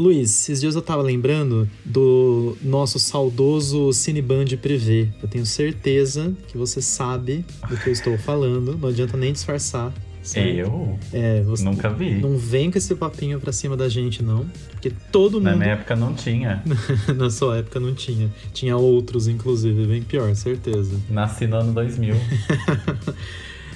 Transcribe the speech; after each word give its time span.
Luiz, 0.00 0.30
esses 0.42 0.60
dias 0.60 0.74
eu 0.76 0.82
tava 0.82 1.02
lembrando 1.02 1.68
do 1.84 2.56
nosso 2.62 2.98
saudoso 2.98 3.92
Cineband 3.92 4.56
Privé. 4.56 5.08
Eu 5.22 5.28
tenho 5.28 5.44
certeza 5.44 6.32
que 6.46 6.56
você 6.56 6.80
sabe 6.80 7.44
do 7.68 7.76
que 7.76 7.88
eu 7.88 7.92
estou 7.92 8.16
falando, 8.16 8.76
não 8.80 8.88
adianta 8.88 9.16
nem 9.16 9.32
disfarçar. 9.32 9.92
certo? 10.22 10.46
Eu? 10.56 10.98
É, 11.12 11.42
você 11.42 11.64
Nunca 11.64 11.88
vi. 11.90 12.14
não 12.20 12.36
vem 12.38 12.70
com 12.70 12.78
esse 12.78 12.94
papinho 12.94 13.40
pra 13.40 13.52
cima 13.52 13.76
da 13.76 13.88
gente, 13.88 14.22
não. 14.22 14.46
Porque 14.70 14.92
todo 15.10 15.40
Na 15.40 15.50
mundo. 15.50 15.60
minha 15.62 15.72
época 15.72 15.96
não 15.96 16.14
tinha. 16.14 16.62
Na 17.16 17.28
sua 17.28 17.58
época 17.58 17.80
não 17.80 17.92
tinha. 17.92 18.30
Tinha 18.52 18.76
outros, 18.76 19.26
inclusive, 19.26 19.84
bem 19.86 20.02
pior, 20.02 20.32
certeza. 20.36 20.94
Nasci 21.10 21.46
no 21.48 21.56
ano 21.56 21.72
2000. 21.72 22.14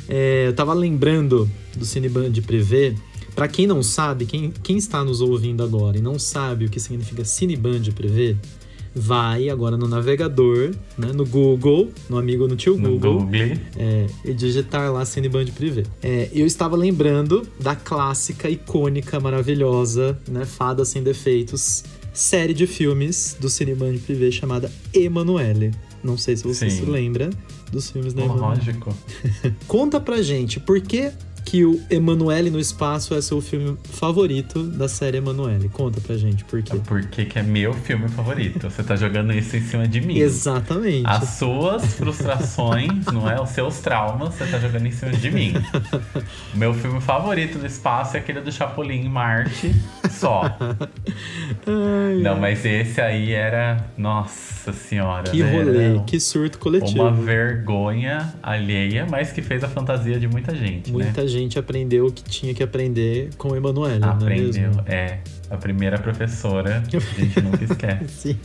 É, 0.09 0.49
eu 0.49 0.53
tava 0.53 0.75
lembrando 0.75 1.49
do 1.77 1.85
Cineband 1.85 2.33
Privé. 2.43 2.93
Pra 3.35 3.49
quem 3.49 3.67
não 3.67 3.83
sabe, 3.83 4.27
quem, 4.27 4.53
quem 4.63 4.77
está 4.77 5.03
nos 5.05 5.21
ouvindo 5.21 5.63
agora 5.63 5.97
e 5.99 6.01
não 6.03 6.19
sabe 6.19 6.67
o 6.67 6.69
que 6.69 6.79
significa 6.79 7.25
Cineband 7.25 7.91
Privé, 7.95 8.37
vai 8.95 9.49
agora 9.49 9.77
no 9.77 9.89
navegador, 9.89 10.73
né, 10.99 11.13
no 11.15 11.25
Google, 11.25 11.91
no 12.11 12.19
amigo 12.19 12.47
no 12.47 12.57
tio 12.57 12.77
No 12.77 12.91
Google, 12.91 13.21
Google. 13.21 13.39
é, 13.79 14.07
e 14.25 14.35
digitar 14.35 14.93
lá 14.93 15.05
Cineband 15.05 15.47
Privé. 15.53 15.85
É, 16.03 16.29
eu 16.33 16.47
estava 16.47 16.77
lembrando 16.77 17.47
da 17.59 17.75
clássica, 17.75 18.51
icônica, 18.51 19.19
maravilhosa, 19.19 20.19
né, 20.29 20.45
Fada 20.45 20.85
Sem 20.85 21.03
Defeitos, 21.03 21.85
série 22.13 22.53
de 22.53 22.67
filmes 22.67 23.35
do 23.41 23.49
Cineband 23.49 23.97
Privé 23.99 24.31
chamada 24.31 24.71
Emanuele. 24.93 25.71
Não 26.05 26.19
sei 26.19 26.37
se 26.37 26.45
você 26.45 26.69
Sim. 26.69 26.85
se 26.85 26.85
lembra 26.85 27.31
dos 27.71 27.91
filmes 27.91 28.13
da 28.13 28.23
Emanuele. 28.23 28.59
Lógico. 28.59 28.95
Conta 29.67 29.99
pra 29.99 30.21
gente, 30.21 30.61
por 30.61 30.79
que 30.83 31.11
que 31.45 31.65
o 31.65 31.81
Emanuele 31.91 32.51
no 32.51 32.59
Espaço 32.59 33.15
é 33.15 33.21
seu 33.21 33.41
filme 33.41 33.77
favorito 33.85 34.63
da 34.63 34.89
série 34.89 35.19
Emanuele? 35.19 35.69
Conta 35.69 36.01
pra 36.01 36.17
gente, 36.17 36.45
por 36.45 36.63
quê? 36.63 36.81
Porque 36.87 37.25
que 37.25 37.39
é 37.39 37.43
meu 37.43 37.73
filme 37.75 38.09
favorito. 38.09 38.71
Você 38.71 38.83
tá 38.83 38.97
jogando 38.97 39.33
isso 39.33 39.57
em 39.57 39.61
cima 39.61 39.87
de 39.87 40.01
mim. 40.01 40.19
Exatamente. 40.19 41.07
As 41.07 41.31
suas 41.31 41.95
frustrações, 41.95 43.05
não 43.13 43.29
é? 43.29 43.41
Os 43.41 43.51
seus 43.51 43.81
traumas, 43.81 44.35
você 44.35 44.47
tá 44.47 44.59
jogando 44.59 44.87
em 44.87 44.93
cima 44.93 45.13
de 45.13 45.31
mim. 45.31 45.53
O 46.55 46.57
meu 46.57 46.73
filme 46.75 47.01
favorito 47.01 47.59
do 47.59 47.67
espaço 47.67 48.17
é 48.17 48.21
aquele 48.21 48.41
do 48.41 48.51
Chapolin 48.53 49.03
em 49.05 49.09
Marte, 49.09 49.75
só. 50.11 50.43
Ai, 51.67 52.17
Não, 52.23 52.39
mas 52.39 52.65
esse 52.65 53.01
aí 53.01 53.33
era. 53.33 53.87
Nossa 53.97 54.73
senhora. 54.73 55.31
que 55.31 55.43
né? 55.43 55.53
rolê, 55.53 56.01
que 56.07 56.19
surto 56.21 56.59
coletivo. 56.59 57.03
Uma 57.03 57.13
vergonha 57.13 58.33
alheia, 58.43 59.07
mas 59.09 59.33
que 59.33 59.43
fez 59.43 59.63
a 59.65 59.69
fantasia 59.69 60.19
de 60.19 60.29
muita 60.29 60.55
gente, 60.55 60.91
né? 60.91 61.05
Muita 61.05 61.27
gente 61.33 61.59
aprendeu 61.59 62.07
o 62.07 62.13
que 62.13 62.23
tinha 62.23 62.55
que 62.55 62.63
aprender 62.63 63.31
com 63.37 63.49
o 63.51 63.57
Emanuele, 63.57 63.99
não 63.99 64.09
é 64.09 64.13
Aprendeu. 64.13 64.71
É. 64.87 65.19
A 65.51 65.57
primeira 65.57 65.99
professora, 65.99 66.83
a 66.87 67.21
gente 67.21 67.41
nunca 67.43 67.63
esquece. 67.65 68.09
Sim, 68.09 68.39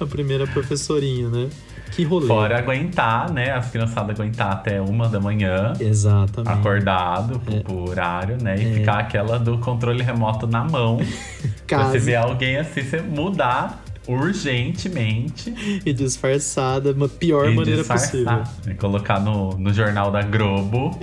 a 0.00 0.06
primeira 0.06 0.46
professorinha, 0.46 1.28
né? 1.28 1.48
Que 1.92 2.04
rolê. 2.04 2.26
Fora 2.26 2.58
aguentar, 2.58 3.30
né? 3.32 3.50
As 3.50 3.70
criançadas 3.70 4.18
aguentar 4.18 4.52
até 4.52 4.80
uma 4.80 5.08
da 5.08 5.20
manhã. 5.20 5.72
Exatamente. 5.78 6.50
acordado 6.58 7.38
pro, 7.40 7.60
pro 7.64 7.90
horário, 7.90 8.38
né? 8.42 8.56
E 8.58 8.64
É. 8.66 8.72
ficar 8.74 8.98
aquela 9.00 9.38
do 9.38 9.58
controle 9.58 10.02
remoto 10.02 10.46
na 10.46 10.64
mão. 10.64 10.98
pra 11.66 11.78
Caso 11.78 11.90
você 11.92 11.98
ver 11.98 12.16
alguém 12.16 12.56
assim, 12.56 12.82
você 12.82 13.00
mudar 13.02 13.82
urgentemente 14.06 15.82
e 15.84 15.92
disfarçada, 15.92 16.92
uma 16.92 17.08
pior 17.08 17.50
e 17.50 17.54
maneira 17.54 17.84
possível. 17.84 18.42
E 18.66 18.74
colocar 18.74 19.20
no, 19.20 19.50
no 19.58 19.72
jornal 19.72 20.10
da 20.10 20.22
Globo. 20.22 20.98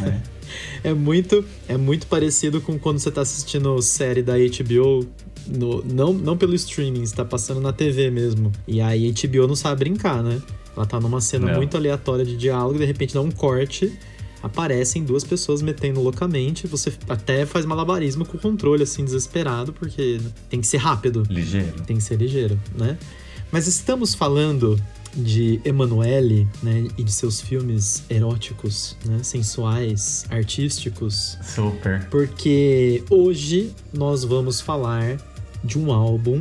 né? 0.00 0.20
É 0.84 0.92
muito, 0.92 1.44
é 1.68 1.76
muito 1.76 2.06
parecido 2.06 2.60
com 2.60 2.78
quando 2.78 2.98
você 2.98 3.10
tá 3.10 3.20
assistindo 3.20 3.80
série 3.82 4.22
da 4.22 4.34
HBO, 4.36 5.06
no, 5.46 5.82
não, 5.84 6.12
não 6.12 6.36
pelo 6.36 6.54
streaming, 6.54 7.06
você 7.06 7.14
tá 7.14 7.24
passando 7.24 7.60
na 7.60 7.72
TV 7.72 8.10
mesmo. 8.10 8.50
E 8.66 8.80
aí 8.80 9.08
a 9.08 9.28
HBO 9.28 9.46
não 9.46 9.56
sabe 9.56 9.78
brincar, 9.80 10.22
né? 10.22 10.40
Ela 10.76 10.86
tá 10.86 10.98
numa 10.98 11.20
cena 11.20 11.48
Não. 11.48 11.56
muito 11.56 11.76
aleatória 11.76 12.24
de 12.24 12.36
diálogo, 12.36 12.78
de 12.78 12.84
repente 12.84 13.12
dá 13.14 13.20
um 13.20 13.30
corte, 13.30 13.92
aparecem 14.42 15.04
duas 15.04 15.22
pessoas 15.22 15.62
metendo 15.62 16.00
loucamente, 16.00 16.66
você 16.66 16.92
até 17.08 17.44
faz 17.46 17.64
malabarismo 17.66 18.24
com 18.24 18.36
o 18.36 18.40
controle, 18.40 18.82
assim, 18.82 19.04
desesperado, 19.04 19.72
porque 19.72 20.18
tem 20.48 20.60
que 20.60 20.66
ser 20.66 20.78
rápido 20.78 21.22
Ligeiro. 21.28 21.82
tem 21.86 21.96
que 21.98 22.02
ser 22.02 22.16
ligeiro, 22.16 22.58
né? 22.76 22.98
Mas 23.52 23.66
estamos 23.66 24.14
falando 24.14 24.80
de 25.14 25.60
Emanuele, 25.64 26.48
né, 26.62 26.86
e 26.96 27.02
de 27.04 27.12
seus 27.12 27.40
filmes 27.40 28.04
eróticos, 28.08 28.96
né, 29.04 29.18
sensuais, 29.22 30.24
artísticos, 30.30 31.38
Super. 31.42 32.06
porque 32.10 33.02
hoje 33.10 33.72
nós 33.92 34.24
vamos 34.24 34.60
falar 34.60 35.18
de 35.62 35.78
um 35.78 35.92
álbum 35.92 36.40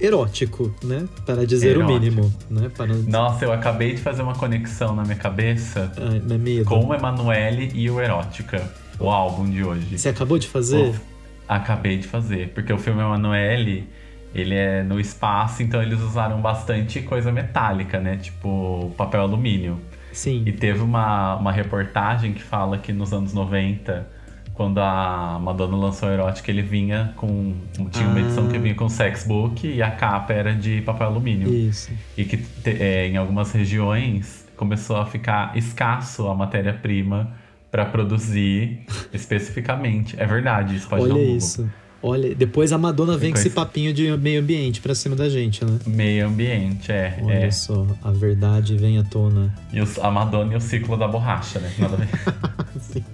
erótico, 0.00 0.74
né, 0.82 1.06
para 1.26 1.46
dizer 1.46 1.76
o 1.76 1.80
Erótico. 1.82 2.00
mínimo, 2.00 2.34
né, 2.48 2.70
para 2.74 2.94
Nossa, 2.94 3.44
eu 3.44 3.52
acabei 3.52 3.94
de 3.94 4.00
fazer 4.00 4.22
uma 4.22 4.34
conexão 4.34 4.94
na 4.94 5.02
minha 5.02 5.16
cabeça 5.16 5.92
Ai, 5.96 6.20
meu 6.20 6.38
medo. 6.38 6.64
com 6.64 6.86
o 6.86 6.94
Emanuele 6.94 7.70
e 7.74 7.90
o 7.90 8.00
Erótica, 8.00 8.72
o 8.98 9.08
álbum 9.10 9.48
de 9.48 9.62
hoje. 9.62 9.98
Você 9.98 10.08
acabou 10.08 10.38
de 10.38 10.46
fazer? 10.48 10.88
Uf, 10.90 11.00
Acabei 11.46 11.98
de 11.98 12.06
fazer, 12.06 12.50
porque 12.54 12.72
o 12.72 12.78
filme 12.78 13.00
Emanuele, 13.00 13.88
ele 14.34 14.54
é 14.54 14.82
no 14.82 15.00
espaço, 15.00 15.62
então 15.62 15.82
eles 15.82 16.00
usaram 16.00 16.40
bastante 16.40 17.02
coisa 17.02 17.32
metálica, 17.32 17.98
né? 18.00 18.16
Tipo 18.16 18.92
papel 18.96 19.22
alumínio. 19.22 19.80
Sim. 20.12 20.42
E 20.46 20.52
teve 20.52 20.80
uma, 20.80 21.36
uma 21.36 21.52
reportagem 21.52 22.32
que 22.32 22.42
fala 22.42 22.78
que 22.78 22.92
nos 22.92 23.12
anos 23.12 23.32
90, 23.32 24.06
quando 24.54 24.78
a 24.78 25.38
Madonna 25.40 25.76
lançou 25.76 26.10
Erótica, 26.10 26.50
ele 26.50 26.62
vinha 26.62 27.12
com. 27.16 27.54
Tinha 27.90 28.06
uma 28.08 28.18
Ah. 28.18 28.20
edição 28.20 28.48
que 28.48 28.58
vinha 28.58 28.74
com 28.74 28.88
sexbook 28.88 29.66
e 29.66 29.80
a 29.82 29.90
capa 29.90 30.32
era 30.32 30.52
de 30.54 30.80
papel 30.82 31.06
alumínio. 31.08 31.48
Isso. 31.48 31.92
E 32.18 32.24
que 32.24 32.36
te- 32.36 32.76
é, 32.82 33.06
em 33.08 33.16
algumas 33.16 33.52
regiões 33.52 34.46
começou 34.56 34.96
a 34.96 35.06
ficar 35.06 35.56
escasso 35.56 36.26
a 36.28 36.34
matéria-prima 36.34 37.32
para 37.70 37.84
produzir 37.86 38.80
especificamente. 39.14 40.14
É 40.20 40.26
verdade, 40.26 40.74
isso 40.76 40.88
pode 40.88 41.06
dar 41.08 41.14
um 41.14 41.16
Olha 41.16 41.24
Google. 41.24 41.68
Olha, 42.02 42.34
depois 42.34 42.72
a 42.72 42.78
Madonna 42.78 43.16
vem 43.18 43.30
com 43.30 43.38
esse 43.38 43.50
papinho 43.50 43.92
de 43.92 44.10
meio 44.16 44.40
ambiente 44.40 44.80
pra 44.80 44.94
cima 44.94 45.14
da 45.14 45.28
gente, 45.28 45.62
né? 45.64 45.78
Meio 45.86 46.26
ambiente, 46.28 46.90
é. 46.90 47.18
Olha 47.22 47.34
é. 47.34 47.50
só, 47.50 47.86
a 48.02 48.10
verdade 48.10 48.76
vem 48.76 48.98
à 48.98 49.04
tona. 49.04 49.54
E 49.72 49.80
os- 49.80 49.98
a 49.98 50.10
Madonna 50.10 50.54
e 50.54 50.56
o 50.56 50.60
ciclo 50.60 50.96
da 50.96 51.06
borracha, 51.06 51.58
né? 51.58 51.70
Nada 51.78 51.94
a 51.94 51.98
ver. 51.98 52.08
Sim. 52.80 53.04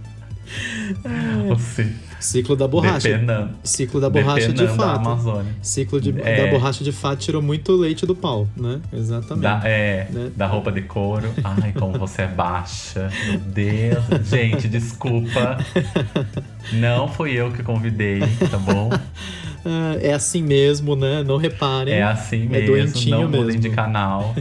o 1.52 1.58
ci- 1.58 1.96
Ciclo 2.20 2.56
da 2.56 2.66
borracha. 2.66 3.08
Depenando, 3.08 3.50
Ciclo 3.62 4.00
da 4.00 4.08
borracha 4.10 4.48
de 4.48 4.54
depenando 4.54 4.76
da 4.78 4.84
fato. 4.86 5.00
Amazônia. 5.08 5.54
Ciclo 5.62 6.00
de, 6.00 6.14
É. 6.22 6.44
da 6.46 6.50
borracha 6.50 6.82
de 6.82 6.92
fato 6.92 7.18
tirou 7.20 7.42
muito 7.42 7.72
leite 7.76 8.04
do 8.06 8.14
pau, 8.14 8.48
né? 8.56 8.80
Exatamente. 8.92 9.42
Da, 9.42 9.60
é, 9.64 10.08
Né? 10.10 10.30
da 10.34 10.46
roupa 10.46 10.72
de 10.72 10.82
couro. 10.82 11.28
Ai, 11.44 11.72
como 11.72 11.98
você 11.98 12.22
é 12.22 12.26
baixa. 12.26 13.10
Meu 13.28 13.38
Deus. 13.40 14.28
Gente, 14.28 14.66
desculpa. 14.68 15.58
Não 16.72 17.06
fui 17.08 17.32
eu 17.32 17.52
que 17.52 17.62
convidei, 17.62 18.20
tá 18.50 18.58
bom? 18.58 18.90
É 20.00 20.12
assim 20.14 20.42
mesmo, 20.42 20.94
né? 20.94 21.24
Não 21.24 21.36
reparem. 21.36 21.92
É 21.94 22.02
assim 22.02 22.44
É 22.44 22.48
mesmo. 22.48 22.66
doentinho 22.68 23.20
não 23.22 23.28
mesmo. 23.28 23.60
de 23.60 23.70
canal. 23.70 24.34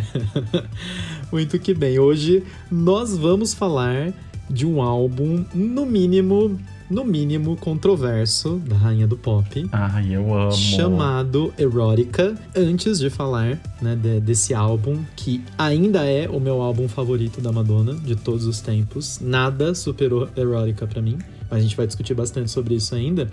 Muito 1.32 1.58
que 1.60 1.74
bem. 1.74 2.00
Hoje 2.00 2.44
nós 2.72 3.18
vamos 3.18 3.54
falar 3.54 4.14
de 4.50 4.66
um 4.66 4.82
álbum, 4.82 5.44
no 5.54 5.86
mínimo, 5.86 6.60
no 6.90 7.04
mínimo 7.04 7.56
controverso 7.56 8.62
da 8.68 8.76
rainha 8.76 9.08
do 9.08 9.18
pop. 9.18 9.68
Ai, 9.72 10.16
eu 10.16 10.34
amo. 10.34 10.52
chamado 10.52 11.54
Erótica. 11.58 12.36
Antes 12.56 13.00
de 13.00 13.10
falar 13.10 13.60
né, 13.82 13.96
de- 13.96 14.20
desse 14.20 14.54
álbum, 14.54 15.04
que 15.16 15.44
ainda 15.58 16.06
é 16.06 16.30
o 16.30 16.40
meu 16.40 16.62
álbum 16.62 16.88
favorito 16.88 17.42
da 17.42 17.52
Madonna 17.52 17.94
de 17.96 18.16
todos 18.16 18.46
os 18.46 18.62
tempos. 18.62 19.20
Nada 19.22 19.74
superou 19.74 20.30
Erótica 20.36 20.86
pra 20.86 21.02
mim, 21.02 21.18
mas 21.50 21.60
a 21.60 21.62
gente 21.62 21.76
vai 21.76 21.88
discutir 21.88 22.14
bastante 22.14 22.52
sobre 22.52 22.76
isso 22.76 22.94
ainda. 22.96 23.30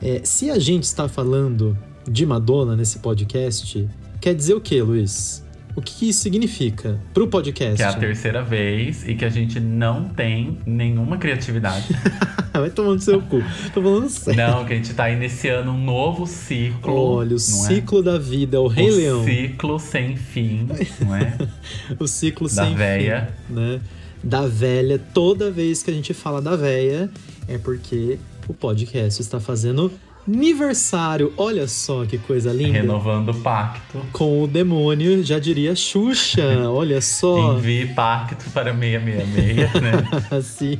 É, 0.00 0.20
se 0.24 0.50
a 0.50 0.58
gente 0.58 0.84
está 0.84 1.08
falando 1.08 1.76
de 2.08 2.24
Madonna 2.26 2.76
nesse 2.76 2.98
podcast, 3.00 3.88
quer 4.20 4.34
dizer 4.34 4.54
o 4.54 4.60
que, 4.60 4.80
Luiz? 4.82 5.42
O 5.76 5.82
que, 5.82 6.08
isso 6.08 6.20
significa 6.20 6.98
pro 7.12 7.28
podcast? 7.28 7.76
Que 7.76 7.82
é 7.82 7.86
a 7.86 7.92
terceira 7.92 8.42
vez 8.42 9.06
e 9.06 9.14
que 9.14 9.26
a 9.26 9.28
gente 9.28 9.60
não 9.60 10.08
tem 10.08 10.58
nenhuma 10.64 11.18
criatividade. 11.18 11.88
Vai 12.50 12.70
tomando 12.70 13.00
seu 13.00 13.20
cu. 13.20 13.42
Tô 13.74 13.82
falando 13.82 14.08
sério. 14.08 14.46
não, 14.46 14.64
que 14.64 14.72
a 14.72 14.76
gente 14.76 14.94
tá 14.94 15.10
iniciando 15.10 15.70
um 15.70 15.76
novo 15.84 16.26
ciclo. 16.26 16.94
Olha, 16.94 17.28
o 17.28 17.32
não 17.32 17.38
ciclo 17.38 18.02
da 18.02 18.16
vida, 18.18 18.58
o 18.58 18.72
é? 18.72 18.74
Rei 18.76 18.90
o 18.90 18.96
Leão. 18.96 19.24
ciclo 19.24 19.78
sem 19.78 20.16
fim, 20.16 20.66
não 21.00 21.14
é? 21.14 21.36
O 22.00 22.06
ciclo 22.08 22.48
Da 22.48 22.64
sem 22.64 22.74
véia. 22.74 23.28
fim, 23.46 23.52
né? 23.54 23.80
Da 24.24 24.46
velha. 24.46 24.98
Toda 25.12 25.50
vez 25.50 25.82
que 25.82 25.90
a 25.90 25.94
gente 25.94 26.14
fala 26.14 26.40
da 26.40 26.56
velha, 26.56 27.10
é 27.46 27.58
porque 27.58 28.18
o 28.48 28.54
podcast 28.54 29.20
está 29.20 29.38
fazendo 29.38 29.92
aniversário. 30.26 31.32
Olha 31.36 31.66
só 31.68 32.04
que 32.04 32.18
coisa 32.18 32.52
linda. 32.52 32.72
Renovando 32.80 33.30
o 33.30 33.34
pacto. 33.34 34.00
Com 34.12 34.42
o 34.42 34.46
demônio, 34.46 35.22
já 35.24 35.38
diria 35.38 35.74
Xuxa. 35.74 36.42
Olha 36.68 37.00
só. 37.00 37.54
Envie 37.54 37.86
pacto 37.94 38.50
para 38.50 38.72
666, 38.74 39.82
né? 39.82 39.92
assim. 40.36 40.78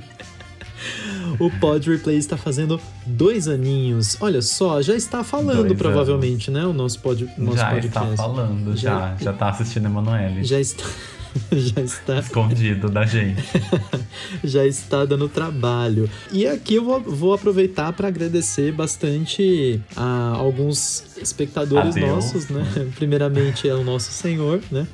o 1.39 1.51
Pod 1.59 1.89
Replay 1.91 2.17
está 2.17 2.37
fazendo 2.37 2.81
dois 3.05 3.49
aninhos. 3.49 4.17
Olha 4.21 4.43
só, 4.43 4.81
já 4.83 4.95
está 4.95 5.23
falando 5.25 5.65
Dois 5.69 5.79
provavelmente, 5.79 6.51
né? 6.51 6.65
O 6.65 6.73
nosso, 6.73 6.99
pod, 7.01 7.29
nosso 7.39 7.59
já 7.59 7.71
podcast. 7.71 8.11
está 8.11 8.23
falando, 8.23 8.77
já. 8.77 8.91
Já- 8.99 9.17
Já 9.25 9.33
tá 9.33 9.49
assistindo 9.51 9.87
Emanuele. 9.87 10.45
Já 10.45 10.61
está. 10.61 10.85
Já 11.53 11.81
está, 11.83 12.19
Escondido 12.19 12.89
da 12.89 13.05
gente. 13.05 13.43
já 14.45 14.67
está 14.67 15.05
dando 15.05 15.29
trabalho. 15.29 16.09
E 16.33 16.47
aqui 16.47 16.77
eu 16.77 16.85
vou, 16.85 17.01
vou 17.01 17.33
aproveitar 17.35 17.93
para 17.93 18.09
agradecer 18.09 18.73
bastante 18.73 19.81
a 19.97 20.33
alguns 20.37 21.05
espectadores 21.19 21.97
A 21.97 22.01
Deus. 22.01 22.09
nossos, 22.09 22.49
né? 22.49 22.65
Primeiramente 22.97 23.69
é 23.69 23.75
o 23.75 23.85
nosso 23.85 24.11
Senhor, 24.13 24.61
né? 24.71 24.87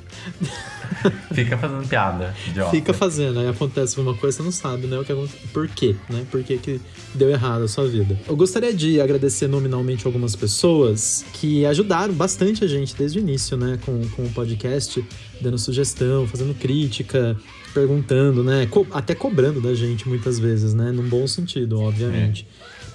Fica 1.33 1.57
fazendo 1.57 1.87
piada, 1.87 2.33
idiota. 2.47 2.71
Fica 2.71 2.93
fazendo, 2.93 3.39
aí 3.39 3.47
acontece 3.47 3.99
uma 3.99 4.13
coisa, 4.13 4.37
você 4.37 4.43
não 4.43 4.51
sabe, 4.51 4.87
né? 4.87 4.97
O 4.99 5.03
que 5.05 5.11
aconte- 5.11 5.33
Por 5.53 5.67
quê, 5.67 5.95
né? 6.09 6.25
Por 6.29 6.43
que, 6.43 6.57
que 6.57 6.79
deu 7.13 7.29
errado 7.29 7.63
a 7.63 7.67
sua 7.67 7.87
vida. 7.87 8.17
Eu 8.27 8.35
gostaria 8.35 8.73
de 8.73 8.99
agradecer 9.01 9.47
nominalmente 9.47 10.05
algumas 10.07 10.35
pessoas 10.35 11.25
que 11.33 11.65
ajudaram 11.65 12.13
bastante 12.13 12.63
a 12.63 12.67
gente 12.67 12.95
desde 12.95 13.19
o 13.19 13.21
início, 13.21 13.55
né? 13.57 13.79
Com, 13.85 14.01
com 14.09 14.23
o 14.23 14.29
podcast, 14.31 15.03
dando 15.41 15.57
sugestão, 15.57 16.27
fazendo 16.27 16.53
crítica, 16.53 17.35
perguntando, 17.73 18.43
né? 18.43 18.65
Co- 18.67 18.87
até 18.91 19.13
cobrando 19.15 19.59
da 19.61 19.73
gente 19.73 20.07
muitas 20.07 20.39
vezes, 20.39 20.73
né? 20.73 20.91
Num 20.91 21.07
bom 21.07 21.25
sentido, 21.27 21.79
obviamente. 21.79 22.47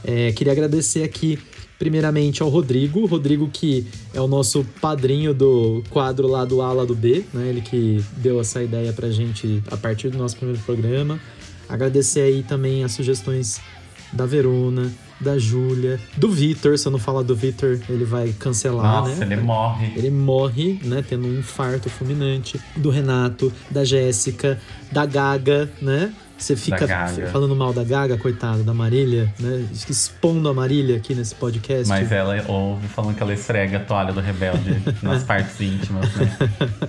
É, 0.05 0.31
queria 0.32 0.52
agradecer 0.52 1.02
aqui, 1.02 1.38
primeiramente, 1.78 2.42
ao 2.42 2.48
Rodrigo. 2.48 3.06
Rodrigo, 3.06 3.48
que 3.48 3.86
é 4.12 4.20
o 4.20 4.26
nosso 4.26 4.64
padrinho 4.80 5.32
do 5.32 5.82
quadro 5.90 6.26
lá 6.26 6.44
do 6.44 6.60
A, 6.60 6.72
lá 6.72 6.84
do 6.84 6.94
B, 6.94 7.25
né? 7.32 7.48
Ele 7.48 7.60
que 7.60 8.04
deu 8.16 8.40
essa 8.40 8.62
ideia 8.62 8.92
pra 8.92 9.10
gente 9.10 9.62
a 9.70 9.76
partir 9.76 10.08
do 10.10 10.19
nosso 10.19 10.36
primeiro 10.36 10.60
programa. 10.62 11.20
Agradecer 11.69 12.20
aí 12.20 12.42
também 12.42 12.82
as 12.82 12.92
sugestões 12.92 13.60
da 14.12 14.25
Verona, 14.25 14.90
da 15.20 15.38
Júlia, 15.38 16.00
do 16.16 16.30
Vitor. 16.30 16.78
Se 16.78 16.86
eu 16.88 16.92
não 16.92 16.98
falar 16.98 17.22
do 17.22 17.34
Vitor, 17.34 17.78
ele 17.88 18.04
vai 18.04 18.32
cancelar, 18.38 19.02
Nossa, 19.02 19.25
né? 19.25 19.34
ele 19.34 19.42
morre. 19.42 19.92
Ele 19.96 20.10
morre, 20.10 20.80
né, 20.82 21.04
tendo 21.06 21.26
um 21.26 21.38
infarto 21.38 21.90
fulminante. 21.90 22.60
Do 22.76 22.90
Renato, 22.90 23.52
da 23.70 23.84
Jéssica, 23.84 24.58
da 24.90 25.04
Gaga, 25.04 25.70
né? 25.80 26.12
Você 26.38 26.55
fica 26.55 26.87
falando 27.32 27.55
mal 27.56 27.73
da 27.73 27.82
Gaga, 27.82 28.17
coitada, 28.17 28.62
da 28.62 28.73
Marília, 28.73 29.35
né? 29.40 29.67
Expondo 29.73 30.49
a 30.49 30.55
Marília 30.55 30.96
aqui 30.96 31.12
nesse 31.12 31.35
podcast. 31.35 31.88
Mas 31.88 32.12
ela 32.12 32.43
ouve 32.46 32.87
falando 32.87 33.17
que 33.17 33.23
ela 33.23 33.35
esfrega 33.35 33.79
a 33.79 33.81
toalha 33.81 34.12
do 34.12 34.20
rebelde 34.20 34.81
nas 35.02 35.25
partes 35.25 35.61
íntimas, 35.61 36.06
né? 36.14 36.38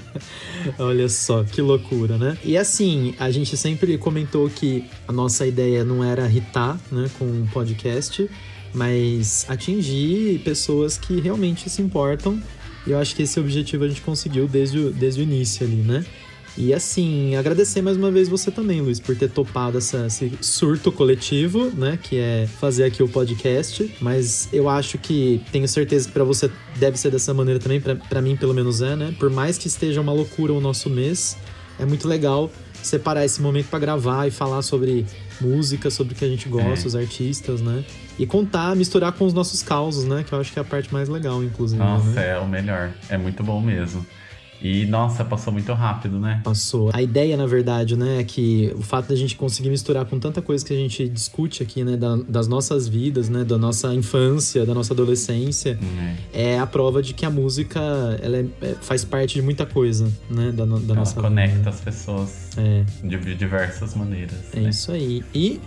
Olha 0.78 1.10
só, 1.10 1.44
que 1.44 1.62
loucura, 1.62 2.16
né? 2.18 2.38
E 2.44 2.56
assim, 2.56 3.16
a 3.20 3.32
gente 3.32 3.58
sempre 3.58 3.98
comentou 3.98 4.48
que 4.50 4.88
a 5.08 5.12
nossa 5.12 5.48
ideia 5.48 5.84
não 5.84 6.04
era 6.04 6.28
irritar, 6.28 6.78
né, 6.92 7.10
com 7.18 7.26
o 7.26 7.48
podcast, 7.52 8.30
mas 8.72 9.48
atingir 9.50 10.40
pessoas 10.44 10.96
que 10.96 11.20
realmente 11.20 11.70
se 11.72 11.82
importam. 11.82 12.40
E 12.86 12.92
eu 12.92 13.00
acho 13.00 13.16
que 13.16 13.24
esse 13.24 13.40
objetivo 13.40 13.84
a 13.84 13.88
gente 13.88 14.02
conseguiu 14.02 14.48
desde 14.48 14.78
o, 14.78 14.92
desde 14.92 15.22
o 15.22 15.24
início 15.24 15.66
ali, 15.66 15.78
né? 15.78 16.06
E 16.58 16.74
assim, 16.74 17.36
agradecer 17.36 17.82
mais 17.82 17.96
uma 17.96 18.12
vez 18.12 18.28
você 18.28 18.52
também, 18.52 18.82
Luiz, 18.82 19.00
por 19.00 19.16
ter 19.16 19.30
topado 19.30 19.78
essa, 19.78 20.08
esse 20.08 20.32
surto 20.42 20.92
coletivo, 20.92 21.70
né? 21.72 21.98
Que 22.02 22.18
é 22.18 22.48
fazer 22.60 22.84
aqui 22.84 23.02
o 23.02 23.08
podcast. 23.08 23.96
Mas 24.02 24.50
eu 24.52 24.68
acho 24.68 24.98
que 24.98 25.42
tenho 25.52 25.68
certeza 25.68 26.08
que 26.08 26.14
pra 26.14 26.24
você 26.24 26.52
deve 26.76 26.98
ser 26.98 27.12
dessa 27.12 27.34
maneira 27.34 27.60
também, 27.60 27.80
pra 27.80 27.96
pra 27.96 28.22
mim 28.22 28.36
pelo 28.36 28.54
menos 28.54 28.82
é, 28.82 28.96
né? 28.96 29.14
Por 29.18 29.30
mais 29.30 29.58
que 29.58 29.68
esteja 29.68 30.02
uma 30.02 30.12
loucura 30.12 30.52
o 30.52 30.60
nosso 30.60 30.90
mês, 30.90 31.38
é 31.80 31.86
muito 31.86 32.08
legal 32.08 32.52
separar 32.84 33.24
esse 33.26 33.42
momento 33.42 33.68
pra 33.68 33.80
gravar 33.80 34.28
e 34.28 34.32
falar 34.32 34.62
sobre 34.62 35.06
música, 35.40 35.90
sobre 35.90 36.14
o 36.14 36.16
que 36.16 36.26
a 36.26 36.30
gente 36.30 36.48
gosta, 36.50 36.84
É. 36.84 36.88
os 36.88 36.96
artistas, 36.96 37.62
né? 37.62 37.84
E 38.18 38.26
contar, 38.26 38.76
misturar 38.76 39.14
com 39.14 39.26
os 39.26 39.34
nossos 39.34 39.62
causos, 39.64 40.04
né? 40.04 40.24
Que 40.28 40.34
eu 40.34 40.40
acho 40.40 40.52
que 40.52 40.60
é 40.60 40.62
a 40.62 40.66
parte 40.66 40.92
mais 40.94 41.08
legal, 41.08 41.42
inclusive. 41.44 41.82
Nossa, 41.82 42.10
né? 42.10 42.32
é 42.32 42.38
o 42.40 42.48
melhor. 42.48 42.92
É 43.08 43.18
muito 43.18 43.42
bom 43.44 43.62
mesmo. 43.62 44.06
E, 44.62 44.86
nossa, 44.86 45.24
passou 45.24 45.54
muito 45.54 45.72
rápido, 45.74 46.20
né? 46.20 46.42
Passou. 46.44 46.90
A 46.94 47.02
ideia, 47.02 47.38
na 47.38 47.46
verdade, 47.46 47.96
né, 47.96 48.20
é 48.20 48.24
que 48.24 48.74
o 48.76 48.82
fato 48.82 49.08
da 49.08 49.16
gente 49.16 49.36
conseguir 49.38 49.70
misturar 49.70 50.06
com 50.06 50.20
tanta 50.20 50.42
coisa 50.42 50.66
que 50.66 50.74
a 50.74 50.76
gente 50.76 51.08
discute 51.08 51.64
aqui, 51.64 51.84
né, 51.84 51.96
da- 51.96 52.18
das 52.28 52.48
nossas 52.48 52.88
vidas, 52.88 53.30
né, 53.30 53.44
da 53.46 53.58
nossa 53.58 53.94
infância, 53.94 54.66
da 54.66 54.74
nossa 54.74 54.94
adolescência, 54.94 55.80
Hum, 55.82 56.14
é 56.34 56.60
a 56.60 56.68
prova 56.68 57.02
de 57.02 57.14
que 57.14 57.26
a 57.26 57.30
música 57.30 57.80
ela 58.22 58.38
é- 58.38 58.46
é- 58.62 58.76
faz 58.82 59.06
parte 59.06 59.36
de 59.36 59.42
muita 59.42 59.66
coisa, 59.66 60.12
né, 60.30 60.52
da, 60.52 60.66
da 60.66 60.76
Ela 60.76 60.96
nossa 60.96 61.22
conecta 61.22 61.56
vida. 61.58 61.70
as 61.70 61.80
pessoas 61.80 62.50
É, 62.58 62.84
de, 63.02 63.18
de 63.18 63.36
diversas 63.36 63.96
maneiras. 63.96 64.36
é 64.54 64.60
né? 64.60 64.70
isso 64.70 64.92
aí. 64.92 65.24
E 65.34 65.62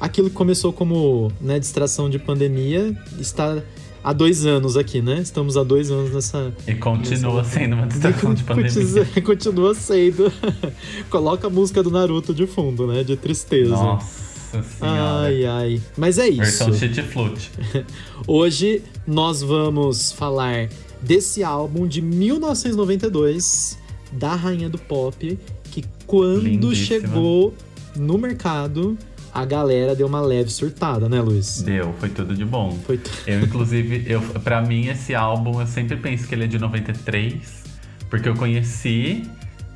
aquilo 0.00 0.28
que 0.28 0.34
começou 0.34 0.72
como 0.72 1.30
né, 1.40 1.60
distração 1.60 2.10
de 2.10 2.18
pandemia 2.18 2.92
está 3.20 3.62
há 4.02 4.12
dois 4.12 4.44
anos 4.46 4.76
aqui, 4.76 5.00
né? 5.02 5.20
Estamos 5.20 5.56
há 5.56 5.62
dois 5.62 5.90
anos 5.90 6.12
nessa, 6.12 6.52
E 6.66 6.74
continua 6.74 7.42
Nessa- 7.42 7.58
sendo 7.58 7.74
uma 7.76 7.86
distração 7.86 8.34
de 8.34 8.42
pandemia. 8.44 8.70
Continua- 8.72 9.22
Continua 9.22 9.74
sendo. 9.74 10.32
Coloca 11.10 11.46
a 11.46 11.50
música 11.50 11.82
do 11.82 11.90
Naruto 11.90 12.32
de 12.34 12.46
fundo, 12.46 12.86
né? 12.86 13.02
De 13.04 13.16
tristeza. 13.16 13.70
Nossa 13.70 14.62
senhora. 14.62 15.20
Ai, 15.26 15.44
ai. 15.44 15.80
Mas 15.96 16.18
é 16.18 16.28
isso. 16.28 16.38
Versão 16.40 16.72
shit 16.74 17.02
flute. 17.02 17.50
Hoje 18.26 18.82
nós 19.06 19.42
vamos 19.42 20.12
falar 20.12 20.68
desse 21.00 21.42
álbum 21.42 21.86
de 21.86 22.00
1992 22.02 23.78
da 24.12 24.34
Rainha 24.34 24.68
do 24.68 24.78
Pop, 24.78 25.38
que 25.70 25.84
quando 26.06 26.42
Lindíssima. 26.42 26.74
chegou 27.00 27.54
no 27.96 28.18
mercado, 28.18 28.96
a 29.34 29.44
galera 29.44 29.94
deu 29.94 30.06
uma 30.06 30.20
leve 30.20 30.50
surtada, 30.50 31.08
né, 31.08 31.20
Luiz? 31.20 31.62
Deu, 31.62 31.94
foi 31.98 32.08
tudo 32.10 32.34
de 32.34 32.44
bom. 32.44 32.78
Foi 32.86 32.98
t- 32.98 33.10
Eu, 33.26 33.40
inclusive, 33.42 34.04
eu, 34.06 34.20
pra 34.20 34.60
mim, 34.62 34.88
esse 34.88 35.14
álbum, 35.14 35.60
eu 35.60 35.66
sempre 35.66 35.96
penso 35.96 36.26
que 36.28 36.34
ele 36.34 36.44
é 36.44 36.46
de 36.46 36.58
93, 36.58 37.62
porque 38.10 38.28
eu 38.28 38.34
conheci, 38.34 39.22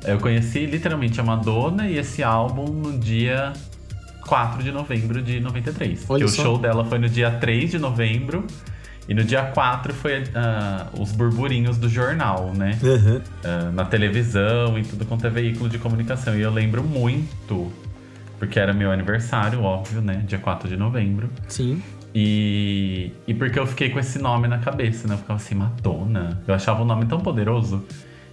eu 0.05 0.19
conheci 0.19 0.65
literalmente 0.65 1.19
a 1.19 1.23
Madonna 1.23 1.87
e 1.87 1.97
esse 1.97 2.21
álbum 2.23 2.65
no 2.65 2.97
dia 2.99 3.53
4 4.27 4.61
de 4.61 4.71
novembro 4.71 5.21
de 5.21 5.39
93. 5.39 6.05
Olha 6.09 6.25
Porque 6.25 6.35
só. 6.35 6.41
o 6.41 6.45
show 6.45 6.57
dela 6.59 6.85
foi 6.85 6.99
no 6.99 7.09
dia 7.09 7.31
3 7.31 7.71
de 7.71 7.79
novembro 7.79 8.45
e 9.09 9.13
no 9.13 9.23
dia 9.23 9.41
4 9.41 9.93
foi 9.93 10.23
ah, 10.35 10.87
os 10.99 11.11
burburinhos 11.13 11.77
do 11.77 11.87
jornal, 11.89 12.53
né? 12.53 12.77
Aham. 12.83 13.21
Ah, 13.43 13.71
na 13.73 13.85
televisão 13.85 14.77
e 14.77 14.83
tudo 14.83 15.05
quanto 15.05 15.25
é 15.25 15.29
veículo 15.29 15.69
de 15.69 15.77
comunicação. 15.79 16.37
E 16.37 16.41
eu 16.41 16.51
lembro 16.51 16.83
muito, 16.83 17.71
porque 18.39 18.59
era 18.59 18.73
meu 18.73 18.91
aniversário, 18.91 19.61
óbvio, 19.61 20.01
né? 20.01 20.23
Dia 20.27 20.39
4 20.39 20.67
de 20.69 20.77
novembro. 20.77 21.29
Sim. 21.47 21.81
E, 22.13 23.11
e 23.27 23.33
porque 23.33 23.59
eu 23.59 23.67
fiquei 23.67 23.89
com 23.89 23.99
esse 23.99 24.19
nome 24.19 24.47
na 24.47 24.59
cabeça, 24.59 25.07
né? 25.07 25.13
Eu 25.13 25.19
ficava 25.19 25.37
assim, 25.37 25.55
Madonna. 25.55 26.41
Eu 26.47 26.53
achava 26.53 26.81
o 26.81 26.85
nome 26.85 27.05
tão 27.05 27.19
poderoso. 27.19 27.85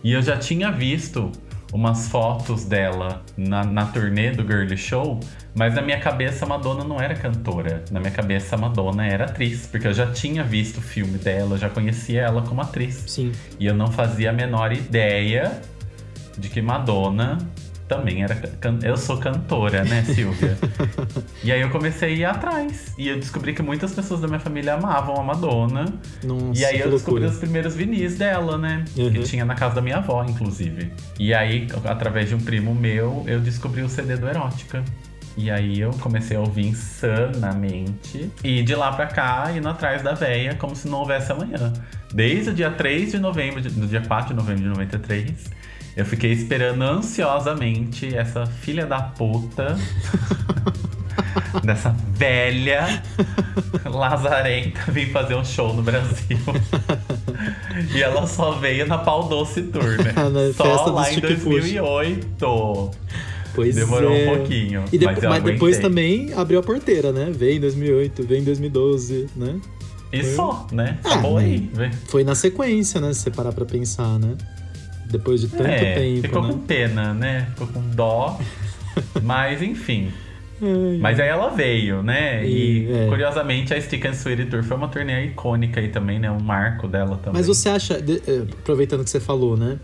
E 0.03 0.13
eu 0.13 0.23
já 0.23 0.37
tinha 0.37 0.71
visto 0.71 1.31
umas 1.73 2.09
fotos 2.09 2.65
dela 2.65 3.23
na, 3.37 3.65
na 3.65 3.87
turnê 3.87 4.31
do 4.31 4.47
Girly 4.47 4.77
Show, 4.77 5.19
mas 5.57 5.75
na 5.75 5.83
minha 5.83 5.99
cabeça 5.99 6.45
a 6.45 6.49
Madonna 6.49 6.85
não 6.85 7.01
era 7.01 7.15
cantora. 7.17 7.85
Na 7.91 7.99
minha 7.99 8.13
cabeça 8.13 8.55
a 8.55 8.59
Madonna 8.59 9.05
era 9.05 9.25
atriz, 9.25 9.67
porque 9.67 9.89
eu 9.89 9.93
já 9.93 10.07
tinha 10.13 10.45
visto 10.45 10.79
o 10.79 10.81
filme 10.81 11.19
dela, 11.19 11.55
eu 11.55 11.59
já 11.59 11.69
conhecia 11.69 12.23
ela 12.23 12.43
como 12.43 12.61
atriz. 12.61 13.03
Sim. 13.09 13.33
E 13.59 13.67
eu 13.67 13.75
não 13.75 13.89
fazia 13.89 14.31
a 14.31 14.33
menor 14.33 14.73
ideia 14.73 15.61
de 16.39 16.49
que 16.49 16.63
Madonna 16.63 17.39
também 17.99 18.23
era. 18.23 18.35
can- 18.35 18.79
Eu 18.83 18.97
sou 18.97 19.17
cantora, 19.19 19.85
né, 19.85 20.03
Silvia? 20.15 20.57
e 21.43 21.51
aí 21.53 21.61
eu 21.61 21.71
comecei 21.71 22.09
a 22.15 22.17
ir 22.17 22.25
atrás. 22.25 22.95
E 22.99 23.09
eu 23.09 23.17
descobri 23.19 23.53
que 23.55 23.63
muitas 23.63 23.93
pessoas 23.95 24.21
da 24.21 24.27
minha 24.29 24.41
família 24.41 24.75
amavam 24.75 25.17
a 25.21 25.23
Madonna. 25.23 25.87
Nossa, 26.23 26.61
e 26.61 26.65
aí 26.65 26.81
eu 26.81 26.91
descobri 26.91 27.21
loucura. 27.21 27.29
os 27.31 27.39
primeiros 27.39 27.75
vinis 27.75 28.17
dela, 28.17 28.57
né? 28.59 28.85
Uhum. 28.97 29.11
Que 29.13 29.23
tinha 29.23 29.45
na 29.45 29.55
casa 29.55 29.77
da 29.77 29.81
minha 29.83 29.97
avó, 29.99 30.25
inclusive. 30.29 30.91
E 31.19 31.33
aí, 31.35 31.67
através 31.85 32.29
de 32.29 32.35
um 32.35 32.41
primo 32.41 32.75
meu, 32.75 33.25
eu 33.27 33.41
descobri 33.41 33.83
o 33.83 33.89
CD 33.89 34.17
do 34.17 34.29
Erótica. 34.29 34.83
E 35.37 35.51
aí 35.51 35.81
eu 35.81 35.91
comecei 35.95 36.37
a 36.37 36.41
ouvir 36.41 36.65
insanamente. 36.69 38.31
E 38.43 38.63
de 38.63 38.75
lá 38.75 38.93
pra 38.93 39.07
cá, 39.07 39.51
indo 39.55 39.69
atrás 39.69 40.03
da 40.03 40.13
véia, 40.15 40.55
como 40.55 40.75
se 40.77 40.89
não 40.89 40.99
houvesse 40.99 41.33
amanhã. 41.33 41.73
Desde 42.13 42.51
o 42.51 42.55
dia 42.55 42.71
3 42.71 43.11
de 43.13 43.19
novembro, 43.19 43.61
de- 43.61 43.69
do 43.71 43.87
dia 43.87 44.01
4 44.01 44.29
de 44.29 44.35
novembro 44.35 44.63
de 44.63 44.69
93, 44.69 45.33
eu 45.97 46.05
fiquei 46.05 46.33
esperando 46.33 46.83
ansiosamente 46.83 48.15
essa 48.15 48.47
filha 48.47 48.87
da 48.87 49.01
puta. 49.01 49.77
dessa 51.63 51.95
velha 52.17 53.03
lazarenta 53.85 54.91
vir 54.91 55.11
fazer 55.13 55.35
um 55.37 55.45
show 55.45 55.73
no 55.73 55.83
Brasil. 55.83 56.39
e 57.95 58.03
ela 58.03 58.27
só 58.27 58.53
veio 58.53 58.87
na 58.87 58.99
Pau 58.99 59.29
Doce 59.29 59.63
Tour, 59.63 59.97
né? 60.03 60.13
Só 60.57 60.87
lá 60.91 61.11
em 61.11 61.15
Chique 61.15 61.35
Puxa. 61.37 61.49
2008. 61.51 62.91
Pois 63.55 63.75
Demorou 63.77 64.13
é. 64.13 64.33
um 64.33 64.37
pouquinho. 64.37 64.85
De- 64.91 65.05
mas, 65.05 65.23
mas 65.23 65.43
depois 65.45 65.79
também 65.79 66.33
abriu 66.35 66.59
a 66.59 66.63
porteira, 66.63 67.13
né? 67.13 67.31
Veio 67.33 67.57
em 67.59 67.61
2008, 67.61 68.27
veio 68.27 68.41
em 68.41 68.45
2012, 68.45 69.29
né? 69.37 69.61
E 70.13 70.25
só, 70.25 70.67
né? 70.73 70.99
Ah, 71.05 71.11
Acabou 71.11 71.35
mas- 71.35 71.45
aí. 71.45 71.71
Foi 72.07 72.25
na 72.25 72.35
sequência, 72.35 73.01
né? 73.01 73.13
Se 73.13 73.21
você 73.21 73.31
parar 73.31 73.53
pra 73.53 73.65
pensar, 73.65 74.19
né? 74.19 74.35
Depois 75.19 75.41
de 75.41 75.49
tanto 75.49 75.65
é, 75.67 75.95
tempo, 75.95 76.23
ficou 76.23 76.43
né? 76.43 76.49
com 76.53 76.59
pena, 76.59 77.15
né? 77.15 77.49
Ficou 77.51 77.67
com 77.69 77.81
dó. 77.91 78.39
Mas 79.23 79.63
enfim. 79.63 80.11
Mas 81.01 81.21
aí 81.21 81.29
ela 81.29 81.51
veio, 81.51 82.03
né? 82.03 82.47
E, 82.47 82.87
E, 82.87 82.93
é. 82.93 83.07
curiosamente 83.09 83.75
a 83.75 83.81
Stick 83.81 84.05
and 84.07 84.15
Sweetie 84.15 84.47
Tour 84.47 84.63
foi 84.63 84.77
uma 84.77 84.89
turnê 84.89 85.27
icônica 85.27 85.81
aí 85.81 85.89
também, 85.89 86.19
né? 86.19 86.31
Um 86.31 86.41
marco 86.41 86.89
dela 86.89 87.17
também. 87.17 87.35
Mas 87.35 87.47
você 87.47 87.69
acha, 87.69 87.95
eh, 87.95 88.45
aproveitando 88.61 89.05
que 89.05 89.11
você 89.11 89.21
falou, 89.21 89.57
né? 89.57 89.79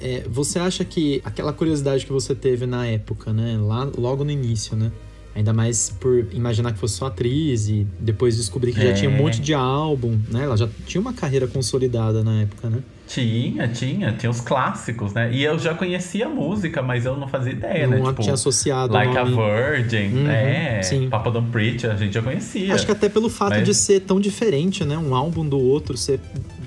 é, 0.00 0.24
você 0.28 0.58
acha 0.58 0.84
que 0.84 1.20
aquela 1.24 1.52
curiosidade 1.52 2.04
que 2.04 2.12
você 2.12 2.34
teve 2.34 2.66
na 2.66 2.86
época, 2.86 3.32
né? 3.32 3.56
Lá, 3.58 3.88
logo 3.96 4.24
no 4.24 4.30
início, 4.30 4.76
né? 4.76 4.90
Ainda 5.34 5.52
mais 5.52 5.90
por 6.00 6.26
imaginar 6.32 6.72
que 6.72 6.78
fosse 6.78 6.94
só 6.94 7.06
atriz 7.06 7.68
e 7.68 7.86
depois 8.00 8.36
descobrir 8.36 8.72
que 8.72 8.80
já 8.80 8.88
É. 8.88 8.92
tinha 8.94 9.10
um 9.10 9.16
monte 9.16 9.40
de 9.40 9.52
álbum, 9.54 10.18
né? 10.30 10.44
Ela 10.44 10.56
já 10.56 10.68
tinha 10.86 11.00
uma 11.00 11.12
carreira 11.12 11.46
consolidada 11.46 12.22
na 12.24 12.42
época, 12.42 12.68
né? 12.70 12.78
Tinha, 13.06 13.68
tinha, 13.68 14.12
tinha 14.12 14.28
os 14.28 14.40
clássicos, 14.40 15.12
né? 15.14 15.30
E 15.32 15.44
eu 15.44 15.56
já 15.58 15.74
conhecia 15.74 16.26
a 16.26 16.28
música, 16.28 16.82
mas 16.82 17.06
eu 17.06 17.16
não 17.16 17.28
fazia 17.28 17.52
ideia, 17.52 17.86
né? 17.86 17.98
não 17.98 18.06
Tipo, 18.06 18.22
tinha 18.22 18.34
associado 18.34 18.92
Like 18.92 19.16
a. 19.16 19.22
Virgin, 19.24 20.12
Uhum, 20.12 20.28
é, 20.28 20.82
sim. 20.82 21.08
Papa 21.08 21.30
Don't 21.30 21.48
Preach, 21.50 21.86
a 21.86 21.94
gente 21.94 22.12
já 22.14 22.20
conhecia. 22.22 22.74
Acho 22.74 22.84
que 22.84 22.90
até 22.92 23.08
pelo 23.08 23.28
fato 23.30 23.50
Mas- 23.50 23.64
de 23.64 23.74
ser 23.74 24.00
tão 24.00 24.18
diferente, 24.20 24.84
né? 24.84 24.98
Um 24.98 25.14
álbum 25.14 25.48
do 25.48 25.58
outro 25.58 25.96
ser 25.96 26.18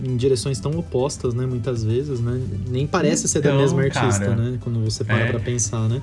em 0.04 0.16
direções 0.16 0.60
tão 0.62 0.72
opostas, 0.80 1.34
né? 1.34 1.46
Muitas 1.46 1.84
vezes, 1.84 2.22
né? 2.22 2.40
Nem 2.70 2.88
parece 2.88 3.28
ser 3.28 3.42
da 3.42 3.50
Então, 3.50 3.60
mesma 3.62 3.82
artista, 3.84 4.26
cara, 4.26 4.36
né? 4.36 4.58
Quando 4.62 4.80
você 4.80 5.04
para 5.04 5.20
é. 5.20 5.26
pra 5.30 5.40
pensar, 5.42 5.90
né? 5.90 6.02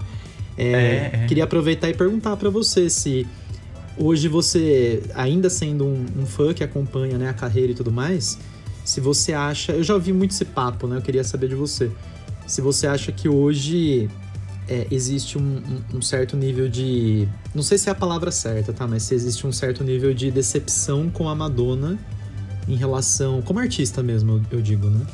É, 0.58 0.64
É, 0.64 1.10
é. 1.22 1.24
Queria 1.26 1.44
aproveitar 1.44 1.88
e 1.88 1.94
perguntar 1.94 2.36
pra 2.36 2.50
você 2.50 2.90
se 2.90 3.26
hoje 3.96 4.28
você, 4.28 5.02
ainda 5.14 5.48
sendo 5.48 5.86
um, 5.86 6.04
um 6.20 6.26
fã 6.26 6.52
que 6.52 6.62
acompanha 6.62 7.16
né, 7.16 7.30
a 7.30 7.32
carreira 7.32 7.72
e 7.72 7.74
tudo 7.74 7.90
mais, 7.90 8.38
se 8.86 9.00
você 9.00 9.32
acha. 9.34 9.72
Eu 9.72 9.82
já 9.84 9.92
ouvi 9.94 10.12
muito 10.12 10.30
esse 10.30 10.44
papo, 10.44 10.86
né? 10.86 10.96
Eu 10.96 11.02
queria 11.02 11.24
saber 11.24 11.48
de 11.48 11.54
você. 11.54 11.90
Se 12.46 12.60
você 12.60 12.86
acha 12.86 13.10
que 13.12 13.28
hoje 13.28 14.08
é, 14.68 14.86
existe 14.90 15.36
um, 15.36 15.42
um- 15.92 15.98
um 15.98 16.02
certo 16.02 16.36
nível 16.36 16.68
de. 16.68 17.28
Não 17.54 17.62
sei 17.62 17.76
se 17.76 17.88
é 17.88 17.92
a 17.92 17.94
palavra 17.94 18.30
certa, 18.30 18.72
tá? 18.72 18.86
Mas 18.86 19.02
se 19.02 19.14
existe 19.14 19.46
um 19.46 19.52
certo 19.52 19.82
nível 19.84 20.14
de 20.14 20.30
decepção 20.30 21.10
com 21.10 21.28
a 21.28 21.34
Madonna 21.34 21.98
em 22.68 22.76
relação. 22.76 23.42
Como 23.42 23.58
artista 23.58 24.02
mesmo, 24.02 24.42
eu, 24.50 24.58
eu 24.58 24.62
digo, 24.62 24.88
né? 24.88 25.04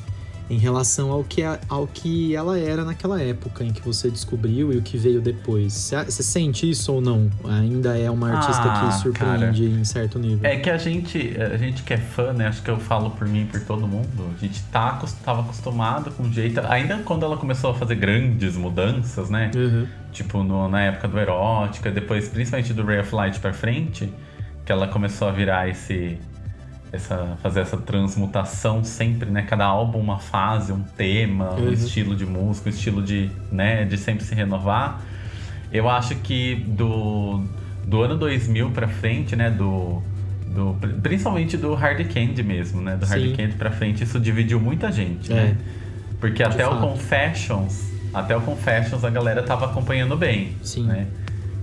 Em 0.53 0.59
relação 0.59 1.11
ao 1.11 1.25
que, 1.25 1.43
a- 1.43 1.59
ao 1.67 1.87
que 1.87 2.37
ela 2.37 2.59
era 2.59 2.85
naquela 2.85 3.19
época 3.23 3.65
em 3.65 3.73
que 3.73 3.81
você 3.81 4.11
descobriu 4.11 4.71
e 4.71 4.77
o 4.77 4.83
que 4.83 4.99
veio 4.99 5.19
depois. 5.21 5.73
Você 6.07 6.23
sente 6.23 6.69
isso 6.69 6.93
ou 6.93 7.01
não? 7.01 7.31
Ainda 7.45 7.97
é 7.97 8.11
uma 8.11 8.31
artista 8.33 8.63
Ah, 8.65 8.87
que 8.87 8.95
surpreende 9.01 9.65
em 9.65 9.83
certo 9.85 10.19
nível. 10.19 10.41
É 10.43 10.57
que 10.57 10.69
a 10.69 10.77
gente, 10.77 11.35
a 11.41 11.57
gente 11.57 11.83
que 11.83 11.95
é 11.95 11.97
fã, 11.97 12.35
né? 12.35 12.49
Acho 12.49 12.63
que 12.63 12.71
eu 12.71 12.77
falo 12.79 13.11
por 13.13 13.27
mim 13.27 13.43
e 13.43 13.45
por 13.47 13.61
todo 13.61 13.89
mundo. 13.89 14.07
A 14.37 14.39
gente 14.39 14.63
tá, 14.65 15.01
tava 15.25 15.41
acostumado 15.41 16.11
com 16.11 16.25
o 16.25 16.31
jeito. 16.33 16.61
Ainda 16.69 16.99
quando 16.99 17.25
ela 17.25 17.39
começou 17.39 17.71
a 17.71 17.75
fazer 17.75 17.95
grandes 17.95 18.55
mudanças, 18.55 19.31
né? 19.31 19.51
Uhum. 19.57 19.87
Tipo, 20.13 20.43
no- 20.43 20.69
na 20.69 20.83
época 20.83 21.09
do 21.09 21.19
Erótica, 21.19 21.91
depois, 21.91 22.29
principalmente 22.29 22.75
do 22.75 22.85
Ray 22.85 23.01
of 23.01 23.15
Light 23.15 23.41
pra 23.41 23.55
frente, 23.55 24.13
que 24.67 24.71
ela 24.71 24.87
começou 24.87 25.29
a 25.29 25.31
virar 25.33 25.67
esse. 25.69 26.19
Essa, 26.93 27.39
fazer 27.43 27.61
essa 27.61 27.77
transmutação 27.79 28.85
sempre, 28.85 29.31
né? 29.31 29.43
Cada 29.43 29.65
álbum 29.65 29.99
uma 29.99 30.19
fase, 30.19 30.73
um 30.73 30.83
tema, 30.83 31.55
um 31.55 31.63
Uhum. 31.65 31.73
estilo 31.73 32.15
de 32.15 32.27
música, 32.27 32.69
um 32.69 32.73
estilo 32.73 33.01
de, 33.03 33.31
né, 33.51 33.85
de 33.87 33.97
sempre 33.97 34.25
se 34.25 34.35
renovar. 34.35 35.01
Eu 35.73 35.89
acho 35.89 36.15
que 36.17 36.57
do, 36.69 37.43
do 37.87 38.03
ano 38.03 38.17
2000 38.19 38.71
pra 38.73 38.87
frente, 38.89 39.35
né, 39.35 39.49
do, 39.49 40.03
do 40.49 40.77
principalmente 41.03 41.57
do 41.57 41.73
Hard 41.75 42.07
Candy 42.13 42.43
mesmo, 42.43 42.83
né, 42.83 42.95
do 42.95 43.07
Sim. 43.07 43.13
Hard 43.29 43.37
Candy 43.39 43.55
pra 43.55 43.71
frente, 43.71 44.05
isso 44.05 44.21
dividiu 44.21 44.61
muita 44.61 44.93
gente, 44.93 45.33
É. 45.33 45.35
né? 45.35 45.57
Porque 46.21 46.43
até 46.43 46.67
o 46.67 46.73
fato. 46.73 46.81
Confessions, 46.83 47.91
até 48.13 48.37
o 48.37 48.43
Confessions 48.43 49.03
a 49.03 49.09
galera 49.11 49.43
tava 49.43 49.65
acompanhando 49.65 50.15
bem, 50.15 50.57
Sim. 50.63 50.85
né? 50.85 51.07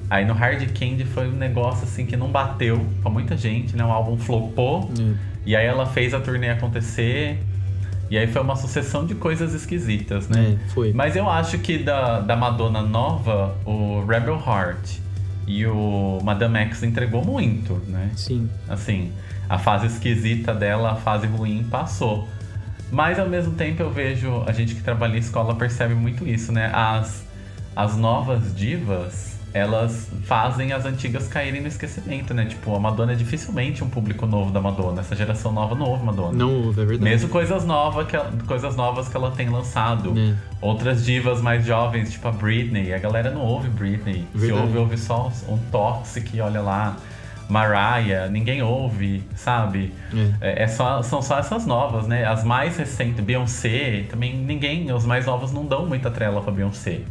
Aí 0.09 0.25
no 0.25 0.33
Hard 0.33 0.65
Candy 0.71 1.05
foi 1.05 1.27
um 1.27 1.35
negócio 1.35 1.83
assim 1.83 2.05
que 2.05 2.17
não 2.17 2.29
bateu 2.29 2.83
pra 3.01 3.11
muita 3.11 3.37
gente, 3.37 3.75
né? 3.75 3.85
O 3.85 3.91
álbum 3.91 4.17
flopou. 4.17 4.91
É. 4.99 5.13
E 5.45 5.55
aí 5.55 5.65
ela 5.65 5.85
fez 5.85 6.13
a 6.13 6.19
turnê 6.19 6.49
acontecer. 6.49 7.43
E 8.09 8.17
aí 8.17 8.25
foi 8.25 8.41
uma 8.41 8.55
sucessão 8.55 9.05
de 9.05 9.13
coisas 9.13 9.53
esquisitas, 9.53 10.27
né? 10.27 10.57
É, 10.57 10.69
foi. 10.69 10.91
Mas 10.93 11.15
eu 11.15 11.29
acho 11.29 11.59
que 11.59 11.77
da, 11.77 12.19
da 12.21 12.35
Madonna 12.35 12.81
nova, 12.81 13.55
o 13.65 14.03
Rebel 14.03 14.41
Heart 14.43 14.97
e 15.45 15.65
o 15.67 16.19
Madame 16.23 16.57
X 16.59 16.81
entregou 16.81 17.23
muito, 17.23 17.73
né? 17.87 18.09
Sim. 18.15 18.49
Assim, 18.67 19.11
a 19.47 19.59
fase 19.59 19.85
esquisita 19.85 20.53
dela, 20.55 20.93
a 20.93 20.95
fase 20.95 21.27
ruim 21.27 21.63
passou. 21.69 22.27
Mas 22.91 23.19
ao 23.19 23.29
mesmo 23.29 23.53
tempo 23.53 23.83
eu 23.83 23.91
vejo, 23.91 24.43
a 24.47 24.51
gente 24.51 24.73
que 24.73 24.81
trabalha 24.81 25.15
em 25.15 25.19
escola 25.19 25.53
percebe 25.55 25.93
muito 25.93 26.27
isso, 26.27 26.51
né? 26.51 26.71
As, 26.73 27.23
as 27.75 27.95
novas 27.95 28.55
divas, 28.55 29.28
elas 29.53 30.09
fazem 30.25 30.73
as 30.73 30.85
antigas 30.85 31.27
caírem 31.27 31.61
no 31.61 31.67
esquecimento, 31.67 32.33
né? 32.33 32.45
Tipo, 32.45 32.75
a 32.75 32.79
Madonna 32.79 33.13
é 33.13 33.15
dificilmente 33.15 33.83
um 33.83 33.89
público 33.89 34.25
novo 34.25 34.51
da 34.51 34.61
Madonna. 34.61 35.01
Essa 35.01 35.15
geração 35.15 35.51
nova 35.51 35.75
não 35.75 35.87
ouve 35.87 36.03
Madonna. 36.03 36.33
Não 36.33 36.53
houve, 36.65 36.81
é 36.81 36.85
verdade. 36.85 37.03
Mesmo 37.03 37.29
coisas 37.29 37.65
novas, 37.65 38.07
que 38.07 38.15
ela, 38.15 38.31
coisas 38.45 38.75
novas 38.75 39.07
que 39.09 39.17
ela 39.17 39.31
tem 39.31 39.49
lançado. 39.49 40.13
É. 40.17 40.35
Outras 40.61 41.03
divas 41.03 41.41
mais 41.41 41.65
jovens, 41.65 42.11
tipo 42.11 42.27
a 42.27 42.31
Britney, 42.31 42.93
a 42.93 42.99
galera 42.99 43.31
não 43.31 43.41
ouve 43.41 43.69
Britney. 43.69 44.25
Se 44.33 44.37
Verdade. 44.37 44.61
ouve, 44.61 44.77
ouve 44.77 44.97
só 44.97 45.31
um 45.47 45.57
Toxic, 45.71 46.39
olha 46.39 46.61
lá. 46.61 46.97
Mariah, 47.49 48.29
ninguém 48.29 48.61
ouve, 48.61 49.23
sabe? 49.35 49.91
É. 50.41 50.61
É, 50.61 50.63
é 50.63 50.67
só, 50.67 51.01
são 51.01 51.19
só 51.19 51.39
essas 51.39 51.65
novas, 51.65 52.07
né? 52.07 52.23
As 52.23 52.43
mais 52.43 52.77
recentes, 52.77 53.25
Beyoncé, 53.25 54.05
também 54.07 54.35
ninguém, 54.35 54.91
os 54.91 55.03
mais 55.03 55.25
novos 55.25 55.51
não 55.51 55.65
dão 55.65 55.87
muita 55.87 56.11
trela 56.11 56.41
pra 56.41 56.51
Beyoncé. 56.51 57.01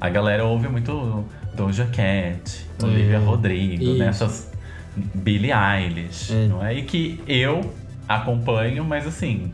A 0.00 0.08
galera 0.08 0.44
ouve 0.44 0.68
muito 0.68 1.24
Doja 1.58 1.84
Cat, 1.86 2.66
Olivia 2.82 3.16
É, 3.16 3.18
Rodrigo, 3.18 3.82
isso. 3.82 3.98
nessas 3.98 4.50
Billie 5.14 5.50
Eilish, 5.52 6.32
É. 6.32 6.46
não 6.48 6.64
é? 6.64 6.78
E 6.78 6.82
que 6.84 7.20
eu 7.26 7.70
acompanho, 8.08 8.84
mas 8.84 9.06
assim, 9.06 9.52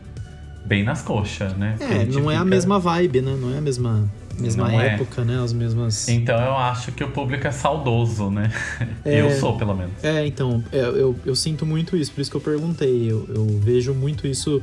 bem 0.65 0.83
nas 0.83 1.01
coxas, 1.01 1.53
né? 1.57 1.75
É, 1.79 2.05
não 2.05 2.29
é 2.31 2.35
a 2.35 2.39
fica- 2.39 2.45
mesma 2.45 2.79
vibe, 2.79 3.21
né? 3.21 3.35
Não 3.39 3.53
é 3.53 3.57
a 3.57 3.61
mesma, 3.61 4.09
mesma 4.39 4.67
Não 4.69 4.79
é. 4.81 4.87
época, 4.95 5.23
né? 5.23 5.39
As 5.43 5.51
mesmas. 5.53 6.07
Então 6.07 6.39
eu 6.39 6.55
acho 6.55 6.91
que 6.91 7.03
o 7.03 7.09
público 7.11 7.45
é 7.47 7.51
saudoso, 7.51 8.29
né? 8.29 8.51
É. 9.03 9.21
Eu 9.21 9.31
sou, 9.31 9.57
pelo 9.57 9.75
menos. 9.75 10.03
É, 10.03 10.25
então, 10.25 10.63
é, 10.71 10.79
eu, 10.79 11.15
eu 11.25 11.35
sinto 11.35 11.65
muito 11.65 11.95
isso, 11.97 12.11
por 12.11 12.21
isso 12.21 12.31
que 12.31 12.37
eu 12.37 12.41
perguntei. 12.41 13.11
Eu, 13.11 13.27
eu 13.29 13.45
vejo 13.61 13.93
muito 13.93 14.25
isso. 14.27 14.61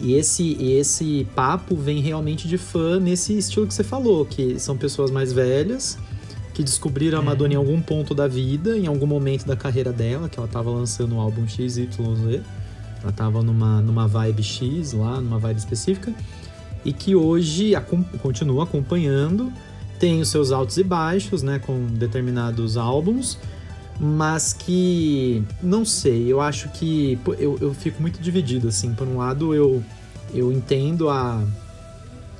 E 0.00 0.14
esse, 0.14 0.56
e 0.60 0.72
esse 0.78 1.26
papo 1.34 1.74
vem 1.74 2.00
realmente 2.00 2.46
de 2.46 2.56
fã 2.56 3.00
nesse 3.00 3.36
estilo 3.36 3.66
que 3.66 3.74
você 3.74 3.82
falou, 3.82 4.24
que 4.24 4.58
são 4.60 4.76
pessoas 4.76 5.10
mais 5.10 5.32
velhas 5.32 5.98
que 6.54 6.62
descobriram 6.62 7.18
a 7.18 7.22
Madonna 7.22 7.54
em 7.54 7.56
algum 7.56 7.80
ponto 7.80 8.14
da 8.14 8.28
vida, 8.28 8.76
em 8.76 8.86
algum 8.86 9.06
momento 9.06 9.46
da 9.46 9.56
carreira 9.56 9.92
dela, 9.92 10.28
que 10.28 10.38
ela 10.38 10.48
tava 10.48 10.70
lançando 10.70 11.16
o 11.16 11.20
álbum 11.20 11.46
XYZ. 11.46 11.88
Ela 13.02 13.12
tava 13.12 13.42
numa, 13.42 13.80
numa 13.80 14.06
vibe 14.06 14.42
X 14.42 14.92
lá, 14.92 15.20
numa 15.20 15.38
vibe 15.38 15.58
específica. 15.58 16.12
E 16.84 16.92
que 16.92 17.14
hoje 17.14 17.72
continua 18.20 18.64
acompanhando, 18.64 19.52
tem 19.98 20.20
os 20.20 20.28
seus 20.28 20.50
altos 20.50 20.76
e 20.76 20.84
baixos, 20.84 21.42
né, 21.42 21.58
com 21.58 21.86
determinados 21.86 22.76
álbuns, 22.76 23.38
mas 24.00 24.52
que 24.52 25.44
não 25.62 25.84
sei, 25.84 26.32
eu 26.32 26.40
acho 26.40 26.68
que 26.70 27.18
eu, 27.38 27.56
eu 27.60 27.72
fico 27.72 28.02
muito 28.02 28.20
dividido 28.20 28.68
assim. 28.68 28.94
Por 28.94 29.06
um 29.06 29.18
lado, 29.18 29.54
eu 29.54 29.82
eu 30.34 30.50
entendo 30.50 31.08
a 31.08 31.44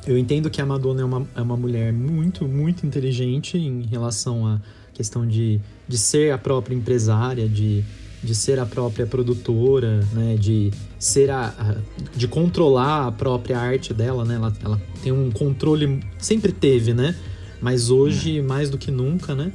eu 0.06 0.18
entendo 0.18 0.50
que 0.50 0.60
a 0.60 0.66
Madonna 0.66 1.02
é 1.02 1.04
uma, 1.04 1.26
é 1.36 1.42
uma 1.42 1.56
mulher 1.56 1.92
muito, 1.92 2.46
muito 2.46 2.86
inteligente 2.86 3.56
em 3.58 3.82
relação 3.82 4.46
à 4.46 4.60
questão 4.92 5.26
de, 5.26 5.60
de 5.88 5.96
ser 5.98 6.32
a 6.32 6.38
própria 6.38 6.74
empresária, 6.74 7.48
de, 7.48 7.82
de 8.22 8.34
ser 8.34 8.58
a 8.58 8.66
própria 8.66 9.06
produtora, 9.06 10.00
né? 10.12 10.36
De 10.38 10.70
ser 10.98 11.30
a, 11.30 11.46
a- 11.58 11.76
de 12.16 12.26
controlar 12.28 13.06
a 13.06 13.12
própria 13.12 13.58
arte 13.58 13.94
dela, 13.94 14.24
né? 14.24 14.34
Ela, 14.36 14.52
ela 14.64 14.82
tem 15.02 15.12
um 15.12 15.30
controle, 15.30 16.00
sempre 16.18 16.52
teve, 16.52 16.92
né? 16.92 17.14
Mas 17.60 17.90
hoje, 17.90 18.42
mais 18.42 18.68
do 18.70 18.76
que 18.78 18.90
nunca, 18.90 19.34
né? 19.34 19.52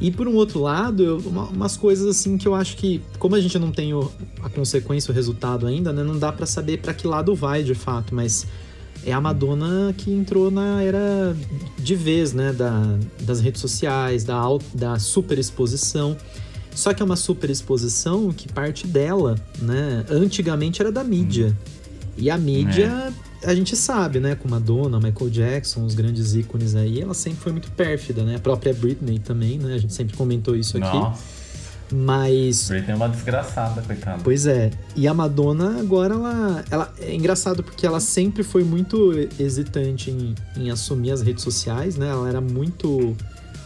E 0.00 0.10
por 0.10 0.26
um 0.26 0.34
outro 0.34 0.60
lado, 0.60 1.02
eu- 1.02 1.18
uma- 1.18 1.44
umas 1.48 1.76
coisas 1.76 2.06
assim 2.06 2.38
que 2.38 2.48
eu 2.48 2.54
acho 2.54 2.76
que, 2.76 3.02
como 3.18 3.34
a 3.34 3.40
gente 3.40 3.58
não 3.58 3.70
tem 3.70 3.92
o- 3.92 4.10
a 4.42 4.48
consequência, 4.48 5.10
o 5.12 5.14
resultado 5.14 5.66
ainda, 5.66 5.92
né? 5.92 6.02
Não 6.02 6.18
dá 6.18 6.32
pra 6.32 6.46
saber 6.46 6.78
pra 6.78 6.94
que 6.94 7.06
lado 7.06 7.34
vai 7.34 7.62
de 7.62 7.74
fato, 7.74 8.14
mas 8.14 8.46
é 9.04 9.12
a 9.12 9.20
Madonna 9.20 9.94
que 9.96 10.12
entrou 10.12 10.50
na 10.50 10.82
era 10.82 11.36
de 11.78 11.94
vez, 11.94 12.32
né? 12.32 12.52
Da, 12.52 12.98
das 13.20 13.40
redes 13.40 13.60
sociais, 13.60 14.24
da, 14.24 14.42
da 14.74 14.98
superexposição. 14.98 16.16
Só 16.74 16.94
que 16.94 17.02
é 17.02 17.04
uma 17.04 17.16
superexposição 17.16 18.32
que 18.32 18.50
parte 18.52 18.86
dela, 18.86 19.36
né? 19.60 20.04
Antigamente 20.08 20.80
era 20.80 20.92
da 20.92 21.02
mídia. 21.02 21.56
E 22.16 22.30
a 22.30 22.36
mídia, 22.36 23.12
a 23.44 23.54
gente 23.54 23.74
sabe, 23.74 24.20
né? 24.20 24.34
Com 24.34 24.48
Madonna, 24.48 24.98
Michael 25.00 25.30
Jackson, 25.30 25.84
os 25.84 25.94
grandes 25.94 26.34
ícones 26.34 26.74
aí, 26.74 27.00
ela 27.00 27.14
sempre 27.14 27.40
foi 27.40 27.52
muito 27.52 27.70
pérfida, 27.72 28.22
né? 28.22 28.36
A 28.36 28.38
própria 28.38 28.74
Britney 28.74 29.18
também, 29.18 29.58
né? 29.58 29.74
A 29.74 29.78
gente 29.78 29.94
sempre 29.94 30.16
comentou 30.16 30.54
isso 30.54 30.76
aqui. 30.76 30.96
Nossa, 30.96 31.39
Mas 31.92 32.68
Britney 32.68 32.92
é 32.92 32.96
uma 32.96 33.08
desgraçada, 33.08 33.82
coitada. 33.82 34.20
Pois 34.22 34.46
é. 34.46 34.70
E 34.94 35.08
a 35.08 35.14
Madonna 35.14 35.80
agora 35.80 36.14
ela, 36.14 36.64
ela 36.70 36.94
é 37.00 37.14
engraçado 37.14 37.62
porque 37.62 37.86
ela 37.86 38.00
sempre 38.00 38.42
foi 38.42 38.62
muito 38.64 39.12
hesitante 39.38 40.10
em, 40.10 40.34
em 40.56 40.70
assumir 40.70 41.10
as 41.10 41.22
redes 41.22 41.42
sociais, 41.42 41.96
né? 41.96 42.08
Ela 42.08 42.28
era 42.28 42.40
muito 42.40 43.16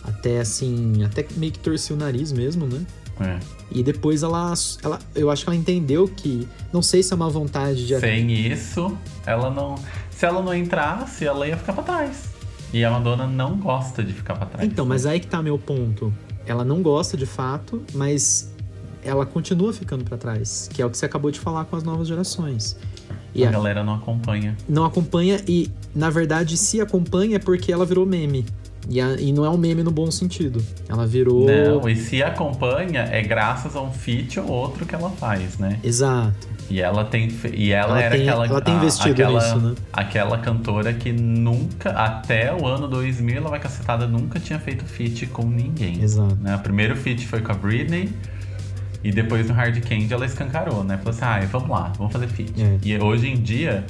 Até 0.02 0.40
assim, 0.40 1.02
até 1.04 1.26
meio 1.36 1.52
que 1.52 1.58
torcia 1.58 1.94
o 1.94 1.98
nariz 1.98 2.32
mesmo, 2.32 2.66
né? 2.66 2.80
É. 3.20 3.38
E 3.70 3.82
depois 3.82 4.22
ela, 4.22 4.52
ela. 4.82 4.98
Eu 5.14 5.30
acho 5.30 5.44
que 5.44 5.50
ela 5.50 5.56
entendeu 5.56 6.08
que. 6.08 6.48
Não 6.72 6.82
sei 6.82 7.02
se 7.02 7.12
é 7.12 7.16
uma 7.16 7.28
vontade 7.30 7.86
de. 7.86 7.98
Sem 8.00 8.32
isso, 8.32 8.96
ela 9.24 9.50
não. 9.50 9.76
Se 10.10 10.26
ela 10.26 10.42
não 10.42 10.54
entrasse, 10.54 11.24
ela 11.24 11.46
ia 11.46 11.56
ficar 11.56 11.72
pra 11.74 11.82
trás. 11.82 12.24
E 12.72 12.84
a 12.84 12.90
Madonna 12.90 13.26
não 13.26 13.56
gosta 13.56 14.02
de 14.02 14.12
ficar 14.12 14.34
pra 14.34 14.46
trás. 14.46 14.66
Então, 14.68 14.84
mas 14.84 15.06
aí 15.06 15.20
que 15.20 15.26
tá 15.28 15.40
meu 15.42 15.58
ponto. 15.58 16.12
Ela 16.46 16.64
não 16.64 16.82
gosta 16.82 17.16
de 17.16 17.26
fato, 17.26 17.82
mas 17.94 18.52
ela 19.02 19.26
continua 19.26 19.72
ficando 19.72 20.04
pra 20.04 20.16
trás. 20.16 20.68
Que 20.72 20.82
é 20.82 20.86
o 20.86 20.90
que 20.90 20.96
você 20.96 21.06
acabou 21.06 21.30
de 21.30 21.38
falar 21.38 21.64
com 21.66 21.76
as 21.76 21.82
novas 21.82 22.08
gerações. 22.08 22.76
E 23.34 23.44
a, 23.44 23.48
a 23.48 23.52
galera 23.52 23.82
não 23.82 23.94
acompanha. 23.94 24.56
Não 24.68 24.84
acompanha 24.84 25.40
e, 25.46 25.70
na 25.94 26.08
verdade, 26.08 26.56
se 26.56 26.80
acompanha 26.80 27.36
é 27.36 27.38
porque 27.38 27.72
ela 27.72 27.84
virou 27.84 28.06
meme. 28.06 28.46
E, 28.88 29.00
a, 29.00 29.14
e, 29.14 29.32
não 29.32 29.44
é 29.44 29.50
um 29.50 29.56
meme 29.56 29.82
no 29.82 29.90
bom 29.90 30.10
sentido. 30.10 30.62
Ela 30.88 31.06
virou. 31.06 31.46
Não, 31.46 31.88
e 31.88 31.96
se 31.96 32.22
acompanha 32.22 33.08
é 33.10 33.22
graças 33.22 33.74
a 33.74 33.80
um 33.80 33.90
feat 33.90 34.38
ou 34.38 34.48
outro 34.48 34.84
que 34.84 34.94
ela 34.94 35.10
faz, 35.10 35.58
né? 35.58 35.78
Exato. 35.82 36.48
E 36.68 36.80
ela 36.80 37.04
tem. 37.04 37.28
E 37.52 37.72
ela, 37.72 37.92
ela 37.92 38.02
era 38.02 38.16
tem, 38.16 38.28
aquela. 38.28 38.46
Ela 38.46 38.60
tem 38.60 38.74
investido 38.74 39.12
aquela, 39.12 39.42
nisso, 39.42 39.58
né? 39.58 39.74
Aquela 39.92 40.38
cantora 40.38 40.92
que 40.92 41.12
nunca, 41.12 41.90
até 41.90 42.54
o 42.54 42.66
ano 42.66 42.88
2000, 42.88 43.36
ela 43.36 43.50
vai 43.50 43.60
cacetada, 43.60 44.06
nunca 44.06 44.38
tinha 44.38 44.58
feito 44.58 44.84
feat 44.84 45.26
com 45.26 45.44
ninguém. 45.44 46.02
Exato. 46.02 46.36
Né? 46.40 46.54
O 46.54 46.58
primeiro 46.60 46.96
feat 46.96 47.26
foi 47.26 47.40
com 47.40 47.52
a 47.52 47.54
Britney. 47.54 48.10
E 49.02 49.12
depois 49.12 49.46
no 49.46 49.52
Hard 49.52 49.78
Candy 49.82 50.14
ela 50.14 50.24
escancarou, 50.24 50.82
né? 50.82 50.96
Falou 50.96 51.10
assim, 51.10 51.24
ah, 51.24 51.46
vamos 51.52 51.68
lá, 51.68 51.92
vamos 51.98 52.10
fazer 52.10 52.26
feat. 52.26 52.54
É. 52.58 52.78
E 52.82 52.98
hoje 52.98 53.28
em 53.28 53.36
dia, 53.36 53.84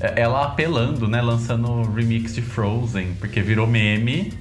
ela 0.00 0.44
apelando, 0.44 1.06
né? 1.08 1.20
Lançando 1.20 1.82
remix 1.92 2.34
de 2.34 2.42
Frozen, 2.42 3.08
porque 3.18 3.40
virou 3.40 3.66
meme. 3.66 4.32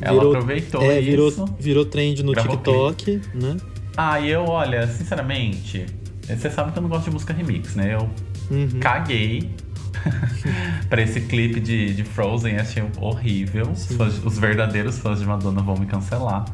Ela 0.00 0.18
Virou- 0.18 0.34
aproveitou 0.34 0.82
É, 0.82 1.00
virou, 1.00 1.28
isso. 1.28 1.44
virou 1.58 1.84
trend 1.84 2.22
no 2.24 2.34
TikTok, 2.34 3.20
né? 3.34 3.56
Ah, 3.96 4.18
e 4.20 4.28
eu, 4.30 4.44
olha, 4.44 4.86
sinceramente, 4.88 5.86
você 6.26 6.50
sabe 6.50 6.72
que 6.72 6.78
eu 6.78 6.82
não 6.82 6.88
gosto 6.88 7.04
de 7.04 7.10
música 7.12 7.32
remix, 7.32 7.74
né? 7.76 7.94
Eu 7.94 8.10
Uhum. 8.50 8.80
caguei 8.80 9.50
pra 10.90 11.00
esse 11.02 11.20
clipe 11.22 11.60
de, 11.60 11.94
de 11.94 12.04
Frozen, 12.04 12.56
achei 12.56 12.82
horrível. 13.00 13.70
Os, 13.70 13.86
fãs- 13.86 14.24
os 14.24 14.38
verdadeiros 14.38 14.98
fãs 14.98 15.20
de 15.20 15.26
Madonna 15.26 15.62
vão 15.62 15.76
me 15.76 15.86
cancelar. 15.86 16.44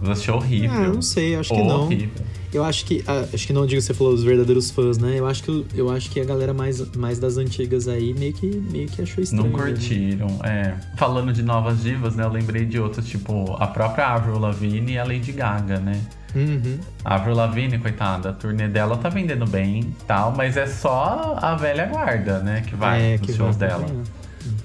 Mas 0.00 0.08
eu 0.08 0.12
achei 0.12 0.34
horrível. 0.34 0.70
Ah, 0.80 0.84
eu 0.84 0.94
não 0.94 1.02
sei, 1.02 1.36
acho 1.36 1.54
que 1.54 1.62
não. 1.62 1.82
horrível. 1.84 2.24
Eu 2.52 2.62
acho 2.64 2.84
que. 2.84 3.02
ah, 3.06 3.26
acho 3.32 3.46
que 3.46 3.52
não 3.52 3.66
digo 3.66 3.80
que 3.80 3.86
você 3.86 3.94
falou 3.94 4.12
os 4.12 4.22
verdadeiros 4.22 4.70
fãs, 4.70 4.98
né? 4.98 5.18
Eu 5.18 5.26
acho 5.26 5.42
que, 5.42 5.66
eu 5.74 5.90
acho 5.90 6.10
que 6.10 6.20
a 6.20 6.24
galera 6.24 6.52
mais, 6.52 6.94
mais 6.94 7.18
das 7.18 7.38
antigas 7.38 7.88
aí 7.88 8.12
meio 8.12 8.34
que, 8.34 8.46
meio 8.46 8.88
que 8.88 9.00
achou 9.00 9.24
estranho. 9.24 9.44
Não 9.44 9.52
curtiram, 9.52 10.28
é. 10.44 10.74
Falando 10.96 11.32
de 11.32 11.42
novas 11.42 11.82
divas, 11.82 12.14
né? 12.14 12.24
Eu 12.24 12.30
lembrei 12.30 12.66
de 12.66 12.78
outras, 12.78 13.06
tipo, 13.06 13.56
a 13.58 13.66
própria 13.66 14.06
Avril 14.06 14.38
Lavigne 14.38 14.92
e 14.92 14.98
a 14.98 15.04
Lady 15.04 15.32
Gaga, 15.32 15.78
né? 15.78 15.98
Uhum. 16.34 16.78
A 17.04 17.14
Avril 17.14 17.34
Lavigne, 17.34 17.78
coitada, 17.78 18.30
a 18.30 18.32
turnê 18.32 18.68
dela 18.68 18.96
tá 18.98 19.08
vendendo 19.08 19.46
bem 19.46 19.94
tal, 20.06 20.32
mas 20.32 20.56
é 20.56 20.66
só 20.66 21.38
a 21.40 21.54
velha 21.54 21.86
guarda, 21.86 22.40
né? 22.40 22.62
Que 22.66 22.76
vai 22.76 23.14
é, 23.14 23.18
nos 23.18 23.34
shows 23.34 23.56
vai 23.56 23.68
dela. 23.68 23.86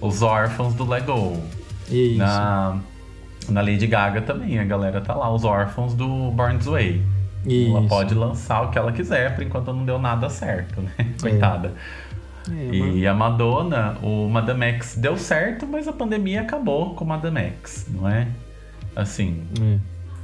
Os 0.01 0.22
órfãos 0.22 0.74
do 0.74 0.86
Lego. 0.86 1.38
Isso. 1.89 2.17
Na, 2.17 2.79
na 3.48 3.62
Lady 3.62 3.88
Gaga 3.88 4.22
também, 4.22 4.60
a 4.60 4.65
galera 4.65 5.00
tá 5.00 5.13
lá, 5.15 5.34
os 5.34 5.46
órfãos 5.46 5.94
do 5.94 6.32
Born 6.32 6.58
This 6.58 6.67
Way. 6.67 7.16
Ela 7.48 7.80
Isso. 7.80 7.88
pode 7.89 8.13
lançar 8.13 8.62
o 8.63 8.70
que 8.72 8.77
ela 8.77 8.92
quiser, 8.92 9.34
por 9.36 9.44
enquanto 9.44 9.72
não 9.74 9.86
deu 9.86 9.98
nada 9.98 10.30
certo, 10.30 10.82
né? 10.82 10.92
Coitada. 11.22 11.74
É, 12.50 12.75
E 12.75 13.08
a 13.08 13.13
Madonna, 13.13 13.98
o 14.01 14.27
Madame 14.30 14.66
X 14.66 14.96
deu 14.98 15.18
certo, 15.18 15.66
mas 15.68 15.88
a 15.88 15.94
pandemia 15.94 16.42
acabou 16.42 16.94
com 16.96 17.04
o 17.04 17.08
Madame 17.08 17.39
X, 17.42 17.88
não 17.89 18.08
é? 18.08 18.27
Assim, 18.96 19.44
é. 19.62 19.77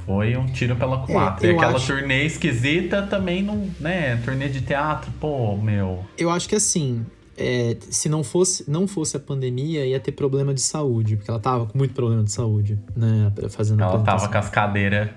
foi 0.06 0.36
um 0.36 0.46
tiro 0.46 0.74
pela 0.76 0.98
culatra. 0.98 1.46
É, 1.46 1.52
e 1.52 1.54
aquela 1.54 1.76
acho- 1.76 1.86
turnê 1.94 2.24
esquisita 2.24 3.02
também 3.02 3.42
não, 3.42 3.68
né? 3.78 4.16
Turnê 4.24 4.48
de 4.48 4.60
teatro, 4.62 5.10
pô, 5.20 5.56
meu. 5.56 6.04
Eu 6.18 6.30
acho 6.30 6.48
que 6.48 6.54
assim, 6.56 7.04
é, 7.36 7.76
se 7.90 8.08
não 8.08 8.22
fosse, 8.22 8.68
não 8.70 8.86
fosse 8.86 9.16
a 9.16 9.20
pandemia, 9.20 9.84
ia 9.84 9.98
ter 9.98 10.12
problema 10.12 10.54
de 10.54 10.60
saúde, 10.60 11.16
porque 11.16 11.30
ela 11.30 11.40
tava 11.40 11.66
com 11.66 11.76
muito 11.76 11.94
problema 11.94 12.22
de 12.22 12.32
saúde, 12.32 12.78
né? 12.96 13.32
Fazendo 13.50 13.82
a 13.82 13.86
Ela 13.86 14.02
tava 14.02 14.28
com 14.28 14.38
as 14.38 14.48
cadeiras. 14.48 15.08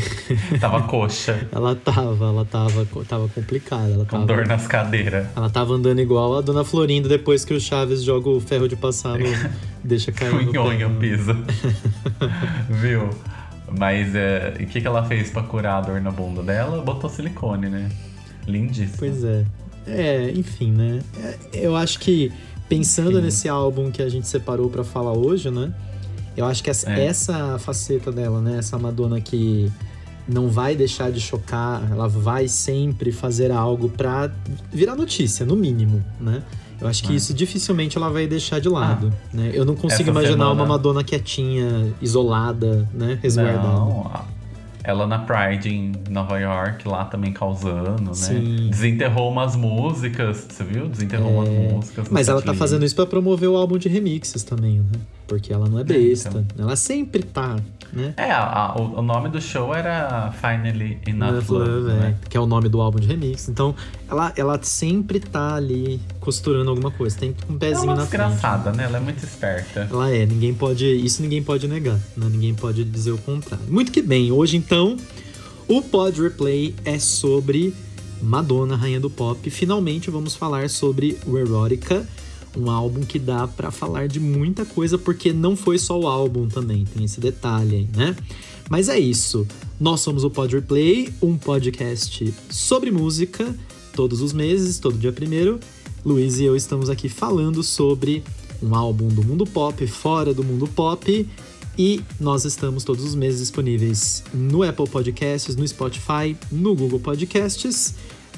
tava 0.60 0.82
coxa, 0.82 1.46
Ela 1.52 1.76
tava, 1.76 2.26
ela 2.26 2.44
tava, 2.44 2.86
tava 3.06 3.28
complicada. 3.28 3.90
Ela 3.90 4.04
com 4.04 4.24
tava, 4.24 4.26
dor 4.26 4.46
nas 4.46 4.66
cadeiras. 4.66 5.26
ela 5.36 5.50
tava 5.50 5.74
andando 5.74 6.00
igual 6.00 6.38
a 6.38 6.40
Dona 6.40 6.64
Florinda 6.64 7.08
depois 7.08 7.44
que 7.44 7.52
o 7.52 7.60
Chaves 7.60 8.02
joga 8.02 8.30
o 8.30 8.40
ferro 8.40 8.66
de 8.66 8.76
passar 8.76 9.18
no. 9.18 9.26
deixa 9.84 10.10
cair 10.10 10.46
no 10.46 10.52
pé. 10.52 10.88
pisa. 11.00 11.36
Viu? 12.70 13.10
Mas 13.78 14.14
é, 14.14 14.54
o 14.58 14.66
que, 14.66 14.80
que 14.80 14.86
ela 14.86 15.04
fez 15.04 15.30
pra 15.30 15.42
curar 15.42 15.78
a 15.78 15.80
dor 15.82 16.00
na 16.00 16.10
bunda 16.10 16.42
dela? 16.42 16.80
Botou 16.80 17.10
silicone, 17.10 17.68
né? 17.68 17.90
Lindíssimo. 18.46 18.96
Pois 18.98 19.22
é. 19.22 19.44
É, 19.88 20.32
enfim, 20.34 20.70
né? 20.72 21.00
É, 21.22 21.36
Eu 21.52 21.74
acho 21.76 21.98
que 21.98 22.32
pensando 22.68 23.20
nesse 23.22 23.48
álbum 23.48 23.90
que 23.90 24.02
a 24.02 24.08
gente 24.08 24.26
separou 24.28 24.68
pra 24.68 24.84
falar 24.84 25.12
hoje, 25.12 25.50
né? 25.50 25.72
Eu 26.36 26.44
acho 26.44 26.62
que 26.62 26.70
essa, 26.70 26.90
É. 26.92 27.06
essa 27.06 27.58
faceta 27.58 28.12
dela, 28.12 28.40
né? 28.40 28.58
Essa 28.58 28.78
Madonna 28.78 29.20
que 29.20 29.70
não 30.28 30.48
vai 30.48 30.76
deixar 30.76 31.10
de 31.10 31.20
chocar, 31.20 31.82
ela 31.90 32.06
vai 32.06 32.46
sempre 32.48 33.10
fazer 33.10 33.50
algo 33.50 33.88
pra 33.88 34.30
virar 34.72 34.94
notícia, 34.94 35.44
no 35.46 35.56
mínimo, 35.56 36.04
né? 36.20 36.42
Eu 36.80 36.86
acho 36.86 37.02
que 37.02 37.12
É. 37.12 37.16
isso 37.16 37.34
dificilmente 37.34 37.96
ela 37.96 38.08
vai 38.08 38.26
deixar 38.28 38.60
de 38.60 38.68
lado, 38.68 39.12
né? 39.32 39.50
Eu 39.52 39.64
não 39.64 39.74
consigo 39.74 40.02
Essa 40.02 40.10
imaginar 40.10 40.44
semana- 40.44 40.52
uma 40.52 40.66
Madonna 40.66 41.02
quietinha, 41.02 41.92
isolada, 42.00 42.86
né? 42.94 43.18
Resguardada. 43.20 43.66
Não, 43.66 44.10
ela 44.82 45.06
na 45.06 45.18
Pride 45.18 45.68
em 45.68 45.92
Nova 46.10 46.38
York, 46.38 46.86
lá 46.86 47.04
também 47.04 47.32
causando, 47.32 48.02
né? 48.02 48.14
Sim. 48.14 48.68
Desenterrou 48.70 49.30
umas 49.30 49.56
músicas, 49.56 50.46
você 50.48 50.64
viu? 50.64 50.88
Desenterrou 50.88 51.32
umas 51.32 51.48
músicas. 51.48 52.08
Mas 52.08 52.28
ela 52.28 52.42
tá 52.42 52.54
fazendo 52.54 52.84
isso 52.84 52.94
pra 52.94 53.06
promover 53.06 53.48
o 53.48 53.56
álbum 53.56 53.78
de 53.78 53.88
remixes 53.88 54.42
também, 54.42 54.80
né? 54.80 54.98
Porque 55.28 55.52
ela 55.52 55.68
não 55.68 55.78
é 55.78 55.84
besta. 55.84 56.30
então. 56.52 56.66
Ela 56.66 56.74
sempre 56.74 57.22
tá, 57.22 57.56
né? 57.92 58.14
É, 58.16 58.30
a- 58.32 58.72
a- 58.72 58.76
o, 58.80 59.02
nome 59.02 59.28
do 59.28 59.40
show 59.40 59.74
era 59.74 60.32
Finally 60.32 60.98
Enough 61.06 61.44
Love, 61.50 61.52
Love, 61.52 61.86
né? 61.92 62.16
é, 62.24 62.28
que 62.28 62.36
é 62.36 62.40
o 62.40 62.46
nome 62.46 62.68
do 62.70 62.80
álbum 62.80 62.98
de 62.98 63.06
remix. 63.06 63.46
Então, 63.48 63.74
ela, 64.10 64.32
ela 64.36 64.58
sempre 64.62 65.20
tá 65.20 65.54
ali 65.56 66.00
costurando 66.18 66.70
alguma 66.70 66.90
coisa. 66.90 67.16
Tem 67.18 67.34
um 67.48 67.54
É 67.56 67.58
pezinho 67.58 67.94
na 67.94 68.06
frente. 68.06 68.08
desgraçada, 68.28 68.72
né? 68.72 68.84
Ela 68.84 68.96
é 68.96 69.00
muito 69.00 69.22
esperta. 69.22 69.86
Ela 69.90 70.10
é, 70.10 70.24
ninguém 70.24 70.54
pode. 70.54 70.86
Isso 70.86 71.20
ninguém 71.22 71.42
pode 71.42 71.68
negar, 71.68 71.98
né? 72.16 72.26
Ninguém 72.30 72.54
pode 72.54 72.82
dizer 72.84 73.12
o 73.12 73.18
contrário. 73.18 73.66
Muito 73.68 73.92
que 73.92 74.00
bem, 74.00 74.32
hoje 74.32 74.56
então, 74.56 74.96
o 75.68 75.82
Pod 75.82 76.20
Replay 76.22 76.74
é 76.86 76.98
sobre 76.98 77.74
Madonna, 78.22 78.76
rainha 78.76 78.98
do 78.98 79.10
pop. 79.10 79.48
Finalmente 79.50 80.10
vamos 80.10 80.34
falar 80.34 80.70
sobre 80.70 81.18
o 81.26 81.36
Erotica, 81.36 82.06
um 82.56 82.70
álbum 82.70 83.00
que 83.00 83.18
dá 83.18 83.46
pra 83.46 83.70
falar 83.70 84.08
de 84.08 84.20
muita 84.20 84.64
coisa, 84.64 84.96
porque 84.98 85.32
não 85.32 85.56
foi 85.56 85.78
só 85.78 85.98
o 85.98 86.06
álbum 86.06 86.48
também, 86.48 86.84
tem 86.84 87.04
esse 87.04 87.20
detalhe 87.20 87.76
aí, 87.76 87.88
né? 87.94 88.16
Mas 88.68 88.88
é 88.88 88.98
isso. 88.98 89.46
Nós 89.80 90.00
somos 90.00 90.24
o 90.24 90.30
Pod 90.30 90.54
Replay, 90.54 91.12
um 91.22 91.36
podcast 91.36 92.34
sobre 92.50 92.90
música, 92.90 93.54
todos 93.94 94.20
os 94.20 94.32
meses, 94.32 94.78
todo 94.78 94.98
dia 94.98 95.12
primeiro. 95.12 95.58
Luiz 96.04 96.38
e 96.38 96.44
eu 96.44 96.54
estamos 96.54 96.90
aqui 96.90 97.08
falando 97.08 97.62
sobre 97.62 98.22
um 98.62 98.74
álbum 98.74 99.08
do 99.08 99.22
mundo 99.22 99.46
pop, 99.46 99.86
fora 99.86 100.34
do 100.34 100.44
mundo 100.44 100.66
pop. 100.66 101.26
E 101.78 102.00
nós 102.18 102.44
estamos 102.44 102.82
todos 102.82 103.04
os 103.04 103.14
meses 103.14 103.40
disponíveis 103.40 104.24
no 104.34 104.64
Apple 104.64 104.88
Podcasts, 104.88 105.54
no 105.54 105.66
Spotify, 105.66 106.36
no 106.50 106.74
Google 106.74 106.98
Podcasts. 106.98 107.94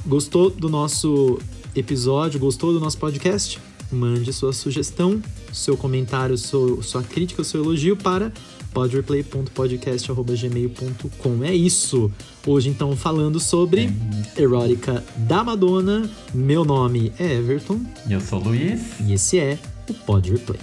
Gostou 0.06 0.50
do 0.50 0.68
nosso 0.68 1.38
episódio? 1.74 2.38
Gostou 2.38 2.72
do 2.72 2.80
nosso 2.80 2.98
podcast? 2.98 3.58
Mande 3.92 4.32
sua 4.32 4.52
sugestão, 4.52 5.20
seu 5.52 5.76
comentário, 5.76 6.36
seu- 6.38 6.82
sua 6.82 7.02
crítica, 7.02 7.42
seu 7.44 7.62
elogio 7.62 7.96
para 7.96 8.32
podreplay.podcast.gmail.com. 8.72 11.44
É 11.44 11.54
isso. 11.54 12.10
Hoje, 12.46 12.68
então, 12.68 12.96
falando 12.96 13.38
sobre 13.40 13.90
Erótica 14.36 15.04
da 15.16 15.42
Madonna. 15.44 16.08
Meu 16.32 16.64
nome 16.64 17.12
é 17.18 17.34
Everton 17.34 17.80
eu 18.08 18.20
sou 18.20 18.40
o 18.40 18.44
Luiz. 18.44 18.80
e 19.06 19.12
esse 19.12 19.38
é 19.38 19.58
o 19.88 19.94
Pod 19.94 20.30
Replay. 20.30 20.58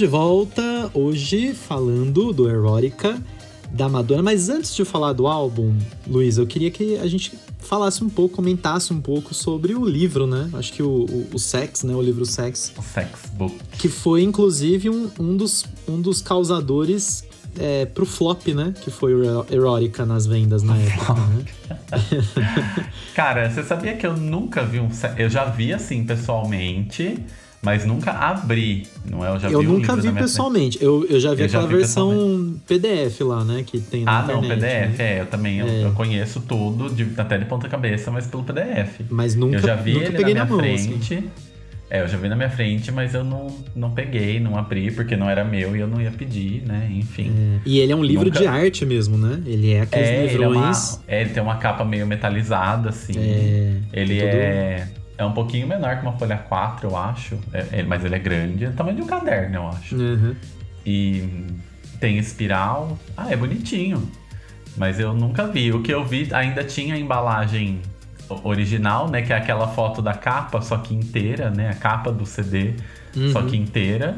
De 0.00 0.06
volta 0.06 0.90
hoje 0.94 1.52
falando 1.52 2.32
do 2.32 2.48
Erótica, 2.48 3.22
da 3.70 3.86
Madonna. 3.86 4.22
Mas 4.22 4.48
antes 4.48 4.74
de 4.74 4.82
falar 4.82 5.12
do 5.12 5.26
álbum, 5.26 5.76
Luiz, 6.06 6.38
eu 6.38 6.46
queria 6.46 6.70
que 6.70 6.96
a 6.96 7.06
gente 7.06 7.38
falasse 7.58 8.02
um 8.02 8.08
pouco, 8.08 8.36
comentasse 8.36 8.94
um 8.94 9.00
pouco 9.02 9.34
sobre 9.34 9.74
o 9.74 9.84
livro, 9.84 10.26
né? 10.26 10.48
Acho 10.54 10.72
que 10.72 10.82
o, 10.82 11.04
o, 11.04 11.28
o 11.34 11.38
Sex, 11.38 11.82
né? 11.82 11.94
O 11.94 12.00
livro 12.00 12.24
Sex. 12.24 12.72
O 12.78 12.82
Sex 12.82 13.26
Book. 13.34 13.54
Que 13.72 13.90
foi, 13.90 14.22
inclusive, 14.22 14.88
um, 14.88 15.10
um, 15.20 15.36
dos, 15.36 15.66
um 15.86 16.00
dos 16.00 16.22
causadores 16.22 17.22
é, 17.58 17.84
pro 17.84 18.06
flop, 18.06 18.48
né? 18.54 18.72
Que 18.80 18.90
foi 18.90 19.14
o 19.14 19.44
Erótica 19.50 20.06
nas 20.06 20.24
vendas 20.24 20.62
na 20.62 20.78
época, 20.78 21.12
né? 21.12 21.44
Cara, 23.14 23.50
você 23.50 23.62
sabia 23.62 23.94
que 23.98 24.06
eu 24.06 24.16
nunca 24.16 24.64
vi 24.64 24.80
um... 24.80 24.88
Eu 25.18 25.28
já 25.28 25.44
vi, 25.44 25.74
assim, 25.74 26.06
pessoalmente 26.06 27.22
mas 27.62 27.84
nunca 27.84 28.10
abri, 28.12 28.86
não 29.08 29.24
é? 29.24 29.28
Eu 29.28 29.38
já 29.38 29.50
eu 29.50 29.60
vi 29.60 29.66
nunca 29.66 29.94
vi 29.94 30.10
pessoalmente. 30.12 30.82
Eu, 30.82 31.06
eu 31.08 31.20
já 31.20 31.34
vi 31.34 31.42
eu 31.42 31.46
aquela 31.46 31.64
já 31.64 31.68
vi 31.68 31.76
versão 31.76 32.54
PDF 32.66 33.20
lá, 33.20 33.44
né? 33.44 33.62
Que 33.66 33.78
tem 33.80 34.04
na 34.04 34.20
Ah, 34.20 34.22
internet, 34.22 34.42
não, 34.42 34.48
PDF, 34.48 34.98
né? 34.98 35.16
é. 35.16 35.20
Eu 35.20 35.26
também 35.26 35.60
é. 35.60 35.84
Eu, 35.84 35.92
conheço 35.92 36.40
tudo, 36.40 36.88
de, 36.88 37.06
até 37.18 37.36
de 37.36 37.44
ponta 37.44 37.68
cabeça, 37.68 38.10
mas 38.10 38.26
pelo 38.26 38.44
PDF. 38.44 39.00
Mas 39.10 39.34
nunca 39.34 39.56
Eu 39.56 39.60
já 39.62 39.76
vi 39.76 39.92
nunca 39.92 40.06
ele 40.06 40.16
peguei 40.16 40.34
na 40.34 40.44
minha 40.44 40.44
na 40.44 40.50
mão, 40.50 40.58
frente. 40.58 40.94
Assim. 40.94 41.30
É, 41.90 42.02
eu 42.02 42.08
já 42.08 42.16
vi 42.16 42.28
na 42.28 42.36
minha 42.36 42.48
frente, 42.48 42.90
mas 42.92 43.14
eu 43.14 43.24
não, 43.24 43.48
não 43.74 43.90
peguei, 43.90 44.38
não 44.38 44.56
abri, 44.56 44.92
porque 44.92 45.16
não 45.16 45.28
era 45.28 45.44
meu 45.44 45.76
e 45.76 45.80
eu 45.80 45.88
não 45.88 46.00
ia 46.00 46.12
pedir, 46.12 46.62
né? 46.64 46.88
Enfim. 46.92 47.32
É. 47.36 47.60
E 47.66 47.80
ele 47.80 47.92
é 47.92 47.96
um 47.96 48.04
livro 48.04 48.26
Nunca... 48.26 48.38
de 48.38 48.46
arte 48.46 48.86
mesmo, 48.86 49.18
né? 49.18 49.42
Ele 49.44 49.72
é 49.72 49.80
aqueles 49.80 50.08
é, 50.08 50.26
livrões. 50.26 50.38
Ele, 50.38 50.56
é 50.56 50.60
uma... 50.60 51.00
é, 51.08 51.20
ele 51.20 51.30
tem 51.30 51.42
uma 51.42 51.56
capa 51.56 51.84
meio 51.84 52.06
metalizada, 52.06 52.90
assim. 52.90 53.18
É, 53.18 53.76
ele 53.92 54.20
é 54.20 54.86
é 55.20 55.24
um 55.24 55.32
pouquinho 55.32 55.66
menor 55.66 55.96
que 55.96 56.02
uma 56.02 56.16
folha 56.16 56.38
4, 56.38 56.88
eu 56.88 56.96
acho. 56.96 57.38
É, 57.52 57.80
é, 57.80 57.82
mas 57.82 58.02
ele 58.02 58.14
é 58.14 58.18
grande. 58.18 58.64
É 58.64 58.70
tamanho 58.70 58.96
de 58.96 59.02
um 59.02 59.06
caderno, 59.06 59.56
eu 59.56 59.68
acho. 59.68 59.94
Uhum. 59.94 60.34
E 60.84 61.46
tem 62.00 62.16
espiral. 62.16 62.98
Ah, 63.14 63.30
é 63.30 63.36
bonitinho. 63.36 64.10
Mas 64.78 64.98
eu 64.98 65.12
nunca 65.12 65.46
vi. 65.46 65.72
O 65.72 65.82
que 65.82 65.92
eu 65.92 66.02
vi 66.06 66.32
ainda 66.32 66.64
tinha 66.64 66.94
a 66.94 66.98
embalagem 66.98 67.82
original, 68.42 69.10
né? 69.10 69.20
Que 69.20 69.34
é 69.34 69.36
aquela 69.36 69.68
foto 69.68 70.00
da 70.00 70.14
capa, 70.14 70.62
só 70.62 70.78
que 70.78 70.94
inteira, 70.94 71.50
né? 71.50 71.68
A 71.68 71.74
capa 71.74 72.10
do 72.10 72.24
CD, 72.24 72.76
uhum. 73.14 73.30
só 73.30 73.42
que 73.42 73.58
inteira. 73.58 74.16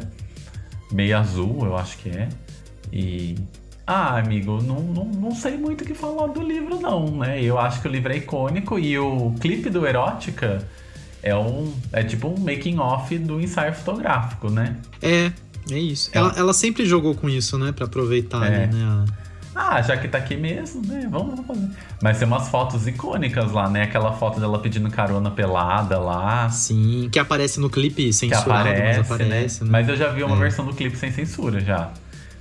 Meio 0.92 1.18
azul, 1.18 1.66
eu 1.66 1.76
acho 1.76 1.98
que 1.98 2.10
é. 2.10 2.28
E. 2.92 3.34
Ah, 3.84 4.18
amigo, 4.18 4.62
não, 4.62 4.80
não, 4.80 5.04
não 5.06 5.34
sei 5.34 5.56
muito 5.56 5.82
o 5.82 5.84
que 5.84 5.94
falar 5.94 6.28
do 6.28 6.40
livro, 6.40 6.78
não, 6.78 7.08
né? 7.16 7.42
Eu 7.42 7.58
acho 7.58 7.82
que 7.82 7.88
o 7.88 7.90
livro 7.90 8.12
é 8.12 8.18
icônico 8.18 8.78
e 8.78 8.96
o 8.96 9.34
clipe 9.40 9.68
do 9.68 9.84
Erótica 9.84 10.64
é 11.22 11.37
um 11.37 11.72
é 11.92 12.02
tipo 12.02 12.28
um 12.28 12.38
making 12.38 12.78
off 12.78 13.16
do 13.18 13.40
ensaio 13.40 13.72
fotográfico, 13.72 14.50
né? 14.50 14.76
É, 15.00 15.30
é 15.70 15.78
isso. 15.78 16.11
É. 16.12 16.18
Ela, 16.18 16.35
ela 16.37 16.52
sempre 16.52 16.85
jogou 16.85 17.14
com 17.14 17.28
isso, 17.28 17.56
né, 17.56 17.72
para 17.72 17.87
aproveitar, 17.87 18.44
é. 18.46 18.66
né? 18.66 18.70
A... 18.82 19.22
Ah, 19.54 19.82
já 19.82 19.96
que 19.98 20.08
tá 20.08 20.16
aqui 20.16 20.35
mesmo, 20.35 20.80
né? 20.87 21.06
Vamos, 21.11 21.35
vamos 21.35 21.46
fazer. 21.46 21.68
Mas 22.02 22.18
tem 22.18 22.26
umas 22.26 22.48
fotos 22.48 22.87
icônicas 22.87 23.52
lá, 23.52 23.68
né? 23.68 23.82
Aquela 23.82 24.12
foto 24.12 24.40
dela 24.40 24.58
pedindo 24.58 24.90
carona 24.90 25.30
pelada 25.30 25.98
lá. 25.98 26.48
Sim, 26.48 27.11
que 27.12 27.18
aparece 27.18 27.61
no 27.61 27.68
clipe 27.68 28.12
censurado, 28.14 28.64
que 28.64 28.70
aparece, 28.70 28.98
mas 28.98 29.11
aparece, 29.11 29.61
né? 29.64 29.66
né? 29.66 29.72
Mas 29.72 29.88
eu 29.90 29.96
já 29.96 30.08
vi 30.08 30.22
uma 30.22 30.37
é. 30.37 30.38
versão 30.38 30.64
do 30.64 30.72
clipe 30.72 30.96
sem 30.96 31.12
censura 31.12 31.61
já. 31.61 31.90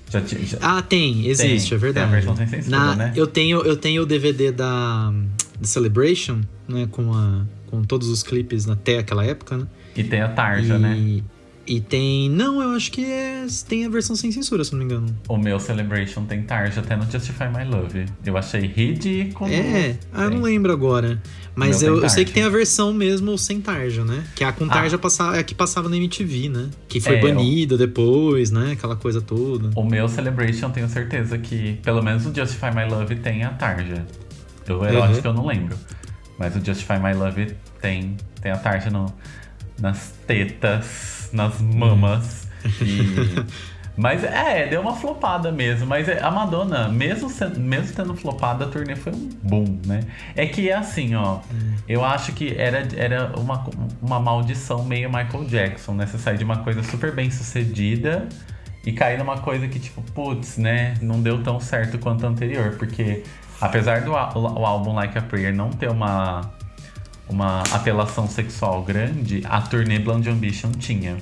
Já, 0.10 0.22
já... 0.22 0.58
Ah, 0.62 0.82
tem, 0.82 1.28
existe, 1.28 1.70
tem, 1.70 1.76
é 1.76 1.80
verdade. 1.80 2.08
Tem 2.08 2.18
a 2.18 2.22
versão 2.22 2.36
sem 2.36 2.48
censura, 2.48 2.78
Na, 2.78 2.96
né? 2.96 3.14
Eu 3.14 3.28
tenho, 3.28 3.62
eu 3.62 3.76
tenho 3.76 4.04
o 4.04 4.06
DVD 4.06 4.52
da, 4.52 5.12
da 5.60 5.68
Celebration, 5.68 6.42
né? 6.68 6.88
Com 6.90 7.14
a 7.14 7.44
com 7.72 7.84
todos 7.84 8.10
os 8.10 8.22
clipes 8.22 8.70
até 8.70 9.00
aquela 9.00 9.26
época, 9.26 9.58
né? 9.58 9.68
E 9.96 10.04
tem 10.04 10.22
a 10.22 10.28
Tarja, 10.28 10.76
e... 10.76 10.80
né? 10.80 11.24
E 11.68 11.80
tem. 11.80 12.30
Não, 12.30 12.62
eu 12.62 12.72
acho 12.72 12.92
que 12.92 13.06
é... 13.06 13.46
tem 13.68 13.86
a 13.86 13.90
versão 13.90 14.16
sem 14.16 14.32
censura, 14.32 14.64
se 14.64 14.74
não 14.74 14.80
me 14.80 14.86
engano. 14.86 15.16
O 15.30 15.38
meu 15.38 15.60
Celebration 15.60 16.26
tem 16.26 16.42
Tarja 16.44 16.82
até 16.82 16.96
no 16.96 17.10
Justify 17.10 17.46
My 17.46 17.64
Love. 17.64 18.06
Eu 18.26 18.36
achei 18.36 18.62
ridículo. 18.62 19.50
É, 19.50 19.98
ah, 20.12 20.24
eu 20.24 20.32
não 20.32 20.42
lembro 20.42 20.72
agora. 20.72 21.22
Mas 21.56 21.84
eu, 21.84 22.02
eu, 22.02 22.10
sei 22.10 22.26
que 22.26 22.32
tem 22.32 22.44
a 22.44 22.50
versão 22.50 22.94
mesmo 22.94 23.38
sem 23.38 23.62
Tarja, 23.62 24.04
né? 24.04 24.24
Que 24.36 24.44
a 24.44 24.52
com 24.52 24.68
Tarja 24.68 24.96
ah. 24.96 25.00
passava, 25.00 25.38
é 25.38 25.40
a 25.40 25.44
que 25.44 25.54
passava 25.54 25.88
na 25.88 25.98
MTV, 25.98 26.50
né? 26.50 26.70
Que 26.88 27.00
foi 27.00 27.18
é, 27.18 27.22
banida 27.22 27.78
depois, 27.78 28.52
né? 28.52 28.72
Aquela 28.72 28.96
coisa 28.96 29.22
toda. 29.22 29.70
O 29.76 29.84
meu 29.84 30.08
Celebration, 30.08 30.72
tenho 30.72 30.90
certeza 30.90 31.38
que, 31.38 31.74
pelo 31.84 32.02
menos 32.02 32.26
o 32.26 32.34
Justify 32.34 32.74
My 32.74 32.90
Love 32.90 33.16
tem 33.18 33.44
a 33.44 33.50
Tarja. 33.50 34.06
O 34.70 34.86
erótico 34.86 35.28
uhum. 35.28 35.34
eu 35.34 35.34
não 35.34 35.46
lembro. 35.46 35.78
Mas 36.42 36.56
o 36.56 36.66
Justify 36.66 36.98
My 36.98 37.14
Love 37.14 37.56
tem, 37.80 38.18
tem 38.42 38.52
a 38.52 38.58
tarja 38.58 38.90
no, 38.90 39.14
nas 39.80 40.16
tetas, 40.26 41.30
nas 41.32 41.62
mamas. 41.62 42.48
E... 42.82 43.46
Mas 43.96 44.24
é, 44.24 44.66
deu 44.66 44.82
uma 44.82 44.96
flopada 44.96 45.52
mesmo. 45.52 45.86
Mas 45.86 46.10
é, 46.10 46.20
a 46.20 46.32
Madonna, 46.32 46.88
mesmo, 46.88 47.30
sendo, 47.30 47.60
mesmo 47.60 47.96
tendo 47.96 48.16
flopado, 48.16 48.64
a 48.64 48.68
turnê 48.68 48.96
foi 48.96 49.14
um 49.14 49.30
boom, 49.44 49.80
né? 49.86 50.00
É 50.36 50.48
que 50.48 50.68
é 50.68 50.74
assim, 50.74 51.14
ó. 51.14 51.42
Eu 51.88 52.04
acho 52.04 52.32
que 52.32 52.56
era, 52.58 52.88
era 52.96 53.32
uma, 53.38 53.64
uma 54.02 54.20
maldição 54.20 54.84
meio 54.84 55.10
Michael 55.10 55.46
Jackson, 55.46 55.94
né? 55.94 56.08
Você 56.08 56.18
sair 56.18 56.40
de 56.40 56.44
uma 56.44 56.58
coisa 56.64 56.82
super 56.82 57.14
bem 57.14 57.30
sucedida 57.30 58.28
e 58.84 58.92
cair 58.92 59.20
numa 59.20 59.38
coisa 59.38 59.68
que, 59.68 59.78
tipo, 59.78 60.02
putz, 60.14 60.58
né? 60.58 60.96
Não 61.02 61.22
deu 61.22 61.44
tão 61.44 61.60
certo 61.60 62.00
quanto 62.00 62.26
a 62.26 62.30
anterior. 62.30 62.78
Porque 62.80 63.22
Apesar 63.62 64.02
do 64.02 64.12
o 64.12 64.66
álbum 64.66 64.94
Like 64.94 65.18
a 65.18 65.22
Prayer 65.22 65.54
não 65.54 65.70
ter 65.70 65.90
uma, 65.90 66.52
uma 67.30 67.62
apelação 67.72 68.28
sexual 68.28 68.82
grande, 68.84 69.44
a 69.48 69.62
turnê 69.62 70.00
Blonde 70.00 70.30
Ambition 70.30 70.72
tinha, 70.72 71.18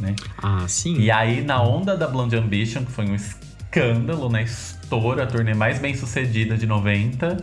né? 0.00 0.16
Ah, 0.42 0.64
sim. 0.66 0.98
E 0.98 1.10
aí, 1.10 1.42
na 1.42 1.62
onda 1.62 1.96
da 1.96 2.08
Blonde 2.08 2.36
Ambition, 2.36 2.84
que 2.84 2.90
foi 2.90 3.06
um 3.06 3.14
escândalo, 3.14 4.28
né? 4.28 4.42
Estoura, 4.42 5.22
a 5.22 5.26
turnê 5.26 5.54
mais 5.54 5.78
bem 5.78 5.94
sucedida 5.94 6.56
de 6.56 6.66
90. 6.66 7.36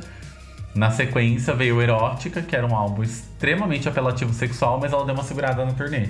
Na 0.75 0.91
sequência 0.91 1.53
veio 1.53 1.81
Erótica, 1.81 2.41
que 2.41 2.53
era 2.53 2.67
um 2.67 2.75
álbum 2.75 3.01
extremamente 3.01 3.87
apelativo 3.87 4.33
sexual, 4.33 4.77
mas 4.79 4.91
ela 4.91 5.05
deu 5.05 5.13
uma 5.13 5.23
segurada 5.23 5.63
na 5.63 5.71
turnê, 5.71 6.09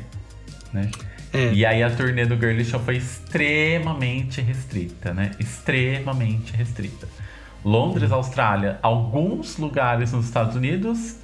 né? 0.73 0.89
É. 1.31 1.53
E 1.53 1.65
aí 1.65 1.83
a 1.83 1.89
turnê 1.91 2.25
do 2.25 2.35
Girly 2.35 2.65
Show 2.65 2.79
foi 2.79 2.97
extremamente 2.97 4.41
restrita, 4.41 5.13
né? 5.13 5.31
Extremamente 5.38 6.55
restrita. 6.55 7.07
Londres, 7.65 8.12
Austrália, 8.12 8.78
alguns 8.84 9.58
lugares 9.58 10.13
nos 10.13 10.25
Estados 10.25 10.56
Unidos 10.56 11.17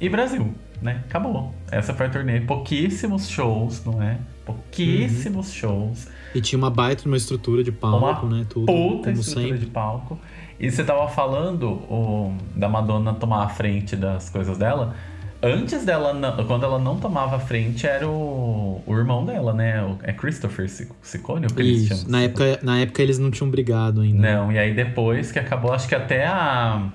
e 0.00 0.08
Brasil, 0.08 0.54
né? 0.80 1.02
Acabou. 1.06 1.54
Essa 1.70 1.92
foi 1.92 2.06
a 2.06 2.08
turnê. 2.08 2.40
Pouquíssimos 2.40 3.28
shows, 3.28 3.84
não 3.84 4.02
é? 4.02 4.18
Pouquíssimos 4.46 5.48
uhum. 5.48 5.52
shows. 5.52 6.08
E 6.34 6.40
tinha 6.40 6.58
uma 6.58 6.70
baita 6.70 7.06
uma 7.06 7.16
estrutura 7.16 7.62
de 7.62 7.70
palco, 7.70 8.24
uma 8.26 8.38
né? 8.38 8.46
Tudo. 8.48 8.64
Puta 8.64 9.10
estrutura 9.10 9.46
sempre. 9.48 9.58
de 9.58 9.66
palco. 9.66 10.18
E 10.58 10.70
você 10.70 10.82
tava 10.82 11.06
falando 11.08 11.66
o, 11.70 12.34
da 12.56 12.70
Madonna 12.70 13.12
tomar 13.12 13.44
a 13.44 13.48
frente 13.50 13.94
das 13.94 14.30
coisas 14.30 14.56
dela. 14.56 14.94
Antes 15.42 15.84
dela, 15.84 16.14
quando 16.46 16.64
ela 16.64 16.78
não 16.78 16.98
tomava 16.98 17.36
frente, 17.40 17.84
era 17.84 18.08
o, 18.08 18.80
o 18.86 18.96
irmão 18.96 19.26
dela, 19.26 19.52
né? 19.52 19.82
O, 19.82 19.98
é 20.04 20.12
Christopher 20.12 20.68
Ciccone, 20.68 21.46
o 21.46 21.52
que 21.52 21.60
eles 21.60 21.88
chamam? 21.88 22.04
Na 22.06 22.22
época, 22.22 22.60
na 22.62 22.78
época 22.78 23.02
eles 23.02 23.18
não 23.18 23.28
tinham 23.28 23.50
brigado 23.50 24.02
ainda. 24.02 24.20
Não, 24.20 24.52
e 24.52 24.58
aí 24.58 24.72
depois 24.72 25.32
que 25.32 25.40
acabou, 25.40 25.72
acho 25.72 25.88
que 25.88 25.94
até 25.94 26.26
a. 26.26 26.88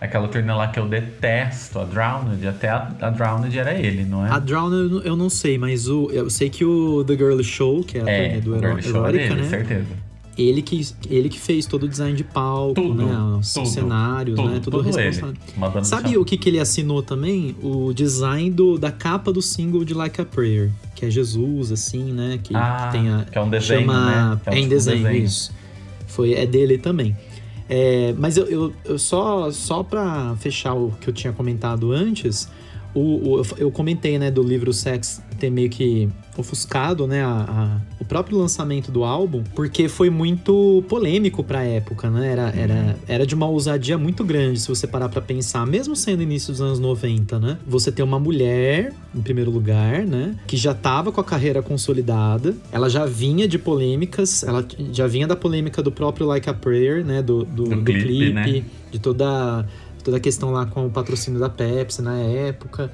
Aquela 0.00 0.28
turnê 0.28 0.52
lá 0.52 0.68
que 0.68 0.78
eu 0.78 0.86
detesto, 0.86 1.80
a 1.80 1.84
Drowned, 1.84 2.46
até 2.46 2.68
a, 2.68 2.88
a 3.00 3.10
Drowned 3.10 3.58
era 3.58 3.74
ele, 3.74 4.04
não 4.04 4.24
é? 4.24 4.30
A 4.30 4.38
Drowned 4.38 5.04
eu 5.04 5.16
não 5.16 5.28
sei, 5.28 5.58
mas 5.58 5.88
o, 5.88 6.08
eu 6.12 6.30
sei 6.30 6.48
que 6.48 6.64
o 6.64 7.02
The 7.04 7.16
Girl 7.16 7.42
Show, 7.42 7.82
que 7.82 7.98
é 7.98 8.02
a 8.02 8.08
é, 8.08 8.28
turnê 8.28 8.40
do 8.40 8.56
Erótica, 8.56 9.34
né? 9.34 9.42
certeza 9.44 10.07
ele 10.38 10.62
que, 10.62 10.86
ele 11.10 11.28
que 11.28 11.38
fez 11.38 11.66
todo 11.66 11.82
o 11.82 11.88
design 11.88 12.16
de 12.16 12.22
palco, 12.22 12.74
tudo, 12.74 12.94
né? 12.94 13.38
Os 13.40 13.52
tudo, 13.52 13.66
cenários, 13.66 14.36
tudo, 14.36 14.48
né? 14.48 14.60
Tudo, 14.60 14.82
tudo 14.82 14.90
responsável. 14.90 15.84
Sabe 15.84 16.16
o 16.16 16.24
que, 16.24 16.36
que 16.36 16.48
ele 16.48 16.60
assinou 16.60 17.02
também? 17.02 17.56
O 17.60 17.92
design 17.92 18.50
do, 18.50 18.78
da 18.78 18.92
capa 18.92 19.32
do 19.32 19.42
single 19.42 19.84
de 19.84 19.94
Like 19.94 20.20
a 20.20 20.24
Prayer, 20.24 20.70
que 20.94 21.04
é 21.04 21.10
Jesus, 21.10 21.72
assim, 21.72 22.12
né? 22.12 22.38
Que, 22.42 22.54
ah, 22.54 22.88
tem 22.92 23.08
a, 23.10 23.24
que 23.24 23.36
é 23.36 23.40
um 23.40 23.50
desenho, 23.50 23.80
chama, 23.80 24.06
né? 24.06 24.40
É, 24.46 24.50
um 24.50 24.52
é 24.52 24.58
em 24.58 24.62
tipo 24.62 24.74
desenho, 24.74 25.02
desenho, 25.02 25.24
isso. 25.24 25.52
Foi, 26.06 26.34
é 26.34 26.46
dele 26.46 26.78
também. 26.78 27.16
É, 27.68 28.14
mas 28.16 28.36
eu, 28.36 28.46
eu, 28.46 28.72
eu, 28.84 28.98
só, 28.98 29.50
só 29.50 29.82
pra 29.82 30.34
fechar 30.36 30.72
o 30.72 30.92
que 31.00 31.08
eu 31.08 31.12
tinha 31.12 31.32
comentado 31.32 31.92
antes, 31.92 32.48
o, 32.98 33.40
o, 33.40 33.46
eu 33.56 33.70
comentei, 33.70 34.18
né, 34.18 34.30
do 34.30 34.42
livro 34.42 34.72
Sex 34.72 35.22
ter 35.38 35.50
meio 35.50 35.70
que 35.70 36.08
ofuscado, 36.36 37.06
né, 37.06 37.24
a, 37.24 37.28
a, 37.28 37.80
o 38.00 38.04
próprio 38.04 38.38
lançamento 38.38 38.92
do 38.92 39.04
álbum, 39.04 39.42
porque 39.54 39.88
foi 39.88 40.08
muito 40.08 40.84
polêmico 40.88 41.42
pra 41.42 41.62
época, 41.64 42.10
né? 42.10 42.30
Era, 42.30 42.52
era, 42.56 42.74
uhum. 42.74 42.94
era 43.08 43.26
de 43.26 43.34
uma 43.34 43.48
ousadia 43.48 43.98
muito 43.98 44.24
grande, 44.24 44.60
se 44.60 44.68
você 44.68 44.86
parar 44.86 45.08
pra 45.08 45.20
pensar, 45.20 45.66
mesmo 45.66 45.96
sendo 45.96 46.22
início 46.22 46.52
dos 46.52 46.60
anos 46.60 46.78
90, 46.78 47.38
né? 47.38 47.58
Você 47.66 47.90
ter 47.90 48.02
uma 48.02 48.18
mulher, 48.20 48.92
em 49.14 49.20
primeiro 49.20 49.50
lugar, 49.50 50.04
né? 50.06 50.36
Que 50.46 50.56
já 50.56 50.74
tava 50.74 51.10
com 51.10 51.20
a 51.20 51.24
carreira 51.24 51.60
consolidada, 51.60 52.54
ela 52.70 52.88
já 52.88 53.04
vinha 53.04 53.48
de 53.48 53.58
polêmicas, 53.58 54.42
ela 54.44 54.64
já 54.92 55.06
vinha 55.06 55.26
da 55.26 55.34
polêmica 55.34 55.82
do 55.82 55.90
próprio 55.90 56.26
Like 56.26 56.48
a 56.48 56.54
Prayer, 56.54 57.04
né? 57.04 57.20
Do, 57.20 57.44
do, 57.44 57.64
do, 57.64 57.76
do 57.76 57.84
clipe, 57.84 58.06
clipe 58.06 58.32
né? 58.32 58.64
de 58.90 58.98
toda, 58.98 59.66
toda 60.08 60.16
a 60.16 60.20
questão 60.20 60.50
lá 60.50 60.66
com 60.66 60.86
o 60.86 60.90
patrocínio 60.90 61.38
da 61.38 61.48
Pepsi 61.48 62.02
na 62.02 62.16
época. 62.18 62.90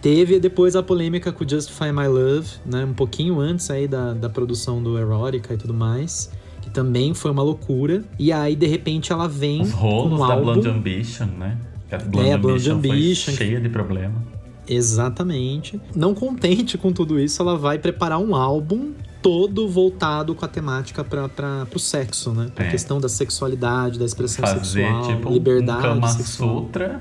Teve 0.00 0.38
depois 0.38 0.76
a 0.76 0.82
polêmica 0.82 1.32
com 1.32 1.48
Justify 1.48 1.90
My 1.92 2.06
Love, 2.06 2.48
né? 2.64 2.84
Um 2.84 2.94
pouquinho 2.94 3.40
antes 3.40 3.68
aí 3.70 3.88
da, 3.88 4.12
da 4.12 4.28
produção 4.28 4.80
do 4.80 4.96
Erotica 4.96 5.54
e 5.54 5.56
tudo 5.56 5.74
mais. 5.74 6.30
Que 6.60 6.68
que 6.68 6.74
também 6.74 7.14
foi 7.14 7.30
uma 7.30 7.42
loucura. 7.42 8.04
E 8.18 8.30
aí, 8.30 8.54
de 8.54 8.66
repente, 8.66 9.12
ela 9.12 9.26
vem. 9.26 9.62
Os 9.62 9.72
rolos 9.72 10.18
com 10.18 10.24
um 10.24 10.28
da 10.28 10.34
álbum... 10.34 10.52
Blonde 10.52 10.68
Ambition, 10.68 11.26
né? 11.38 11.58
Que 11.88 11.94
a 11.94 11.98
Blonde 11.98 12.28
É, 12.28 12.32
a 12.34 12.38
Blonde 12.38 12.70
Ambition, 12.70 12.92
Ambition, 12.94 13.32
cheia 13.32 13.60
de 13.60 13.68
problema. 13.68 14.22
Exatamente. 14.68 15.80
Não 15.96 16.14
contente 16.14 16.76
com 16.76 16.92
tudo 16.92 17.18
isso, 17.18 17.40
ela 17.40 17.56
vai 17.56 17.78
preparar 17.78 18.18
um 18.18 18.36
álbum 18.36 18.92
todo 19.28 19.68
voltado 19.68 20.34
com 20.34 20.42
a 20.44 20.48
temática 20.48 21.04
para 21.04 21.66
o 21.74 21.78
sexo, 21.78 22.32
né? 22.32 22.50
Pra 22.54 22.64
É. 22.64 22.70
questão 22.70 22.98
da 22.98 23.08
sexualidade, 23.10 23.98
da 23.98 24.06
expressão 24.06 24.42
Fazer 24.46 24.64
sexual, 24.64 25.06
tipo 25.08 25.30
liberdade 25.30 25.78
um 25.80 25.82
Kama 25.82 26.08
sexual. 26.08 26.48
Sutra 26.62 27.00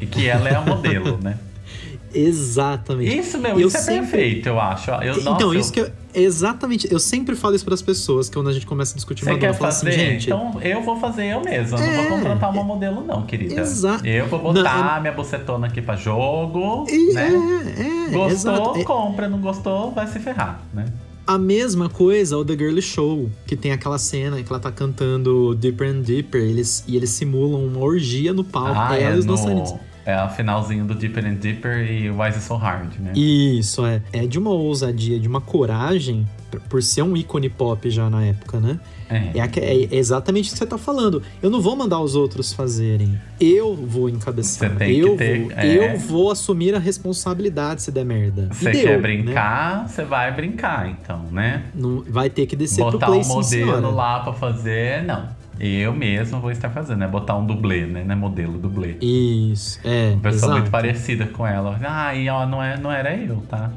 e 0.00 0.06
que 0.06 0.26
ela 0.26 0.48
é 0.48 0.54
a 0.54 0.60
modelo, 0.62 1.18
né? 1.22 1.38
Exatamente. 2.14 3.18
Isso, 3.18 3.36
meu, 3.38 3.60
Eu 3.60 3.68
isso 3.68 3.76
é 3.76 3.80
sempre- 3.80 4.10
perfeito, 4.10 4.48
eu 4.48 4.58
acho. 4.58 4.90
Eu, 4.90 5.14
então, 5.18 5.34
nossa, 5.34 5.56
isso 5.58 5.70
que 5.70 5.80
eu, 5.80 5.90
exatamente, 6.14 6.90
eu 6.90 6.98
sempre 6.98 7.36
falo 7.36 7.54
isso 7.54 7.66
para 7.66 7.74
as 7.74 7.82
pessoas, 7.82 8.30
que 8.30 8.34
quando 8.34 8.48
a 8.48 8.52
gente 8.54 8.64
começa 8.66 8.94
a 8.94 8.96
discutir 8.96 9.24
Você 9.24 9.30
Madonna, 9.32 9.40
quer 9.42 9.48
eu 9.50 9.54
falo 9.58 9.68
assim, 9.68 9.86
fazer? 9.86 9.98
gente, 9.98 10.24
então 10.26 10.58
eu 10.62 10.82
vou 10.82 10.98
fazer 10.98 11.26
eu 11.26 11.42
mesma. 11.42 11.78
Eu 11.78 11.86
não 11.86 11.92
É, 11.92 12.08
vou 12.08 12.18
contratar 12.18 12.50
uma 12.50 12.64
modelo, 12.64 13.04
não, 13.04 13.22
querida. 13.26 13.60
exa- 13.60 14.00
Eu 14.04 14.26
vou 14.26 14.38
botar 14.40 15.00
minha 15.02 15.12
bucetona 15.12 15.66
aqui 15.66 15.82
pra 15.82 15.96
jogo. 15.96 16.84
Né? 17.12 17.28
é, 17.76 17.82
é, 17.82 18.10
Gostou, 18.10 18.30
exato. 18.30 18.78
É- 18.78 18.84
compra. 18.84 19.28
Não 19.28 19.38
gostou, 19.38 19.90
vai 19.92 20.06
se 20.06 20.18
ferrar, 20.18 20.62
né? 20.72 20.86
A 21.28 21.36
mesma 21.36 21.90
coisa 21.90 22.38
o 22.38 22.44
The 22.44 22.54
Girl 22.56 22.80
Show, 22.80 23.28
que 23.46 23.54
tem 23.54 23.70
aquela 23.70 23.98
cena 23.98 24.42
que 24.42 24.50
ela 24.50 24.58
tá 24.58 24.72
cantando 24.72 25.54
Deeper 25.54 25.90
and 25.90 26.00
Deeper, 26.00 26.40
eles, 26.40 26.82
e 26.88 26.96
eles 26.96 27.10
simulam 27.10 27.66
uma 27.66 27.80
orgia 27.80 28.32
no 28.32 28.42
palco, 28.42 28.72
ah, 28.80 28.96
ela 28.98 29.12
é, 29.12 29.16
e 29.16 29.18
os 29.18 29.26
no, 29.26 29.36
dançarinos. 29.36 29.74
é 30.06 30.24
o 30.24 30.28
finalzinho 30.30 30.86
do 30.86 30.94
Deeper 30.94 31.26
and 31.26 31.34
Deeper 31.34 31.78
e 31.86 32.10
Why 32.10 32.30
Is 32.30 32.36
It 32.36 32.40
So 32.44 32.54
Hard, 32.56 32.94
né? 32.98 33.12
Isso, 33.14 33.84
é. 33.84 34.00
É 34.10 34.26
de 34.26 34.38
uma 34.38 34.50
ousadia, 34.50 35.20
de 35.20 35.28
uma 35.28 35.42
coragem, 35.42 36.26
por- 36.50 36.60
por 36.62 36.82
ser 36.82 37.02
um 37.02 37.14
ícone 37.14 37.50
pop 37.50 37.90
já 37.90 38.08
na 38.08 38.24
época, 38.24 38.58
né? 38.58 38.80
É. 39.10 39.38
É, 39.38 39.84
é 39.84 39.96
exatamente 39.96 40.50
o 40.50 40.52
que 40.52 40.58
você 40.58 40.66
tá 40.66 40.76
falando. 40.78 41.22
Eu 41.42 41.50
não 41.50 41.60
vou 41.60 41.74
mandar 41.76 42.00
os 42.00 42.14
outros 42.14 42.52
fazerem. 42.52 43.18
Eu 43.40 43.74
vou 43.74 44.08
encabeçar. 44.08 44.70
Você 44.70 44.76
tem 44.76 44.94
que 44.94 45.00
eu, 45.00 45.16
ter- 45.16 45.40
vou, 45.42 45.52
é. 45.52 45.94
eu 45.94 45.98
vou 45.98 46.30
assumir 46.30 46.74
a 46.74 46.78
responsabilidade 46.78 47.82
se 47.82 47.90
der 47.90 48.04
merda. 48.04 48.48
Você 48.52 48.70
deu, 48.70 48.82
quer 48.82 48.96
né? 48.96 48.98
brincar, 48.98 49.88
você 49.88 50.04
vai 50.04 50.32
brincar, 50.32 50.88
então, 50.90 51.22
né? 51.30 51.64
Não, 51.74 52.04
vai 52.08 52.28
ter 52.28 52.46
que 52.46 52.54
descer 52.56 52.82
Botar 52.84 52.98
pro 53.06 53.06
play, 53.06 53.20
um 53.22 53.28
modelo 53.28 53.90
lá 53.94 54.20
pra 54.20 54.32
fazer, 54.32 55.02
não. 55.04 55.28
Eu 55.60 55.92
mesmo 55.92 56.40
vou 56.40 56.52
estar 56.52 56.70
fazendo, 56.70 56.98
né? 56.98 57.08
Botar 57.08 57.36
um 57.36 57.44
dublê, 57.44 57.84
né? 57.84 58.04
Não 58.04 58.12
é 58.12 58.16
modelo, 58.16 58.58
dublê. 58.58 58.96
Isso, 59.00 59.80
é. 59.82 60.10
Uma 60.12 60.20
pessoa 60.22 60.36
exato. 60.38 60.52
muito 60.52 60.70
parecida 60.70 61.26
com 61.26 61.44
ela. 61.46 61.78
Ah, 61.82 62.14
e 62.14 62.28
ó, 62.28 62.46
não, 62.46 62.62
é, 62.62 62.78
não 62.78 62.92
era 62.92 63.16
eu, 63.16 63.42
tá? 63.48 63.72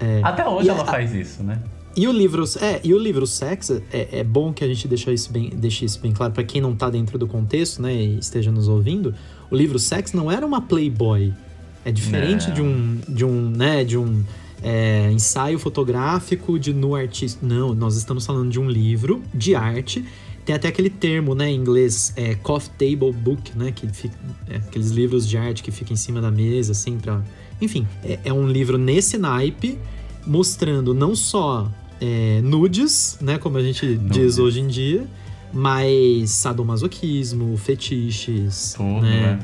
É. 0.00 0.20
Até 0.22 0.48
hoje 0.48 0.68
E 0.68 0.70
ela 0.70 0.82
a- 0.82 0.86
faz 0.86 1.14
isso, 1.14 1.42
né? 1.42 1.58
E 1.96 2.06
o 2.06 2.12
livro, 2.12 2.44
é, 2.60 2.78
e 2.84 2.92
o 2.92 2.98
livro 2.98 3.26
Sex, 3.26 3.70
é, 3.90 4.18
é 4.18 4.22
bom 4.22 4.52
que 4.52 4.62
a 4.62 4.66
gente 4.66 4.86
deixe 4.86 5.10
isso 5.14 5.32
bem, 5.32 5.48
deixe 5.48 5.82
isso 5.86 5.98
bem 5.98 6.12
claro 6.12 6.30
para 6.30 6.44
quem 6.44 6.60
não 6.60 6.76
tá 6.76 6.90
dentro 6.90 7.16
do 7.16 7.26
contexto, 7.26 7.80
né, 7.80 7.94
e 7.94 8.18
esteja 8.18 8.52
nos 8.52 8.68
ouvindo. 8.68 9.14
O 9.50 9.56
livro 9.56 9.78
Sex 9.78 10.12
não 10.12 10.30
era 10.30 10.44
uma 10.44 10.60
Playboy. 10.60 11.32
É 11.86 11.90
diferente 11.90 12.48
Não. 12.48 12.54
de 12.54 12.62
um, 12.62 13.00
de 13.08 13.24
um, 13.24 13.48
né, 13.48 13.82
de 13.82 13.96
um 13.96 14.22
é, 14.62 15.10
ensaio 15.10 15.58
fotográfico 15.58 16.58
de 16.58 16.74
nu 16.74 16.94
artista. 16.94 17.46
Não, 17.46 17.74
nós 17.74 17.96
estamos 17.96 18.26
falando 18.26 18.50
de 18.50 18.60
um 18.60 18.68
livro 18.68 19.22
de 19.32 19.54
arte. 19.54 20.04
Tem 20.44 20.54
até 20.54 20.68
aquele 20.68 20.90
termo, 20.90 21.34
né, 21.34 21.48
em 21.50 21.56
inglês, 21.56 22.12
é, 22.14 22.34
coffee 22.34 22.72
table 22.76 23.12
book, 23.12 23.56
né, 23.56 23.72
que 23.72 23.86
fica, 23.88 24.18
é, 24.50 24.56
aqueles 24.56 24.90
livros 24.90 25.26
de 25.26 25.38
arte 25.38 25.62
que 25.62 25.70
ficam 25.70 25.94
em 25.94 25.96
cima 25.96 26.20
da 26.20 26.30
mesa, 26.30 26.72
assim, 26.72 26.98
pra... 26.98 27.22
Enfim, 27.58 27.86
é, 28.04 28.18
é 28.24 28.32
um 28.32 28.46
livro 28.46 28.76
nesse 28.76 29.16
naipe, 29.16 29.78
mostrando 30.26 30.92
não 30.92 31.14
só 31.14 31.70
é, 32.00 32.40
nudes, 32.42 33.18
né, 33.20 33.38
como 33.38 33.56
a 33.58 33.62
gente 33.62 33.86
diz 33.86 34.00
Nudes. 34.02 34.38
hoje 34.38 34.60
em 34.60 34.66
dia, 34.68 35.06
mas 35.52 36.30
sadomasoquismo, 36.30 37.56
fetiches, 37.56 38.74
Tudo, 38.76 39.00
né? 39.02 39.20
né? 39.36 39.38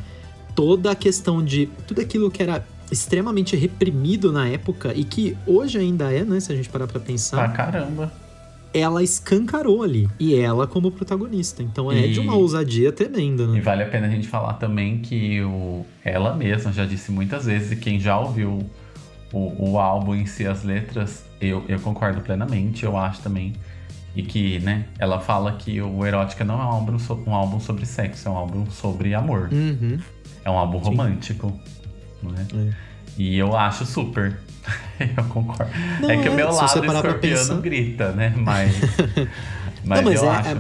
Toda 0.55 0.91
a 0.91 0.95
questão 0.95 1.43
de 1.43 1.69
tudo 1.87 2.01
aquilo 2.01 2.31
que 2.31 2.43
era 2.43 2.65
extremamente 2.91 3.57
reprimido 3.57 4.31
na 4.31 4.47
época 4.49 4.93
e 4.95 5.03
que 5.05 5.35
hoje 5.47 5.79
ainda 5.79 6.12
é, 6.12 6.25
né, 6.25 6.38
se 6.41 6.53
a 6.53 6.57
gente 6.57 6.69
parar 6.69 6.87
pra 6.87 7.01
Pra 7.01 7.07
pensar, 7.07 7.51
caramba. 7.55 8.12
ela 8.75 9.03
escancarou 9.03 9.83
ali 9.83 10.07
e 10.21 10.35
ela 10.35 10.67
como 10.67 10.91
protagonista. 10.91 11.62
Então 11.62 11.91
é 11.91 12.07
E- 12.07 12.12
de 12.12 12.21
uma 12.21 12.35
ousadia 12.37 12.93
tremenda, 12.93 13.45
E 13.45 13.47
né? 13.47 13.61
vale 13.62 13.83
a 13.83 13.87
pena 13.88 14.07
a 14.07 14.11
gente 14.11 14.29
falar 14.29 14.55
também 14.55 14.99
que 14.99 15.41
o, 15.41 15.87
ela 16.05 16.35
mesma 16.37 16.71
já 16.71 16.85
disse 16.85 17.11
muitas 17.11 17.47
vezes, 17.47 17.73
e 17.73 17.77
quem 17.77 17.99
já 17.99 18.19
ouviu 18.21 18.59
o, 19.33 19.71
o 19.73 19.79
álbum 19.79 20.14
em 20.14 20.27
si, 20.27 20.47
as 20.47 20.62
letras, 20.62 21.25
eu, 21.40 21.64
eu 21.68 21.81
concordo 21.81 22.21
plenamente, 22.21 22.85
eu 22.85 22.97
acho 22.97 23.21
também. 23.23 23.55
E 24.14 24.23
que, 24.23 24.59
né, 24.59 24.85
ela 24.99 25.21
fala 25.21 25.53
que 25.53 25.81
o 25.81 26.05
Erótica 26.05 26.45
não 26.45 26.61
é 26.61 26.64
um 26.64 26.68
álbum, 26.68 26.99
so- 26.99 27.23
um 27.27 27.35
álbum 27.35 27.59
sobre 27.59 27.87
sexo, 27.87 28.29
é 28.29 28.31
um 28.31 28.37
álbum 28.37 28.66
sobre 28.71 29.14
amor. 29.14 29.49
Uhum. 29.51 29.99
É 30.45 30.51
um 30.51 30.59
álbum 30.59 30.79
Sim. 30.81 30.90
romântico, 30.90 31.59
né? 32.23 32.47
É. 32.55 32.71
E 33.16 33.38
eu 33.38 33.57
acho 33.57 33.87
super. 33.87 34.38
eu 35.01 35.25
concordo. 35.25 35.73
Não, 36.01 36.11
é 36.11 36.16
que 36.23 36.29
o 36.29 36.33
é, 36.33 36.37
meu 36.37 36.53
lado 36.53 36.85
escorpiano 36.85 37.18
pensar- 37.21 37.61
grita, 37.61 38.12
né? 38.12 38.35
Mas. 38.37 38.77
mas, 39.83 40.01
Não, 40.03 40.11
mas 40.11 40.23
eu 40.23 40.31
é, 40.31 40.37
acho. 40.37 40.49
é, 40.51 40.59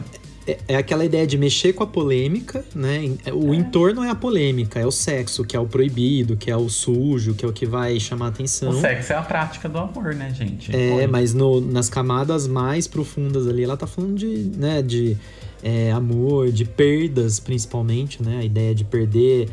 é 0.66 0.76
aquela 0.76 1.04
ideia 1.04 1.26
de 1.26 1.38
mexer 1.38 1.72
com 1.72 1.84
a 1.84 1.86
polêmica, 1.86 2.64
né? 2.74 3.14
O 3.32 3.54
entorno 3.54 4.02
é 4.02 4.10
a 4.10 4.14
polêmica, 4.14 4.80
é 4.80 4.86
o 4.86 4.90
sexo, 4.90 5.44
que 5.44 5.56
é 5.56 5.60
o 5.60 5.66
proibido, 5.66 6.36
que 6.36 6.50
é 6.50 6.56
o 6.56 6.68
sujo, 6.68 7.34
que 7.34 7.44
é 7.44 7.48
o 7.48 7.52
que 7.52 7.64
vai 7.64 8.00
chamar 8.00 8.28
atenção. 8.28 8.70
O 8.70 8.80
sexo 8.80 9.12
é 9.12 9.16
a 9.16 9.22
prática 9.22 9.68
do 9.68 9.78
amor, 9.78 10.14
né, 10.14 10.32
gente? 10.34 10.74
É, 10.74 10.94
Oi. 10.96 11.06
mas 11.06 11.32
no- 11.32 11.60
nas 11.60 11.88
camadas 11.88 12.48
mais 12.48 12.88
profundas 12.88 13.46
ali, 13.46 13.62
ela 13.62 13.76
tá 13.76 13.86
falando 13.86 14.16
de, 14.16 14.26
né, 14.56 14.82
de 14.82 15.16
é, 15.62 15.92
amor, 15.92 16.50
de 16.50 16.64
perdas, 16.64 17.38
principalmente, 17.38 18.20
né? 18.20 18.38
A 18.40 18.44
ideia 18.44 18.74
de 18.74 18.82
perder, 18.82 19.48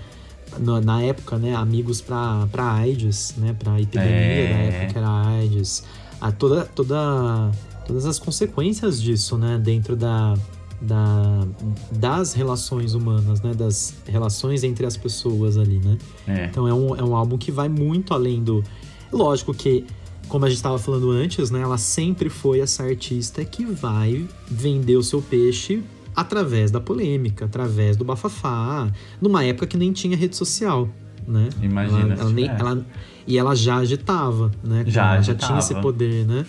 na, 0.58 0.82
na 0.82 1.04
época, 1.04 1.38
né, 1.38 1.54
amigos 1.56 2.02
pra, 2.02 2.48
pra 2.52 2.64
AIDS, 2.74 3.36
né? 3.38 3.56
Pra 3.60 3.80
epidemia 3.80 4.10
É. 4.12 4.48
da 4.54 4.60
época, 4.60 4.94
que 4.94 4.98
era 4.98 5.28
AIDS. 5.28 5.84
A 6.20 6.32
toda, 6.32 6.66
toda, 6.66 7.52
todas 7.86 8.08
as 8.08 8.18
consequências 8.18 9.00
disso, 9.00 9.38
né? 9.38 9.60
Dentro 9.64 9.96
da, 9.96 10.34
da, 10.82 11.46
das 11.92 12.34
relações 12.34 12.94
humanas, 12.94 13.42
né? 13.42 13.54
Das 13.54 13.96
relações 14.08 14.64
entre 14.64 14.86
as 14.86 14.96
pessoas 14.98 15.58
ali, 15.58 15.80
né? 15.84 15.98
É. 16.28 16.46
Então 16.46 16.68
é 16.68 16.74
um, 16.74 16.96
é 16.96 17.04
um 17.04 17.16
álbum 17.16 17.38
que 17.38 17.52
vai 17.52 17.68
muito 17.70 18.14
além 18.14 18.44
do. 18.44 18.64
Lógico 19.12 19.54
que, 19.54 19.86
como 20.28 20.46
a 20.46 20.48
gente 20.50 20.58
estava 20.58 20.78
falando 20.80 21.10
antes, 21.12 21.50
né? 21.52 21.62
Ela 21.62 21.78
sempre 21.78 22.30
foi 22.30 22.60
essa 22.60 22.84
artista 22.84 23.44
que 23.44 23.66
vai 23.66 24.26
vender 24.50 24.96
o 24.96 25.04
seu 25.04 25.22
peixe 25.22 25.84
através 26.16 26.70
da 26.72 26.80
polêmica, 26.80 27.46
através 27.46 27.96
do 27.96 28.04
bafafá, 28.04 28.92
numa 29.22 29.44
época 29.44 29.66
que 29.68 29.78
nem 29.78 29.92
tinha 29.92 30.16
rede 30.18 30.36
social, 30.36 30.90
né? 31.28 31.50
Imagina 31.62 32.00
Ela, 32.14 32.14
ela 32.22 32.30
nem- 32.30 32.46
tivesse. 32.46 32.62
ela- 32.62 32.86
e 33.28 33.38
ela 33.38 33.56
já 33.56 33.76
agitava, 33.78 34.50
né? 34.64 34.84
Já 34.88 35.14
ela 35.14 35.22
já 35.22 35.36
tinha 35.36 35.60
esse 35.60 35.74
agitava. 35.74 35.82
poder, 35.82 36.26
né? 36.26 36.46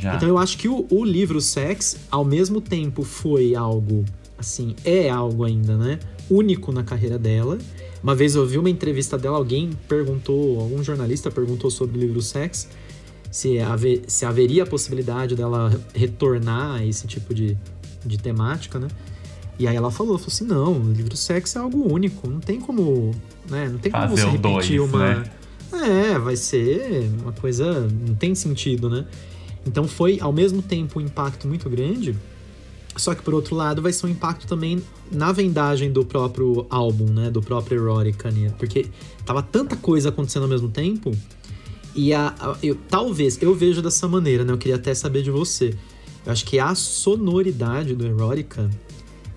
Já. 0.00 0.16
Então 0.16 0.28
eu 0.28 0.38
acho 0.38 0.58
que 0.58 0.68
o, 0.68 0.86
o 0.90 1.04
livro 1.04 1.40
Sex, 1.40 1.96
ao 2.10 2.24
mesmo 2.24 2.60
tempo, 2.60 3.02
foi 3.02 3.54
algo, 3.54 4.04
assim, 4.38 4.74
é 4.84 5.08
algo 5.08 5.44
ainda, 5.44 5.76
né? 5.76 5.98
Único 6.30 6.72
na 6.72 6.82
carreira 6.82 7.18
dela. 7.18 7.58
Uma 8.02 8.14
vez 8.14 8.34
eu 8.34 8.46
vi 8.46 8.58
uma 8.58 8.70
entrevista 8.70 9.18
dela, 9.18 9.36
alguém 9.36 9.70
perguntou, 9.88 10.60
algum 10.60 10.82
jornalista 10.82 11.30
perguntou 11.30 11.70
sobre 11.70 11.98
o 11.98 12.00
livro 12.00 12.22
Sex, 12.22 12.68
se, 13.30 13.58
haver, 13.58 14.02
se 14.06 14.24
haveria 14.24 14.62
a 14.62 14.66
possibilidade 14.66 15.36
dela 15.36 15.78
retornar 15.94 16.76
a 16.76 16.84
esse 16.84 17.06
tipo 17.06 17.34
de, 17.34 17.56
de 18.04 18.18
temática, 18.18 18.78
né? 18.78 18.88
E 19.58 19.68
aí 19.68 19.76
ela 19.76 19.90
falou, 19.90 20.16
falou 20.16 20.32
assim, 20.32 20.44
não, 20.44 20.72
o 20.72 20.92
livro 20.92 21.14
Sex 21.14 21.54
é 21.54 21.58
algo 21.58 21.92
único, 21.92 22.28
não 22.30 22.40
tem 22.40 22.58
como, 22.58 23.14
né? 23.50 23.68
Não 23.68 23.78
tem 23.78 23.92
como 23.92 24.08
Fazer 24.08 24.22
você 24.22 24.26
o 24.26 24.30
repetir 24.30 24.78
dois, 24.78 24.90
uma... 24.90 25.14
né? 25.14 25.30
É, 25.72 26.18
vai 26.18 26.34
ser 26.34 27.08
uma 27.20 27.32
coisa. 27.32 27.88
Não 28.06 28.14
tem 28.14 28.34
sentido, 28.34 28.90
né? 28.90 29.04
Então 29.66 29.86
foi, 29.86 30.18
ao 30.20 30.32
mesmo 30.32 30.62
tempo, 30.62 30.98
um 30.98 31.02
impacto 31.02 31.46
muito 31.46 31.68
grande. 31.68 32.16
Só 32.96 33.14
que, 33.14 33.22
por 33.22 33.34
outro 33.34 33.54
lado, 33.54 33.80
vai 33.80 33.92
ser 33.92 34.06
um 34.06 34.10
impacto 34.10 34.46
também 34.46 34.82
na 35.12 35.30
vendagem 35.32 35.92
do 35.92 36.04
próprio 36.04 36.66
álbum, 36.68 37.06
né? 37.12 37.30
Do 37.30 37.40
próprio 37.40 37.78
Erotica, 37.80 38.30
né? 38.30 38.52
Porque 38.58 38.86
tava 39.24 39.42
tanta 39.42 39.76
coisa 39.76 40.08
acontecendo 40.08 40.42
ao 40.42 40.48
mesmo 40.48 40.68
tempo. 40.68 41.12
E 41.94 42.12
a, 42.12 42.34
a- 42.40 42.56
eu, 42.62 42.76
talvez, 42.88 43.40
eu 43.40 43.54
vejo 43.54 43.80
dessa 43.80 44.08
maneira, 44.08 44.44
né? 44.44 44.52
Eu 44.52 44.58
queria 44.58 44.76
até 44.76 44.92
saber 44.94 45.22
de 45.22 45.30
você. 45.30 45.74
Eu 46.26 46.32
acho 46.32 46.44
que 46.44 46.58
a 46.58 46.74
sonoridade 46.74 47.94
do 47.94 48.04
Erotica, 48.06 48.68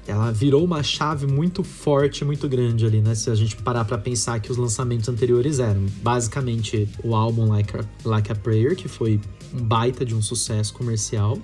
ela 0.07 0.31
virou 0.31 0.63
uma 0.63 0.83
chave 0.83 1.25
muito 1.25 1.63
forte, 1.63 2.25
muito 2.25 2.47
grande 2.47 2.85
ali, 2.85 3.01
né? 3.01 3.15
Se 3.15 3.29
a 3.29 3.35
gente 3.35 3.55
parar 3.55 3.85
pra 3.85 3.97
pensar 3.97 4.39
que 4.39 4.51
os 4.51 4.57
lançamentos 4.57 5.07
anteriores 5.07 5.59
eram 5.59 5.85
basicamente 6.01 6.87
o 7.03 7.15
álbum 7.15 7.47
Like 7.47 7.77
a, 7.77 7.85
like 8.03 8.31
a 8.31 8.35
Prayer, 8.35 8.75
que 8.75 8.87
foi 8.87 9.19
um 9.53 9.63
baita 9.63 10.05
de 10.05 10.13
um 10.13 10.21
sucesso 10.21 10.73
comercial. 10.73 11.37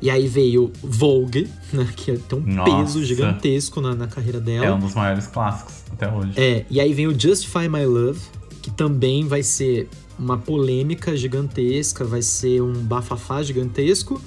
E 0.00 0.10
aí 0.10 0.26
veio 0.26 0.72
Vogue, 0.82 1.48
né? 1.72 1.88
Que 1.96 2.16
tem 2.16 2.38
um 2.38 2.42
Nossa. 2.42 2.76
peso 2.76 3.04
gigantesco 3.04 3.80
na, 3.80 3.94
na 3.94 4.06
carreira 4.06 4.40
dela. 4.40 4.66
É 4.66 4.72
um 4.72 4.78
dos 4.78 4.94
maiores 4.94 5.26
clássicos 5.26 5.82
até 5.92 6.10
hoje. 6.10 6.32
É, 6.36 6.64
e 6.70 6.80
aí 6.80 6.92
vem 6.92 7.06
o 7.06 7.18
Justify 7.18 7.68
My 7.68 7.84
Love, 7.84 8.20
que 8.62 8.70
também 8.70 9.26
vai 9.26 9.42
ser 9.42 9.88
uma 10.18 10.38
polêmica 10.38 11.16
gigantesca, 11.16 12.04
vai 12.04 12.22
ser 12.22 12.62
um 12.62 12.72
bafafá 12.72 13.42
gigantesco. 13.42 14.20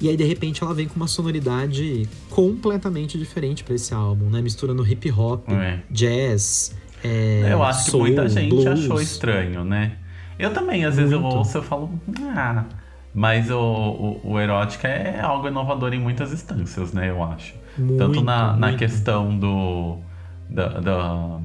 E 0.00 0.08
aí, 0.08 0.16
de 0.16 0.24
repente, 0.24 0.62
ela 0.62 0.72
vem 0.72 0.86
com 0.86 0.94
uma 0.96 1.08
sonoridade 1.08 2.08
completamente 2.30 3.18
diferente 3.18 3.64
para 3.64 3.74
esse 3.74 3.92
álbum, 3.92 4.30
né? 4.30 4.40
Misturando 4.40 4.86
hip 4.86 5.10
hop, 5.10 5.48
É. 5.50 5.80
jazz. 5.90 6.74
É, 7.02 7.48
Eu 7.50 7.62
acho 7.62 7.90
soul, 7.90 8.04
que 8.04 8.10
muita 8.12 8.28
gente 8.28 8.48
blues. 8.50 8.66
achou 8.66 9.00
estranho, 9.00 9.64
né? 9.64 9.92
Eu 10.38 10.52
também, 10.52 10.84
às 10.84 10.96
vezes 10.96 11.10
eu 11.12 11.20
Muito. 11.20 11.36
ouço 11.36 11.58
e 11.58 11.62
falo, 11.62 11.90
ah. 12.34 12.64
Mas 13.14 13.50
o, 13.50 13.58
o, 13.58 14.32
o 14.32 14.40
erótica 14.40 14.86
é 14.86 15.20
algo 15.20 15.48
inovador 15.48 15.92
em 15.92 15.98
muitas 16.00 16.32
instâncias, 16.32 16.92
né? 16.92 17.10
Eu 17.10 17.22
acho. 17.22 17.54
Tanto 17.76 17.82
Muito, 18.14 18.22
na, 18.24 18.56
na 18.56 18.66
muito. 18.68 18.78
questão 18.78 19.36
do. 19.36 19.98
Da, 20.48 20.68
da, 20.80 21.38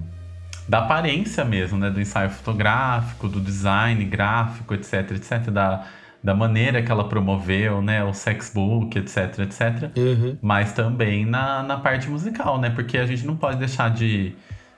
da 0.69 0.79
aparência 0.79 1.43
mesmo, 1.43 1.77
né? 1.79 1.89
Do 1.89 1.99
ensaio 1.99 2.29
fotográfico, 2.29 3.27
do 3.27 3.39
design 3.39 4.03
gráfico, 4.05 4.73
etc, 4.73 5.11
etc. 5.11 5.49
Da, 5.49 5.85
da 6.23 6.33
maneira 6.33 6.81
que 6.81 6.91
ela 6.91 7.03
promoveu, 7.09 7.81
né? 7.81 8.03
O 8.03 8.13
sexbook, 8.13 8.97
etc, 8.97 9.39
etc 9.39 9.91
Uhum. 9.97 10.37
mas 10.41 10.71
também 10.73 11.25
na, 11.25 11.61
na 11.63 11.77
parte 11.77 12.09
musical, 12.09 12.59
né? 12.59 12.69
Porque 12.69 12.97
a 12.97 13.05
gente 13.05 13.25
não 13.25 13.35
pode 13.35 13.57
deixar 13.57 13.89
de, 13.89 14.33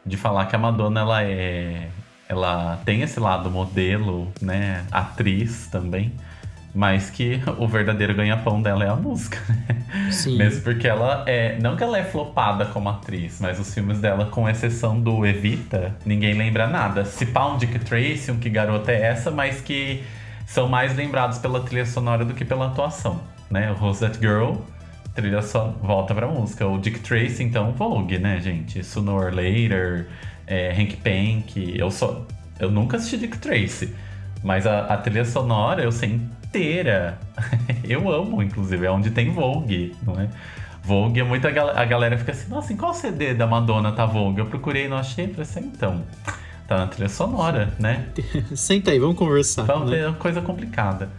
de 0.05 0.17
falar 0.17 0.45
que 0.47 0.55
a 0.55 0.59
Madonna 0.59 1.01
ela 1.01 1.23
é 1.23 1.89
ela 2.27 2.79
tem 2.85 3.01
esse 3.01 3.19
lado 3.19 3.51
modelo, 3.51 4.31
né, 4.41 4.83
atriz 4.91 5.67
também, 5.67 6.11
mas 6.73 7.09
que 7.09 7.39
o 7.59 7.67
verdadeiro 7.67 8.13
ganha-pão 8.15 8.61
dela 8.61 8.83
é 8.83 8.89
a 8.89 8.95
música, 8.95 9.37
né? 9.47 10.11
Sim. 10.11 10.37
Mesmo 10.37 10.61
porque 10.63 10.87
ela 10.87 11.23
é, 11.27 11.57
não 11.61 11.75
que 11.77 11.83
ela 11.83 11.97
é 11.97 12.03
flopada 12.03 12.65
como 12.65 12.89
atriz, 12.89 13.39
mas 13.39 13.59
os 13.59 13.73
filmes 13.73 13.99
dela, 13.99 14.25
com 14.25 14.49
exceção 14.49 14.99
do 14.99 15.25
Evita, 15.25 15.95
ninguém 16.05 16.33
lembra 16.33 16.67
nada. 16.67 17.05
Se 17.05 17.27
pá 17.27 17.45
um 17.47 17.57
Dick 17.57 17.79
Tracy, 17.79 18.31
um 18.31 18.39
Que 18.39 18.49
Garota 18.49 18.91
é 18.91 19.03
Essa, 19.03 19.31
mas 19.31 19.61
que 19.61 20.03
são 20.45 20.67
mais 20.67 20.95
lembrados 20.95 21.37
pela 21.37 21.59
trilha 21.61 21.85
sonora 21.85 22.23
do 22.23 22.33
que 22.33 22.45
pela 22.45 22.67
atuação, 22.67 23.21
né? 23.49 23.71
Rose 23.71 23.99
That 23.99 24.19
Girl, 24.19 24.55
trilha 25.13 25.41
só 25.41 25.73
volta 25.81 26.13
pra 26.13 26.27
música. 26.27 26.67
O 26.67 26.77
Dick 26.77 26.99
Tracy, 26.99 27.43
então, 27.43 27.71
Vogue, 27.71 28.19
né, 28.19 28.39
gente? 28.39 28.83
Sooner 28.83 29.15
or 29.15 29.33
Later, 29.33 30.07
é, 30.45 30.71
Hank 30.71 30.97
Pank. 30.97 31.73
Eu 31.77 31.89
só. 31.89 32.25
Eu 32.59 32.69
nunca 32.69 32.97
assisti 32.97 33.17
Dick 33.17 33.37
Tracy. 33.37 33.95
Mas 34.43 34.67
a, 34.67 34.81
a 34.81 34.97
trilha 34.97 35.25
sonora 35.25 35.81
eu 35.81 35.91
sei 35.91 36.11
inteira. 36.11 37.17
eu 37.83 38.09
amo, 38.11 38.43
inclusive. 38.43 38.85
É 38.85 38.91
onde 38.91 39.09
tem 39.09 39.31
Vogue, 39.31 39.95
não 40.03 40.19
é? 40.19 40.29
Vogue 40.83 41.19
é 41.19 41.23
muita 41.23 41.47
a 41.47 41.85
galera 41.85 42.15
fica 42.15 42.31
assim, 42.31 42.47
nossa, 42.47 42.71
em 42.71 42.77
qual 42.77 42.93
CD 42.93 43.33
da 43.33 43.47
Madonna 43.47 43.91
tá 43.91 44.05
Vogue? 44.05 44.39
Eu 44.39 44.45
procurei 44.45 44.87
não 44.87 44.97
achei, 44.97 45.27
falei 45.27 45.41
assim, 45.41 45.61
então. 45.61 46.03
Tá 46.67 46.77
na 46.77 46.87
trilha 46.87 47.09
sonora, 47.09 47.73
né? 47.79 48.05
Senta 48.55 48.91
aí, 48.91 48.99
vamos 48.99 49.17
conversar. 49.17 49.63
Vamos 49.63 49.91
né? 49.91 50.07
uma 50.07 50.15
coisa 50.15 50.41
complicada. 50.41 51.09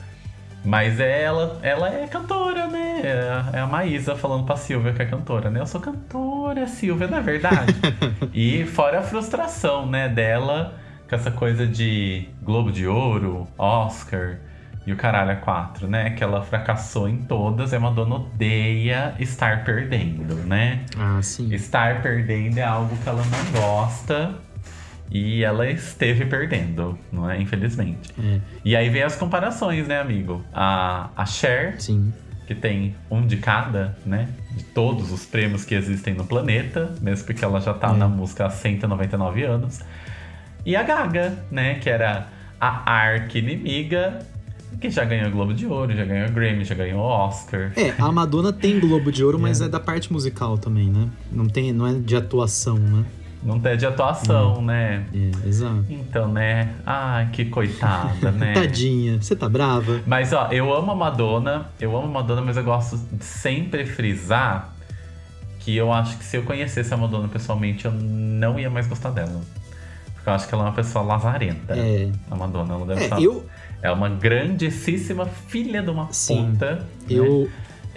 Mas 0.64 0.98
é 0.98 1.22
ela, 1.22 1.60
ela 1.62 1.88
é 1.88 2.08
cantora, 2.08 2.66
né? 2.66 3.00
É 3.04 3.12
a- 3.30 3.50
É 3.58 3.60
a 3.60 3.66
Maísa 3.68 4.16
falando 4.16 4.44
pra 4.44 4.56
Silvia 4.56 4.92
que 4.92 5.00
é 5.02 5.06
cantora, 5.06 5.48
né? 5.48 5.60
Eu 5.60 5.66
sou 5.66 5.80
cantora, 5.80 6.66
Silvia, 6.66 7.06
não 7.06 7.18
é 7.18 7.20
verdade? 7.20 7.72
e 8.34 8.64
fora 8.66 8.98
a 8.98 9.02
frustração, 9.02 9.86
né, 9.86 10.08
dela 10.08 10.74
com 11.08 11.14
essa 11.14 11.30
coisa 11.30 11.64
de 11.64 12.28
Globo 12.42 12.72
de 12.72 12.84
Ouro, 12.88 13.46
Oscar 13.56 14.38
e 14.84 14.92
o 14.92 14.96
caralho 14.96 15.30
a 15.30 15.36
quatro, 15.36 15.86
né? 15.86 16.10
Que 16.10 16.24
ela 16.24 16.42
fracassou 16.42 17.08
em 17.08 17.18
todas 17.18 17.70
e 17.72 17.76
a 17.76 17.80
Madonna 17.80 18.16
odeia 18.16 19.14
estar 19.20 19.62
perdendo, 19.64 20.34
né? 20.44 20.80
Ah, 20.98 21.20
sim. 21.22 21.54
Estar 21.54 22.02
perdendo 22.02 22.58
é 22.58 22.64
algo 22.64 22.96
que 22.96 23.08
ela 23.08 23.22
não 23.22 23.60
gosta 23.60 24.34
e 25.10 25.42
ela 25.44 25.68
esteve 25.70 26.24
perdendo, 26.26 26.98
não 27.12 27.30
é? 27.30 27.40
Infelizmente. 27.40 28.12
É, 28.22 28.40
E 28.64 28.74
aí 28.76 28.88
vem 28.90 29.02
as 29.02 29.16
comparações, 29.16 29.86
né, 29.86 30.00
amigo? 30.00 30.44
A, 30.52 31.10
a 31.16 31.24
Cher, 31.26 31.80
sim. 31.80 32.12
que 32.46 32.54
tem 32.54 32.94
um 33.10 33.26
de 33.26 33.36
cada, 33.36 33.96
né? 34.04 34.28
De 34.56 34.64
todos 34.64 35.10
os 35.12 35.24
prêmios 35.26 35.64
que 35.64 35.74
existem 35.74 36.14
no 36.14 36.24
planeta, 36.24 36.94
mesmo 37.00 37.26
porque 37.26 37.44
ela 37.44 37.60
já 37.60 37.72
tá 37.74 37.90
É. 37.90 37.96
na 37.96 38.08
música 38.08 38.46
há 38.46 38.50
199 38.50 39.42
anos. 39.44 39.80
E 40.64 40.74
a 40.74 40.82
Gaga, 40.82 41.34
né? 41.50 41.74
Que 41.74 41.88
era 41.90 42.26
a 42.60 42.90
arqui-inimiga, 42.92 44.18
que 44.80 44.90
já 44.90 45.04
ganhou 45.04 45.30
Globo 45.30 45.54
de 45.54 45.66
Ouro, 45.66 45.94
já 45.94 46.04
ganhou 46.04 46.28
Grammy, 46.30 46.64
já 46.64 46.74
ganhou 46.74 47.00
Oscar. 47.00 47.72
É, 47.76 47.94
a 47.98 48.10
Madonna 48.12 48.52
tem 48.52 48.78
Globo 48.80 49.10
de 49.12 49.24
Ouro, 49.24 49.38
mas 49.40 49.60
É. 49.60 49.64
é 49.64 49.68
da 49.68 49.80
parte 49.80 50.12
musical 50.12 50.58
também, 50.58 50.88
né? 50.88 51.08
Não, 51.30 51.46
tem, 51.46 51.72
não 51.72 51.86
é 51.86 51.94
de 51.94 52.16
atuação, 52.16 52.76
né? 52.78 53.04
Não 53.42 53.60
tem 53.60 53.76
de 53.76 53.86
atuação, 53.86 54.60
né? 54.62 55.04
É, 55.14 55.48
exato. 55.48 55.84
Então, 55.88 56.32
né? 56.32 56.74
Ai, 56.84 57.28
que 57.32 57.44
coitada, 57.44 58.32
né? 58.32 58.54
Tadinha, 58.58 59.20
você 59.22 59.36
tá 59.36 59.48
brava? 59.48 60.00
Mas 60.06 60.32
ó, 60.32 60.48
eu 60.50 60.74
amo 60.74 60.90
a 60.90 60.94
Madonna, 60.94 61.66
eu 61.80 61.96
amo 61.96 62.06
a 62.06 62.10
Madonna, 62.10 62.42
mas 62.42 62.56
eu 62.56 62.64
gosto 62.64 62.98
de 63.12 63.24
sempre 63.24 63.84
frisar 63.86 64.74
que 65.60 65.76
eu 65.76 65.92
acho 65.92 66.16
que 66.18 66.24
se 66.24 66.36
eu 66.36 66.42
conhecesse 66.44 66.92
a 66.92 66.96
Madonna 66.96 67.28
pessoalmente, 67.28 67.84
eu 67.84 67.92
não 67.92 68.58
ia 68.58 68.70
mais 68.70 68.86
gostar 68.86 69.10
dela. 69.10 69.40
Porque 70.14 70.28
eu 70.28 70.32
acho 70.32 70.48
que 70.48 70.54
ela 70.54 70.64
é 70.64 70.66
uma 70.68 70.72
pessoa 70.74 71.04
lazarenta. 71.04 71.74
É. 71.76 72.10
A 72.30 72.34
Madonna, 72.36 72.74
ela 72.74 72.86
deve 72.86 73.00
É, 73.00 73.04
estar. 73.04 73.20
eu, 73.20 73.46
É 73.82 73.90
uma 73.90 74.08
grandíssima 74.08 75.26
filha 75.26 75.82
de 75.82 75.90
uma 75.90 76.08
Sim. 76.12 76.52
puta. 76.52 76.84
né? 77.08 77.48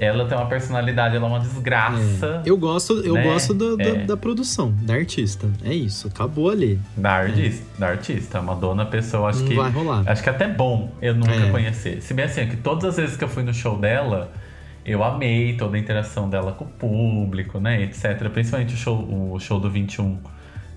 Ela 0.02 0.26
tem 0.26 0.38
uma 0.38 0.48
personalidade, 0.48 1.16
ela 1.18 1.26
é 1.26 1.28
uma 1.30 1.40
desgraça. 1.42 2.42
é, 2.46 2.50
eu 2.50 2.56
gosto, 2.56 2.94
eu 3.02 3.16
né? 3.16 3.24
gosto 3.24 3.54
da, 3.54 3.76
da, 3.76 3.84
É. 3.84 4.06
da 4.06 4.16
produção, 4.16 4.74
da 4.82 4.94
artista. 4.94 5.50
É 5.64 5.74
isso, 5.74 6.08
acabou 6.08 6.50
ali. 6.50 6.80
Da 6.96 7.12
artista, 7.12 7.66
da 7.78 7.88
artista. 7.90 8.40
A 8.40 8.42
Madonna, 8.42 8.84
a 8.84 8.86
pessoa, 8.86 9.30
acho 9.30 9.42
Não 9.42 9.48
que. 9.50 9.56
vai 9.56 9.70
rolar. 9.70 10.04
Acho 10.06 10.24
que 10.24 10.30
é 10.30 10.32
até 10.32 10.48
bom 10.48 10.92
eu 11.02 11.14
nunca 11.14 11.34
É. 11.34 11.52
conhecer. 11.52 12.02
Se 12.02 12.14
bem 12.14 12.24
assim, 12.26 12.40
é 12.42 12.46
que 12.46 12.56
todas 12.56 12.86
as 12.86 12.96
vezes 12.96 13.18
que 13.18 13.24
eu 13.26 13.28
fui 13.28 13.44
no 13.44 13.54
show 13.54 13.78
dela, 13.78 14.32
eu 14.86 15.04
amei 15.04 15.58
toda 15.58 15.76
a 15.76 15.80
interação 15.80 16.30
dela 16.30 16.54
com 16.54 16.64
o 16.64 16.68
público, 16.68 17.60
né, 17.60 17.82
etc. 17.84 18.30
Principalmente 18.30 18.74
o 18.76 18.78
show, 18.78 19.34
o 19.34 19.38
show 19.40 19.60
do 19.60 19.70
21 19.70 20.18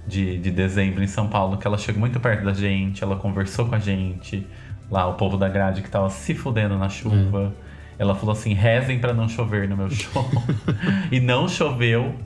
de, 0.04 0.36
de 0.38 0.50
dezembro 0.50 1.00
em 1.00 1.06
São 1.06 1.28
Paulo, 1.28 1.56
que 1.58 1.64
ela 1.66 1.78
chegou 1.78 2.00
muito 2.00 2.18
perto 2.18 2.44
da 2.44 2.52
gente, 2.52 3.04
ela 3.04 3.14
conversou 3.14 3.66
com 3.66 3.76
a 3.76 3.78
gente, 3.78 4.44
lá 4.90 5.06
o 5.06 5.14
povo 5.14 5.36
da 5.36 5.48
grade 5.48 5.80
que 5.80 5.88
tava 5.88 6.10
se 6.10 6.34
fudendo 6.34 6.76
na 6.76 6.88
chuva. 6.88 7.52
Ela 8.02 8.16
falou 8.16 8.32
assim: 8.32 8.52
rezem 8.52 8.98
pra 8.98 9.14
não 9.14 9.28
chover 9.28 9.68
no 9.68 9.76
meu 9.76 9.88
show. 9.94 10.28
e 11.10 11.20
não 11.20 11.48
choveu. 11.48 12.16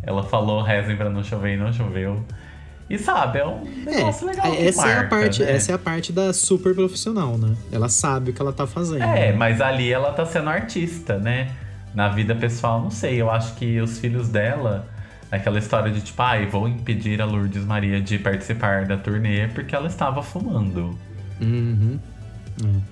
Ela 0.00 0.22
falou: 0.22 0.62
rezem 0.62 0.96
pra 0.96 1.10
não 1.10 1.24
chover 1.24 1.54
e 1.54 1.56
não 1.56 1.72
choveu. 1.72 2.24
E 2.88 2.96
sabe, 2.98 3.40
é 3.40 3.46
um 3.46 3.64
negócio 3.84 4.26
legal. 4.26 4.52
que 4.52 4.62
essa 4.62 4.86
é 4.86 4.92
a 4.92 4.96
marca, 4.96 5.16
parte, 5.16 5.42
né? 5.42 5.52
essa 5.52 5.72
é 5.72 5.74
a 5.74 5.78
parte 5.78 6.12
da 6.12 6.32
super 6.32 6.72
profissional, 6.72 7.36
né? 7.36 7.56
Ela 7.72 7.88
sabe 7.88 8.30
o 8.30 8.34
que 8.34 8.40
ela 8.40 8.52
tá 8.52 8.64
fazendo. 8.64 9.02
É, 9.02 9.32
mas 9.32 9.60
ali 9.60 9.92
ela 9.92 10.12
tá 10.12 10.24
sendo 10.24 10.48
artista, 10.48 11.18
né? 11.18 11.50
Na 11.94 12.08
vida 12.08 12.34
pessoal, 12.36 12.80
não 12.80 12.90
sei. 12.90 13.20
Eu 13.20 13.28
acho 13.28 13.54
que 13.56 13.80
os 13.80 13.98
filhos 13.98 14.28
dela, 14.28 14.88
aquela 15.32 15.58
história 15.58 15.90
de 15.90 16.00
tipo, 16.00 16.22
ai, 16.22 16.46
vou 16.46 16.68
impedir 16.68 17.20
a 17.20 17.24
Lourdes 17.24 17.64
Maria 17.64 18.00
de 18.00 18.18
participar 18.18 18.84
da 18.84 18.96
turnê 18.96 19.48
porque 19.48 19.74
ela 19.74 19.88
estava 19.88 20.22
fumando. 20.22 20.96
Uhum. 21.40 21.98
Né? 22.60 22.82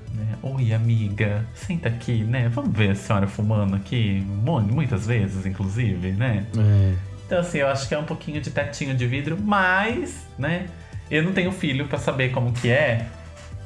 Oi, 0.43 0.73
amiga, 0.73 1.47
senta 1.55 1.89
aqui, 1.89 2.25
né? 2.25 2.49
Vamos 2.49 2.77
ver 2.77 2.91
a 2.91 2.95
senhora 2.95 3.27
fumando 3.27 3.77
aqui, 3.77 4.21
mu- 4.45 4.61
muitas 4.61 5.07
vezes, 5.07 5.45
inclusive, 5.47 6.13
né? 6.13 6.47
É. 6.57 6.95
Então, 7.27 7.39
assim, 7.41 7.59
eu 7.59 7.69
acho 7.69 7.87
que 7.89 7.95
é 7.95 7.99
um 7.99 8.05
pouquinho 8.05 8.41
de 8.41 8.51
tetinho 8.51 8.95
de 8.95 9.07
vidro, 9.07 9.39
mas, 9.41 10.27
né? 10.39 10.67
Eu 11.11 11.23
não 11.23 11.33
tenho 11.33 11.53
filho 11.53 11.87
pra 11.87 11.99
saber 11.99 12.31
como 12.31 12.53
que 12.53 12.69
é. 12.71 13.07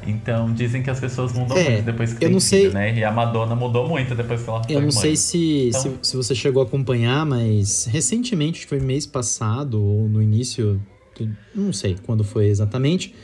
Então, 0.07 0.53
dizem 0.53 0.83
que 0.83 0.91
as 0.91 1.01
pessoas 1.01 1.33
mudam 1.33 1.57
É, 1.57 1.71
muito 1.71 1.85
depois 1.85 2.11
que 2.11 2.17
eu 2.17 2.21
tem 2.29 2.31
não 2.31 2.41
filho, 2.41 2.71
sei- 2.71 2.71
né? 2.73 2.95
E 2.95 3.03
a 3.03 3.11
Madonna 3.11 3.55
mudou 3.55 3.89
muito 3.89 4.15
depois 4.15 4.43
que 4.43 4.51
ela 4.51 4.63
foi 4.63 4.73
Eu 4.75 4.81
não 4.81 4.89
mãe. 4.89 4.91
sei 4.93 5.17
se, 5.17 5.69
Então- 5.69 5.81
se, 5.81 6.11
se 6.11 6.17
você 6.17 6.35
chegou 6.35 6.63
a 6.63 6.67
acompanhar, 6.67 7.25
mas 7.25 7.87
recentemente, 7.91 8.67
foi 8.67 8.81
mês 8.81 9.07
passado, 9.07 9.83
ou 9.83 10.07
no 10.09 10.21
início, 10.23 10.79
do- 11.19 11.35
não 11.55 11.73
sei 11.73 11.97
quando 12.05 12.23
foi 12.23 12.49
exatamente, 12.49 13.15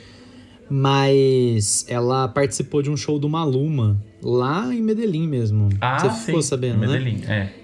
mas 0.70 1.84
ela 1.88 2.28
participou 2.28 2.80
de 2.80 2.90
um 2.90 2.96
show 2.96 3.18
do 3.18 3.28
Maluma, 3.28 4.00
lá 4.22 4.72
em 4.72 4.80
Medellín 4.80 5.26
mesmo. 5.26 5.68
Ah, 5.80 5.98
você 5.98 6.10
sim. 6.10 6.26
ficou 6.26 6.42
sabendo, 6.42 6.78
né? 6.78 6.86
Medellín, 6.86 7.24
é. 7.26 7.60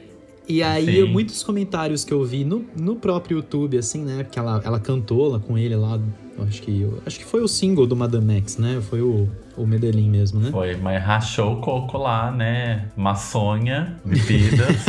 E 0.49 0.63
aí, 0.63 1.03
Sim. 1.03 1.09
muitos 1.09 1.43
comentários 1.43 2.05
que 2.05 2.13
eu 2.15 2.25
vi 2.25 2.45
no, 2.45 2.65
no 2.79 2.95
próprio 2.97 3.39
YouTube, 3.39 3.77
assim, 3.79 4.05
né? 4.05 4.23
Porque 4.23 4.39
ela, 4.39 4.61
ela 4.65 4.79
cantou 4.79 5.29
lá 5.29 5.41
com 5.41 5.59
ele 5.59 5.75
lá. 5.75 5.99
Acho 6.47 6.63
que, 6.63 6.89
acho 7.05 7.19
que 7.19 7.25
foi 7.25 7.43
o 7.43 7.49
single 7.49 7.87
do 7.87 7.97
Madame 7.97 8.37
X, 8.37 8.57
né? 8.59 8.81
Foi 8.89 9.01
o, 9.01 9.29
o 9.57 9.67
Medellín 9.67 10.09
mesmo, 10.09 10.39
né? 10.39 10.51
Foi, 10.53 10.77
mas 10.77 11.03
rachou 11.03 11.55
o 11.55 11.61
coco 11.61 11.99
lá, 11.99 12.31
né? 12.31 12.89
Maçonha, 12.97 13.97
bebidas. 14.05 14.87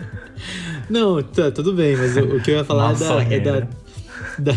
Não, 0.88 1.22
tá, 1.22 1.50
tudo 1.50 1.74
bem, 1.74 1.96
mas 1.96 2.16
o, 2.16 2.36
o 2.36 2.40
que 2.40 2.50
eu 2.50 2.56
ia 2.56 2.64
falar 2.64 2.94
é 2.94 2.96
da, 2.96 3.34
é 3.34 3.40
da, 3.40 3.60
da, 4.38 4.52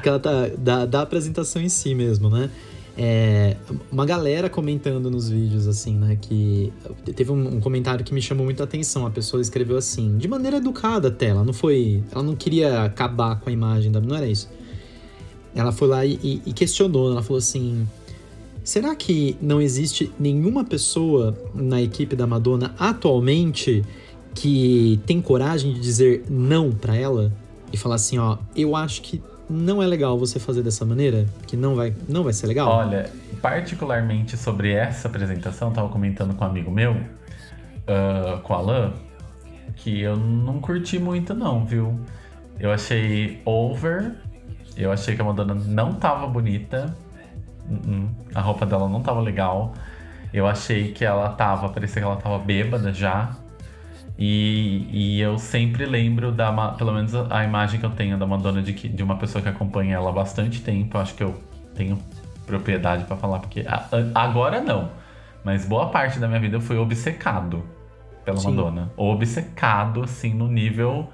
que 0.00 0.08
ela 0.08 0.18
tá, 0.18 0.48
da, 0.58 0.86
da 0.86 1.02
apresentação 1.02 1.60
em 1.62 1.68
si 1.68 1.94
mesmo, 1.94 2.28
né? 2.30 2.50
É, 2.98 3.56
uma 3.90 4.04
galera 4.04 4.50
comentando 4.50 5.10
nos 5.10 5.30
vídeos, 5.30 5.66
assim, 5.66 5.94
né? 5.96 6.18
Que 6.20 6.72
teve 7.14 7.30
um, 7.30 7.56
um 7.56 7.60
comentário 7.60 8.04
que 8.04 8.12
me 8.12 8.20
chamou 8.20 8.44
muito 8.44 8.62
atenção. 8.62 9.06
A 9.06 9.10
pessoa 9.10 9.40
escreveu 9.40 9.76
assim, 9.76 10.18
de 10.18 10.28
maneira 10.28 10.56
educada 10.58 11.08
até. 11.08 11.26
Ela 11.28 11.44
não 11.44 11.52
foi. 11.52 12.02
Ela 12.12 12.22
não 12.22 12.34
queria 12.34 12.82
acabar 12.82 13.40
com 13.40 13.48
a 13.48 13.52
imagem 13.52 13.90
da. 13.90 14.00
Não 14.00 14.16
era 14.16 14.26
isso. 14.26 14.50
Ela 15.54 15.72
foi 15.72 15.88
lá 15.88 16.04
e, 16.04 16.18
e- 16.22 16.42
e 16.46 16.52
questionou. 16.52 17.10
Ela 17.12 17.22
falou 17.22 17.38
assim: 17.38 17.86
Será 18.62 18.94
que 18.94 19.36
não 19.40 19.60
existe 19.60 20.12
nenhuma 20.18 20.64
pessoa 20.64 21.36
na 21.54 21.80
equipe 21.80 22.14
da 22.14 22.26
Madonna 22.26 22.74
atualmente 22.78 23.82
que 24.34 25.00
tem 25.06 25.20
coragem 25.20 25.72
de 25.72 25.80
dizer 25.80 26.24
não 26.28 26.70
para 26.70 26.94
ela 26.96 27.32
e 27.72 27.76
falar 27.76 27.96
assim, 27.96 28.18
ó, 28.18 28.38
eu 28.54 28.76
acho 28.76 29.02
que 29.02 29.20
não 29.50 29.82
é 29.82 29.86
legal 29.86 30.16
você 30.16 30.38
fazer 30.38 30.62
dessa 30.62 30.84
maneira, 30.84 31.26
que 31.46 31.56
não 31.56 31.74
vai, 31.74 31.92
não 32.08 32.22
vai 32.22 32.32
ser 32.32 32.46
legal? 32.46 32.68
Olha, 32.68 33.10
particularmente 33.42 34.36
sobre 34.36 34.72
essa 34.72 35.08
apresentação, 35.08 35.72
tava 35.72 35.88
comentando 35.88 36.34
com 36.34 36.44
um 36.44 36.48
amigo 36.48 36.70
meu, 36.70 36.92
uh, 36.92 38.40
com 38.42 38.52
o 38.52 38.56
Alan, 38.56 38.92
que 39.74 40.00
eu 40.00 40.16
não 40.16 40.60
curti 40.60 40.98
muito 40.98 41.34
não, 41.34 41.64
viu? 41.64 41.98
Eu 42.60 42.70
achei 42.70 43.42
over, 43.44 44.14
eu 44.76 44.92
achei 44.92 45.16
que 45.16 45.20
a 45.20 45.24
Madonna 45.24 45.54
não 45.54 45.94
tava 45.94 46.28
bonita, 46.28 46.94
uh-uh, 47.68 48.08
a 48.32 48.40
roupa 48.40 48.64
dela 48.64 48.88
não 48.88 49.02
tava 49.02 49.20
legal, 49.20 49.74
eu 50.32 50.46
achei 50.46 50.92
que 50.92 51.04
ela 51.04 51.28
tava, 51.30 51.68
parecia 51.70 52.00
que 52.00 52.06
ela 52.06 52.16
tava 52.16 52.38
bêbada 52.38 52.92
já, 52.92 53.36
e, 54.22 54.86
e, 54.92 55.20
eu 55.22 55.38
sempre 55.38 55.86
lembro 55.86 56.30
da, 56.30 56.52
pelo 56.72 56.92
menos 56.92 57.14
a 57.14 57.42
imagem 57.42 57.80
que 57.80 57.86
eu 57.86 57.90
tenho 57.90 58.18
da 58.18 58.26
Madonna 58.26 58.60
de, 58.60 58.74
que, 58.74 58.86
de 58.86 59.02
uma 59.02 59.16
pessoa 59.16 59.40
que 59.40 59.48
acompanha 59.48 59.94
ela 59.94 60.10
há 60.10 60.12
bastante 60.12 60.60
tempo. 60.60 60.98
Acho 60.98 61.14
que 61.14 61.22
eu 61.22 61.42
tenho 61.74 61.98
propriedade 62.46 63.04
para 63.04 63.16
falar, 63.16 63.38
porque 63.38 63.64
agora 64.14 64.60
não. 64.60 64.90
Mas 65.42 65.64
boa 65.64 65.88
parte 65.88 66.18
da 66.18 66.28
minha 66.28 66.38
vida 66.38 66.58
eu 66.58 66.60
fui 66.60 66.76
obcecado 66.76 67.64
pela 68.22 68.36
Sim. 68.36 68.50
Madonna. 68.50 68.92
Obcecado, 68.94 70.02
assim, 70.02 70.34
no 70.34 70.48
nível 70.48 71.08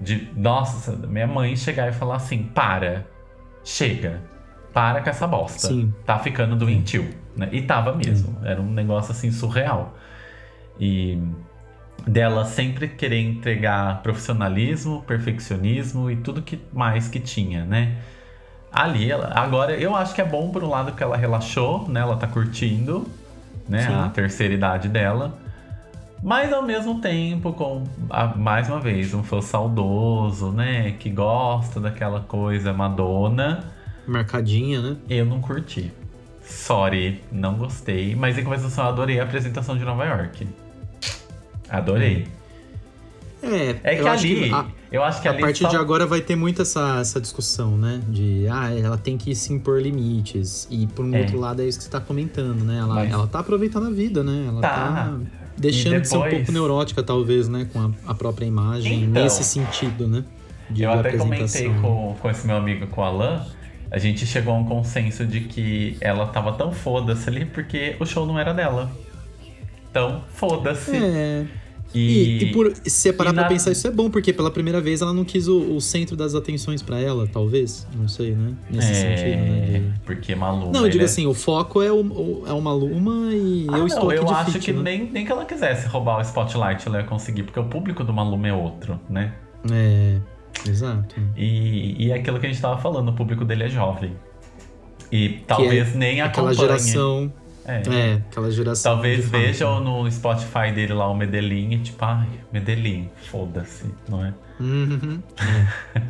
de. 0.00 0.30
Nossa, 0.36 0.92
minha 1.08 1.26
mãe 1.26 1.56
chegar 1.56 1.88
e 1.88 1.92
falar 1.92 2.16
assim: 2.16 2.44
para, 2.44 3.04
chega, 3.64 4.22
para 4.72 5.02
com 5.02 5.10
essa 5.10 5.26
bosta. 5.26 5.66
Sim. 5.66 5.92
Tá 6.06 6.20
ficando 6.20 6.54
doentio. 6.54 7.10
Né? 7.36 7.48
E 7.50 7.62
tava 7.62 7.96
mesmo. 7.96 8.38
Sim. 8.38 8.46
Era 8.46 8.60
um 8.60 8.70
negócio 8.70 9.10
assim 9.10 9.32
surreal. 9.32 9.96
E 10.78 11.20
dela 12.06 12.44
sempre 12.44 12.88
querer 12.88 13.20
entregar 13.20 14.02
profissionalismo, 14.02 15.02
perfeccionismo 15.02 16.10
e 16.10 16.16
tudo 16.16 16.42
que 16.42 16.58
mais 16.72 17.08
que 17.08 17.20
tinha, 17.20 17.64
né? 17.64 17.96
Ali, 18.72 19.10
ela, 19.10 19.32
agora 19.34 19.72
eu 19.72 19.96
acho 19.96 20.14
que 20.14 20.20
é 20.20 20.24
bom 20.24 20.50
por 20.50 20.62
um 20.62 20.68
lado 20.68 20.92
que 20.92 21.02
ela 21.02 21.16
relaxou, 21.16 21.88
né? 21.88 22.00
Ela 22.00 22.16
tá 22.16 22.26
curtindo, 22.26 23.06
né? 23.68 23.86
Sim. 23.86 23.94
A 23.94 24.08
terceira 24.08 24.54
idade 24.54 24.88
dela. 24.88 25.38
Mas 26.22 26.52
ao 26.52 26.62
mesmo 26.62 27.00
tempo, 27.00 27.52
com 27.52 27.84
mais 28.36 28.68
uma 28.68 28.80
vez, 28.80 29.14
um 29.14 29.22
fã 29.22 29.40
saudoso, 29.40 30.50
né? 30.50 30.92
Que 30.98 31.10
gosta 31.10 31.80
daquela 31.80 32.20
coisa 32.20 32.72
Madonna. 32.72 33.64
Marcadinha, 34.06 34.80
né? 34.80 34.96
Eu 35.08 35.24
não 35.24 35.40
curti. 35.40 35.92
Sorry, 36.42 37.22
não 37.30 37.54
gostei. 37.54 38.14
Mas 38.14 38.36
em 38.38 38.42
compensação, 38.42 38.84
eu 38.84 38.90
adorei 38.90 39.20
a 39.20 39.24
apresentação 39.24 39.76
de 39.76 39.84
Nova 39.84 40.04
York. 40.04 40.48
Adorei. 41.68 42.26
É, 43.42 43.76
é 43.84 43.96
que 43.96 44.08
ali. 44.08 44.48
Que 44.48 44.54
a, 44.54 44.66
eu 44.90 45.02
acho 45.02 45.22
que. 45.22 45.28
A 45.28 45.34
partir 45.34 45.64
só... 45.64 45.68
de 45.68 45.76
agora 45.76 46.06
vai 46.06 46.20
ter 46.20 46.34
muito 46.34 46.62
essa, 46.62 46.98
essa 47.00 47.20
discussão, 47.20 47.76
né? 47.76 48.00
De, 48.08 48.46
ah, 48.50 48.72
ela 48.72 48.98
tem 48.98 49.16
que 49.16 49.34
se 49.34 49.52
impor 49.52 49.80
limites. 49.80 50.66
E 50.70 50.86
por 50.88 51.04
um 51.04 51.14
é. 51.14 51.20
outro 51.20 51.38
lado 51.38 51.62
é 51.62 51.66
isso 51.66 51.78
que 51.78 51.84
você 51.84 51.90
tá 51.90 52.00
comentando, 52.00 52.64
né? 52.64 52.78
Ela, 52.78 52.94
Mas... 52.94 53.12
ela 53.12 53.26
tá 53.26 53.38
aproveitando 53.38 53.86
a 53.86 53.90
vida, 53.90 54.24
né? 54.24 54.46
Ela 54.48 54.60
tá. 54.60 54.68
tá 54.68 55.18
deixando 55.56 55.92
depois... 55.92 56.02
de 56.02 56.08
ser 56.08 56.16
um 56.16 56.30
pouco 56.30 56.52
neurótica, 56.52 57.02
talvez, 57.02 57.48
né? 57.48 57.68
Com 57.72 57.80
a, 57.80 57.90
a 58.08 58.14
própria 58.14 58.46
imagem, 58.46 59.04
então, 59.04 59.22
nesse 59.22 59.44
sentido, 59.44 60.08
né? 60.08 60.24
De 60.68 60.82
eu 60.82 60.92
até 60.92 61.16
comentei 61.16 61.72
com, 61.80 62.16
com 62.20 62.30
esse 62.30 62.46
meu 62.46 62.56
amigo, 62.56 62.86
com 62.88 63.00
o 63.00 63.04
Alan. 63.04 63.46
A 63.90 63.98
gente 63.98 64.26
chegou 64.26 64.52
a 64.52 64.58
um 64.58 64.64
consenso 64.64 65.24
de 65.24 65.40
que 65.40 65.96
ela 66.00 66.26
tava 66.26 66.52
tão 66.52 66.72
foda-se 66.72 67.28
ali 67.28 67.46
porque 67.46 67.96
o 67.98 68.04
show 68.04 68.26
não 68.26 68.38
era 68.38 68.52
dela. 68.52 68.90
Então, 69.98 70.22
foda-se. 70.28 70.96
É. 70.96 71.46
E, 71.94 72.00
e, 72.00 72.42
e, 72.44 72.52
por 72.52 72.70
se 72.84 73.12
parar 73.14 73.32
pra 73.32 73.42
na... 73.44 73.48
pensar, 73.48 73.70
isso 73.72 73.86
é 73.86 73.90
bom, 73.90 74.10
porque 74.10 74.30
pela 74.30 74.50
primeira 74.50 74.78
vez 74.78 75.00
ela 75.00 75.12
não 75.12 75.24
quis 75.24 75.48
o, 75.48 75.74
o 75.74 75.80
centro 75.80 76.14
das 76.14 76.34
atenções 76.34 76.82
para 76.82 77.00
ela, 77.00 77.26
talvez. 77.26 77.86
Não 77.96 78.06
sei, 78.06 78.32
né? 78.32 78.52
Nesse 78.70 78.92
é, 78.92 78.94
sentido, 78.94 79.40
né? 79.40 79.60
De... 79.60 80.00
Porque 80.00 80.34
Maluma. 80.34 80.70
Não, 80.70 80.84
eu 80.84 80.90
digo 80.90 81.02
é... 81.02 81.06
assim, 81.06 81.26
o 81.26 81.32
foco 81.32 81.82
é 81.82 81.90
o, 81.90 82.02
o, 82.02 82.44
é 82.46 82.52
o 82.52 82.60
Maluma 82.60 83.32
e 83.32 83.66
ah, 83.70 83.72
eu 83.72 83.78
não, 83.78 83.86
estou 83.86 84.10
aqui 84.10 84.18
Eu 84.18 84.28
acho 84.28 84.52
fit, 84.52 84.64
que 84.66 84.72
né? 84.74 84.82
nem, 84.82 85.10
nem 85.10 85.24
que 85.24 85.32
ela 85.32 85.46
quisesse 85.46 85.88
roubar 85.88 86.18
o 86.18 86.20
spotlight 86.20 86.86
ela 86.86 86.98
ia 86.98 87.04
conseguir, 87.04 87.44
porque 87.44 87.58
o 87.58 87.64
público 87.64 88.04
do 88.04 88.12
Maluma 88.12 88.48
é 88.48 88.52
outro, 88.52 89.00
né? 89.08 89.32
É, 89.72 90.18
exato. 90.68 91.14
E, 91.38 92.06
e 92.06 92.10
é 92.10 92.16
aquilo 92.16 92.38
que 92.38 92.46
a 92.46 92.50
gente 92.50 92.60
tava 92.60 92.78
falando, 92.78 93.08
o 93.08 93.14
público 93.14 93.46
dele 93.46 93.64
é 93.64 93.68
jovem. 93.70 94.12
E 95.10 95.40
talvez 95.46 95.94
é 95.94 95.98
nem 95.98 96.20
aquela 96.20 96.50
acompanhe. 96.50 96.68
geração 96.68 97.32
é. 97.68 97.82
é, 97.88 98.14
aquela 98.14 98.50
geração. 98.50 98.94
Talvez 98.94 99.28
vejam 99.28 99.80
no 99.80 100.10
Spotify 100.10 100.72
dele 100.74 100.94
lá 100.94 101.08
o 101.08 101.14
Medellín 101.14 101.72
e 101.72 101.78
tipo, 101.78 102.04
ai, 102.04 102.28
Medellín, 102.52 103.08
foda-se, 103.30 103.84
não 104.08 104.24
é? 104.24 104.34
Uhum. 104.58 105.22
É. 105.94 106.02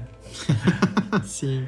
Sim. 1.25 1.67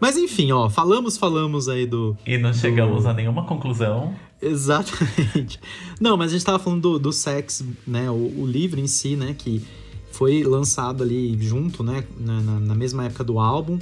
Mas 0.00 0.16
enfim, 0.16 0.52
ó, 0.52 0.70
falamos, 0.70 1.18
falamos 1.18 1.68
aí 1.68 1.84
do. 1.84 2.16
E 2.24 2.38
não 2.38 2.54
chegamos 2.54 3.02
do... 3.02 3.08
a 3.10 3.12
nenhuma 3.12 3.44
conclusão. 3.44 4.14
Exatamente. 4.40 5.60
Não, 6.00 6.16
mas 6.16 6.30
a 6.30 6.32
gente 6.34 6.44
tava 6.44 6.58
falando 6.58 6.82
do, 6.82 6.98
do 6.98 7.12
Sex, 7.12 7.64
né? 7.86 8.08
O, 8.08 8.14
o, 8.14 8.46
livro 8.46 8.78
em 8.78 8.86
si, 8.86 9.16
né? 9.16 9.34
Que 9.36 9.64
foi 10.12 10.44
lançado 10.44 11.02
ali 11.02 11.36
junto, 11.40 11.82
né? 11.82 12.04
Na, 12.18 12.40
na, 12.40 12.60
na 12.60 12.74
mesma 12.74 13.04
época 13.04 13.24
do 13.24 13.40
álbum. 13.40 13.78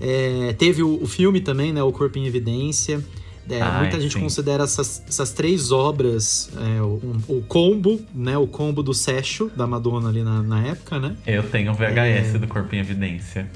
É, 0.00 0.54
teve 0.54 0.82
o, 0.82 1.02
o, 1.02 1.06
filme 1.06 1.40
também, 1.40 1.72
né? 1.72 1.82
O 1.82 1.92
Corpo 1.92 2.18
em 2.18 2.26
Evidência. 2.26 3.04
É, 3.48 3.60
Ai, 3.60 3.80
muita 3.80 4.00
gente 4.00 4.14
sim. 4.14 4.20
considera 4.20 4.64
essas, 4.64 5.02
essas 5.08 5.32
três 5.32 5.72
obras 5.72 6.50
é, 6.56 6.82
um, 6.82 7.20
o 7.28 7.42
combo, 7.42 8.00
né? 8.14 8.36
O 8.38 8.46
combo 8.46 8.82
do 8.82 8.94
Secho 8.94 9.50
da 9.56 9.66
Madonna 9.66 10.08
ali 10.08 10.22
na, 10.22 10.42
na 10.42 10.66
época, 10.66 10.98
né? 10.98 11.16
Eu 11.26 11.42
tenho 11.42 11.72
um 11.72 11.74
VHS 11.74 12.34
é... 12.34 12.38
do 12.38 12.46
Corpo 12.46 12.74
em 12.74 12.78
Evidência. 12.78 13.50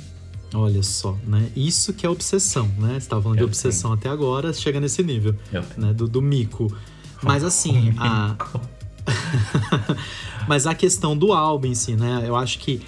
Olha 0.52 0.82
só, 0.82 1.16
né? 1.26 1.48
Isso 1.56 1.92
que 1.92 2.06
é 2.06 2.08
obsessão, 2.08 2.68
né? 2.78 2.98
Você 2.98 3.08
tava 3.08 3.22
falando 3.22 3.38
Eu 3.38 3.46
de 3.46 3.50
obsessão 3.50 3.90
tenho. 3.96 4.00
até 4.00 4.08
agora, 4.08 4.52
chega 4.52 4.80
nesse 4.80 5.02
nível, 5.02 5.34
né? 5.76 5.92
Do, 5.92 6.08
do 6.08 6.22
mico. 6.22 6.74
Mas 7.22 7.42
assim, 7.44 7.94
a... 7.98 8.36
Mas 10.48 10.66
a 10.66 10.74
questão 10.74 11.16
do 11.16 11.32
álbum 11.32 11.68
em 11.68 11.74
si, 11.74 11.94
né? 11.96 12.24
Eu 12.26 12.36
acho 12.36 12.58
que 12.58 12.80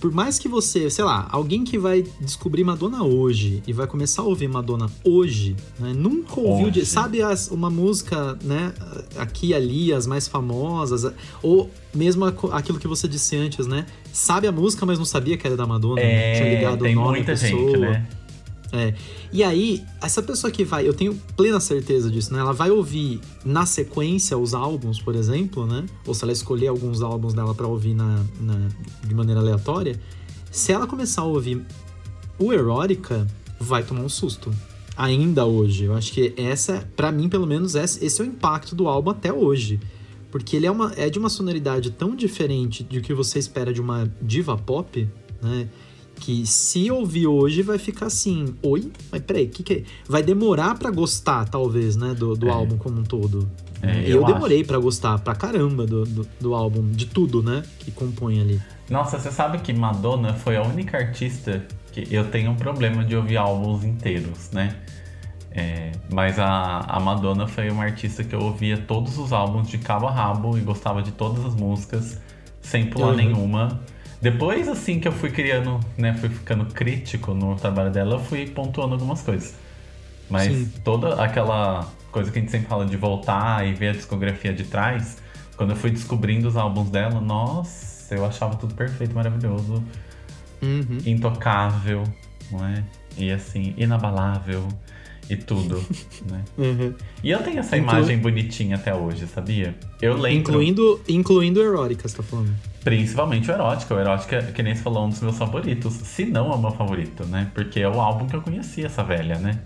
por 0.00 0.12
mais 0.12 0.38
que 0.38 0.48
você, 0.48 0.88
sei 0.90 1.04
lá, 1.04 1.28
alguém 1.30 1.64
que 1.64 1.78
vai 1.78 2.04
descobrir 2.20 2.64
Madonna 2.64 3.02
hoje 3.02 3.62
e 3.66 3.72
vai 3.72 3.86
começar 3.86 4.22
a 4.22 4.24
ouvir 4.24 4.48
Madonna 4.48 4.86
hoje, 5.04 5.56
né, 5.78 5.92
nunca 5.94 6.40
ouviu, 6.40 6.70
de, 6.70 6.86
sabe 6.86 7.22
as, 7.22 7.48
uma 7.48 7.70
música, 7.70 8.38
né, 8.42 8.72
aqui 9.16 9.48
e 9.48 9.54
ali, 9.54 9.92
as 9.92 10.06
mais 10.06 10.28
famosas, 10.28 11.12
ou 11.42 11.70
mesmo 11.94 12.24
aquilo 12.24 12.78
que 12.78 12.86
você 12.86 13.08
disse 13.08 13.36
antes, 13.36 13.66
né, 13.66 13.86
sabe 14.12 14.46
a 14.46 14.52
música, 14.52 14.86
mas 14.86 14.98
não 14.98 15.04
sabia 15.04 15.36
que 15.36 15.46
era 15.46 15.56
da 15.56 15.66
Madonna, 15.66 16.00
é, 16.00 16.34
tinha 16.34 16.54
ligado 16.54 16.82
tem 16.82 16.96
o 16.96 17.00
nome 17.00 17.18
muita 17.18 17.32
pessoa. 17.32 17.50
gente, 17.50 17.76
né? 17.78 18.06
É. 18.72 18.94
E 19.32 19.42
aí, 19.42 19.82
essa 20.02 20.22
pessoa 20.22 20.50
que 20.50 20.64
vai, 20.64 20.86
eu 20.86 20.92
tenho 20.92 21.14
plena 21.36 21.58
certeza 21.58 22.10
disso, 22.10 22.32
né? 22.32 22.40
Ela 22.40 22.52
vai 22.52 22.70
ouvir 22.70 23.20
na 23.44 23.64
sequência 23.64 24.36
os 24.36 24.52
álbuns, 24.52 25.00
por 25.00 25.14
exemplo, 25.14 25.66
né? 25.66 25.86
Ou 26.06 26.14
se 26.14 26.22
ela 26.22 26.32
escolher 26.32 26.68
alguns 26.68 27.02
álbuns 27.02 27.32
dela 27.32 27.54
para 27.54 27.66
ouvir 27.66 27.94
na, 27.94 28.22
na, 28.40 28.68
de 29.06 29.14
maneira 29.14 29.40
aleatória, 29.40 29.98
se 30.50 30.72
ela 30.72 30.86
começar 30.86 31.22
a 31.22 31.24
ouvir 31.24 31.64
o 32.38 32.52
Erótica, 32.52 33.26
vai 33.58 33.82
tomar 33.82 34.02
um 34.02 34.08
susto. 34.08 34.52
Ainda 34.96 35.46
hoje. 35.46 35.84
Eu 35.84 35.94
acho 35.94 36.12
que 36.12 36.34
essa, 36.36 36.88
para 36.96 37.10
mim, 37.12 37.28
pelo 37.28 37.46
menos, 37.46 37.74
esse 37.74 38.20
é 38.20 38.24
o 38.24 38.26
impacto 38.26 38.74
do 38.74 38.88
álbum 38.88 39.10
até 39.10 39.32
hoje. 39.32 39.80
Porque 40.30 40.56
ele 40.56 40.66
é, 40.66 40.70
uma, 40.70 40.92
é 40.96 41.08
de 41.08 41.18
uma 41.18 41.30
sonoridade 41.30 41.90
tão 41.90 42.14
diferente 42.14 42.82
do 42.82 43.00
que 43.00 43.14
você 43.14 43.38
espera 43.38 43.72
de 43.72 43.80
uma 43.80 44.12
diva 44.20 44.58
pop, 44.58 45.08
né? 45.40 45.68
Que 46.18 46.46
se 46.46 46.90
ouvir 46.90 47.26
hoje 47.26 47.62
vai 47.62 47.78
ficar 47.78 48.06
assim, 48.06 48.54
oi? 48.62 48.90
Mas 49.10 49.22
peraí, 49.22 49.48
que 49.48 49.62
que 49.62 49.72
é? 49.74 49.82
Vai 50.08 50.22
demorar 50.22 50.76
para 50.76 50.90
gostar, 50.90 51.44
talvez, 51.48 51.96
né, 51.96 52.14
do, 52.14 52.34
do 52.36 52.48
é. 52.48 52.50
álbum 52.50 52.76
como 52.76 53.00
um 53.00 53.04
todo. 53.04 53.48
É, 53.80 54.02
eu, 54.02 54.20
eu 54.20 54.24
demorei 54.24 54.64
para 54.64 54.78
gostar 54.78 55.18
pra 55.20 55.34
caramba 55.34 55.86
do, 55.86 56.04
do, 56.04 56.28
do, 56.40 56.54
álbum, 56.54 56.90
de 56.90 57.06
tudo, 57.06 57.42
né, 57.42 57.62
que 57.78 57.90
compõe 57.90 58.40
ali. 58.40 58.60
Nossa, 58.90 59.18
você 59.18 59.30
sabe 59.30 59.58
que 59.58 59.72
Madonna 59.72 60.34
foi 60.34 60.56
a 60.56 60.62
única 60.62 60.96
artista 60.96 61.64
que 61.92 62.06
eu 62.10 62.24
tenho 62.30 62.50
um 62.50 62.56
problema 62.56 63.04
de 63.04 63.14
ouvir 63.14 63.36
álbuns 63.36 63.84
inteiros, 63.84 64.50
né? 64.50 64.76
É, 65.50 65.92
mas 66.12 66.38
a, 66.38 66.80
a 66.86 67.00
Madonna 67.00 67.46
foi 67.46 67.70
uma 67.70 67.84
artista 67.84 68.22
que 68.22 68.34
eu 68.34 68.40
ouvia 68.40 68.76
todos 68.76 69.18
os 69.18 69.32
álbuns 69.32 69.68
de 69.68 69.78
cabo 69.78 70.06
a 70.06 70.10
rabo 70.10 70.58
e 70.58 70.60
gostava 70.60 71.02
de 71.02 71.10
todas 71.12 71.44
as 71.44 71.54
músicas, 71.54 72.20
sem 72.60 72.86
pular 72.86 73.08
uhum. 73.08 73.16
nenhuma. 73.16 73.80
Depois, 74.20 74.68
assim, 74.68 74.98
que 74.98 75.06
eu 75.06 75.12
fui 75.12 75.30
criando, 75.30 75.78
né, 75.96 76.14
fui 76.14 76.28
ficando 76.28 76.66
crítico 76.66 77.32
no 77.34 77.54
trabalho 77.54 77.90
dela, 77.90 78.16
eu 78.16 78.20
fui 78.20 78.46
pontuando 78.46 78.94
algumas 78.94 79.22
coisas. 79.22 79.54
Mas 80.28 80.52
Sim. 80.52 80.72
toda 80.84 81.22
aquela 81.22 81.88
coisa 82.10 82.30
que 82.30 82.38
a 82.38 82.42
gente 82.42 82.50
sempre 82.50 82.68
fala 82.68 82.84
de 82.84 82.96
voltar 82.96 83.66
e 83.66 83.72
ver 83.74 83.90
a 83.90 83.92
discografia 83.92 84.52
de 84.52 84.64
trás, 84.64 85.18
quando 85.56 85.70
eu 85.70 85.76
fui 85.76 85.90
descobrindo 85.90 86.48
os 86.48 86.56
álbuns 86.56 86.90
dela, 86.90 87.20
nossa, 87.20 88.14
eu 88.14 88.24
achava 88.26 88.56
tudo 88.56 88.74
perfeito, 88.74 89.14
maravilhoso, 89.14 89.82
uhum. 90.62 90.98
intocável, 91.06 92.02
não 92.50 92.66
é? 92.66 92.82
E 93.16 93.30
assim, 93.30 93.74
inabalável. 93.76 94.66
E 95.30 95.36
tudo, 95.36 95.82
né? 96.30 96.42
Uhum. 96.56 96.94
E 97.22 97.30
eu 97.30 97.38
tenho 97.42 97.58
essa 97.58 97.76
Inclu- 97.76 97.92
imagem 97.98 98.18
bonitinha 98.18 98.76
até 98.76 98.94
hoje, 98.94 99.26
sabia? 99.26 99.74
Eu 100.00 100.14
lembro, 100.16 100.38
Incluindo, 100.52 101.00
incluindo 101.08 101.60
erótica, 101.62 102.08
você 102.08 102.16
tá 102.16 102.22
falando. 102.22 102.54
principalmente 102.84 103.50
o 103.50 103.54
Erótica. 103.54 103.94
O 103.94 103.98
Erótica, 104.00 104.42
que 104.42 104.62
nem 104.62 104.74
você 104.74 104.82
falou, 104.82 105.02
é 105.02 105.06
um 105.06 105.08
dos 105.10 105.20
meus 105.20 105.36
favoritos. 105.36 105.92
Se 105.94 106.24
não 106.24 106.50
é 106.50 106.54
o 106.54 106.58
meu 106.58 106.70
favorito, 106.70 107.24
né? 107.26 107.50
Porque 107.54 107.80
é 107.80 107.88
o 107.88 108.00
álbum 108.00 108.26
que 108.26 108.34
eu 108.36 108.40
conheci 108.42 108.84
essa 108.84 109.02
velha, 109.04 109.38
né? 109.38 109.58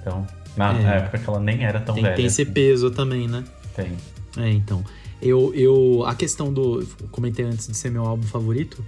Então, 0.00 0.26
na 0.56 0.72
É. 0.76 0.98
época 0.98 1.18
que 1.18 1.28
ela 1.28 1.38
nem 1.40 1.64
era 1.64 1.80
tão 1.80 1.94
Tem, 1.94 2.02
velha. 2.04 2.16
tem 2.16 2.26
esse 2.26 2.44
peso 2.44 2.90
também, 2.90 3.28
né? 3.28 3.44
Tem. 3.76 3.92
É, 4.36 4.50
então. 4.50 4.82
Eu, 5.20 5.52
eu. 5.54 6.04
A 6.06 6.14
questão 6.14 6.52
do. 6.52 6.80
eu 6.80 7.08
Comentei 7.10 7.44
antes 7.44 7.66
de 7.66 7.76
ser 7.76 7.90
meu 7.90 8.04
álbum 8.06 8.26
favorito. 8.26 8.84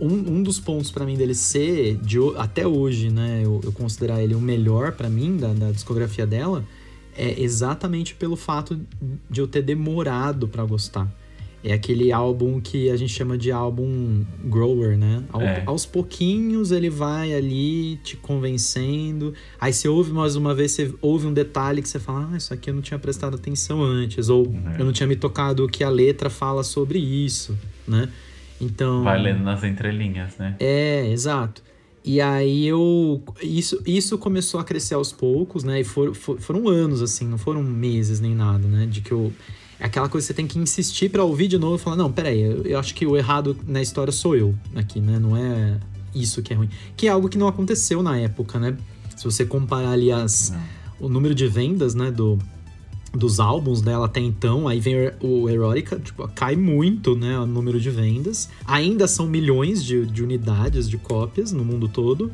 Um, 0.00 0.38
um 0.38 0.42
dos 0.42 0.58
pontos 0.60 0.90
pra 0.90 1.04
mim 1.06 1.16
dele 1.16 1.34
ser, 1.34 1.96
de, 1.96 2.18
até 2.36 2.66
hoje, 2.66 3.10
né? 3.10 3.40
Eu, 3.44 3.60
eu 3.64 3.72
considerar 3.72 4.22
ele 4.22 4.34
o 4.34 4.40
melhor 4.40 4.92
pra 4.92 5.08
mim 5.08 5.36
da, 5.36 5.52
da 5.52 5.70
discografia 5.70 6.26
dela, 6.26 6.64
é 7.16 7.40
exatamente 7.40 8.14
pelo 8.14 8.34
fato 8.36 8.78
de 9.30 9.40
eu 9.40 9.46
ter 9.46 9.62
demorado 9.62 10.48
pra 10.48 10.64
gostar. 10.64 11.08
É 11.66 11.72
aquele 11.72 12.12
álbum 12.12 12.60
que 12.60 12.90
a 12.90 12.96
gente 12.96 13.10
chama 13.14 13.38
de 13.38 13.50
álbum 13.50 14.22
grower, 14.44 14.98
né? 14.98 15.22
Ao- 15.32 15.40
É. 15.40 15.62
Aos 15.64 15.86
pouquinhos 15.86 16.70
ele 16.72 16.90
vai 16.90 17.32
ali 17.34 17.96
te 18.04 18.16
convencendo. 18.18 19.32
Aí 19.58 19.72
você 19.72 19.88
ouve 19.88 20.12
mais 20.12 20.36
uma 20.36 20.54
vez, 20.54 20.72
você 20.72 20.92
ouve 21.00 21.26
um 21.26 21.32
detalhe 21.32 21.80
que 21.80 21.88
você 21.88 21.98
fala, 21.98 22.28
ah, 22.32 22.36
isso 22.36 22.52
aqui 22.52 22.68
eu 22.68 22.74
não 22.74 22.82
tinha 22.82 22.98
prestado 22.98 23.34
atenção 23.36 23.82
antes. 23.82 24.28
Ou 24.28 24.44
É. 24.76 24.80
eu 24.80 24.84
não 24.84 24.92
tinha 24.92 25.06
me 25.06 25.16
tocado 25.16 25.66
que 25.68 25.82
a 25.82 25.88
letra 25.88 26.28
fala 26.28 26.62
sobre 26.62 26.98
isso, 26.98 27.56
né? 27.88 28.10
Então. 28.60 29.02
Vai 29.02 29.20
lendo 29.20 29.42
nas 29.42 29.62
entrelinhas, 29.64 30.36
né? 30.38 30.56
É, 30.60 31.08
exato. 31.10 31.62
E 32.04 32.20
aí 32.20 32.66
eu. 32.66 33.22
Isso, 33.42 33.80
isso 33.86 34.18
começou 34.18 34.60
a 34.60 34.64
crescer 34.64 34.94
aos 34.94 35.10
poucos, 35.10 35.64
né? 35.64 35.80
E 35.80 35.84
for, 35.84 36.14
for- 36.14 36.38
foram 36.38 36.68
anos, 36.68 37.00
assim, 37.02 37.26
não 37.26 37.38
foram 37.38 37.62
meses 37.62 38.20
nem 38.20 38.34
nada, 38.34 38.66
né? 38.68 38.86
De 38.86 39.00
que 39.00 39.12
eu. 39.12 39.32
É 39.80 39.86
aquela 39.86 40.08
coisa 40.08 40.24
que 40.24 40.28
você 40.28 40.34
tem 40.34 40.46
que 40.46 40.58
insistir 40.58 41.08
pra 41.10 41.24
ouvir 41.24 41.48
de 41.48 41.58
novo 41.58 41.76
e 41.76 41.78
falar, 41.78 41.96
não, 41.96 42.10
peraí, 42.12 42.40
eu, 42.40 42.62
eu 42.62 42.78
acho 42.78 42.94
que 42.94 43.04
o 43.06 43.16
errado 43.16 43.56
na 43.66 43.82
história 43.82 44.12
sou 44.12 44.36
eu 44.36 44.54
aqui, 44.74 45.00
né? 45.00 45.18
Não 45.18 45.36
é 45.36 45.78
isso 46.14 46.42
que 46.42 46.52
é 46.52 46.56
ruim. 46.56 46.68
Que 46.96 47.08
é 47.08 47.10
algo 47.10 47.28
que 47.28 47.36
não 47.36 47.48
aconteceu 47.48 48.02
na 48.02 48.16
época, 48.18 48.58
né? 48.60 48.76
Se 49.16 49.24
você 49.24 49.44
comparar 49.44 49.90
ali 49.90 50.12
as, 50.12 50.50
Não. 51.00 51.06
o 51.06 51.08
número 51.08 51.34
de 51.34 51.48
vendas, 51.48 51.94
né, 51.94 52.10
do, 52.10 52.38
dos 53.14 53.38
álbuns 53.38 53.80
dela 53.80 54.06
até 54.06 54.20
então, 54.20 54.66
aí 54.66 54.80
vem 54.80 55.12
o 55.20 55.48
Erotica, 55.48 55.98
tipo, 55.98 56.26
cai 56.28 56.56
muito, 56.56 57.14
né, 57.14 57.38
o 57.38 57.46
número 57.46 57.80
de 57.80 57.90
vendas. 57.90 58.48
Ainda 58.66 59.06
são 59.06 59.26
milhões 59.26 59.84
de, 59.84 60.04
de 60.04 60.22
unidades, 60.22 60.88
de 60.88 60.98
cópias 60.98 61.52
no 61.52 61.64
mundo 61.64 61.88
todo, 61.88 62.32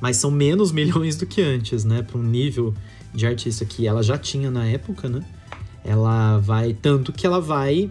mas 0.00 0.16
são 0.16 0.30
menos 0.30 0.70
milhões 0.72 1.16
do 1.16 1.26
que 1.26 1.42
antes, 1.42 1.84
né, 1.84 2.02
para 2.02 2.18
um 2.18 2.22
nível 2.22 2.72
de 3.12 3.26
artista 3.26 3.64
que 3.64 3.86
ela 3.86 4.02
já 4.02 4.16
tinha 4.16 4.50
na 4.50 4.64
época, 4.64 5.08
né? 5.08 5.24
Ela 5.84 6.38
vai 6.38 6.74
tanto 6.74 7.12
que 7.12 7.26
ela 7.26 7.40
vai 7.40 7.90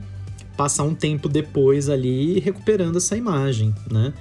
passar 0.56 0.84
um 0.84 0.96
tempo 0.96 1.28
depois 1.28 1.90
ali 1.90 2.40
recuperando 2.40 2.98
essa 2.98 3.18
imagem, 3.18 3.76
né? 3.92 4.14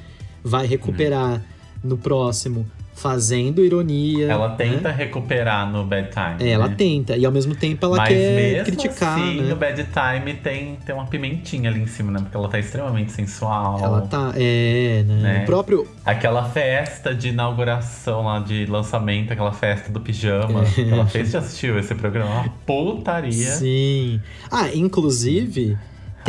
Vai 0.42 0.66
recuperar 0.66 1.44
no 1.84 1.96
próximo 1.96 2.66
fazendo 2.98 3.64
ironia. 3.64 4.26
Ela 4.26 4.48
né? 4.48 4.56
tenta 4.56 4.90
recuperar 4.90 5.70
no 5.70 5.84
Bad 5.84 6.10
Time. 6.10 6.48
É, 6.48 6.52
ela 6.52 6.68
né? 6.68 6.74
tenta. 6.76 7.16
E 7.16 7.24
ao 7.24 7.32
mesmo 7.32 7.54
tempo 7.54 7.86
ela 7.86 7.96
Mas 7.96 8.08
quer 8.08 8.64
criticar, 8.64 9.18
assim, 9.18 9.40
né? 9.40 9.52
o 9.52 9.56
Bad 9.56 9.84
Time 9.84 10.34
tem, 10.34 10.76
tem 10.84 10.94
uma 10.94 11.06
pimentinha 11.06 11.70
ali 11.70 11.80
em 11.80 11.86
cima, 11.86 12.10
né? 12.10 12.18
Porque 12.20 12.36
ela 12.36 12.48
tá 12.48 12.58
extremamente 12.58 13.12
sensual. 13.12 13.78
Ela 13.82 14.02
tá. 14.02 14.32
É, 14.36 15.04
né? 15.06 15.14
Né? 15.22 15.42
O 15.42 15.46
próprio. 15.46 15.86
Aquela 16.04 16.44
festa 16.44 17.14
de 17.14 17.28
inauguração 17.28 18.22
lá, 18.24 18.40
de 18.40 18.66
lançamento, 18.66 19.32
aquela 19.32 19.52
festa 19.52 19.92
do 19.92 20.00
pijama. 20.00 20.64
que 20.64 20.90
ela 20.90 21.06
fez, 21.06 21.30
já 21.30 21.38
assistiu 21.38 21.78
esse 21.78 21.94
programa? 21.94 22.42
Uma 22.42 22.48
putaria. 22.66 23.52
Sim. 23.52 24.20
Ah, 24.50 24.68
inclusive, 24.74 25.78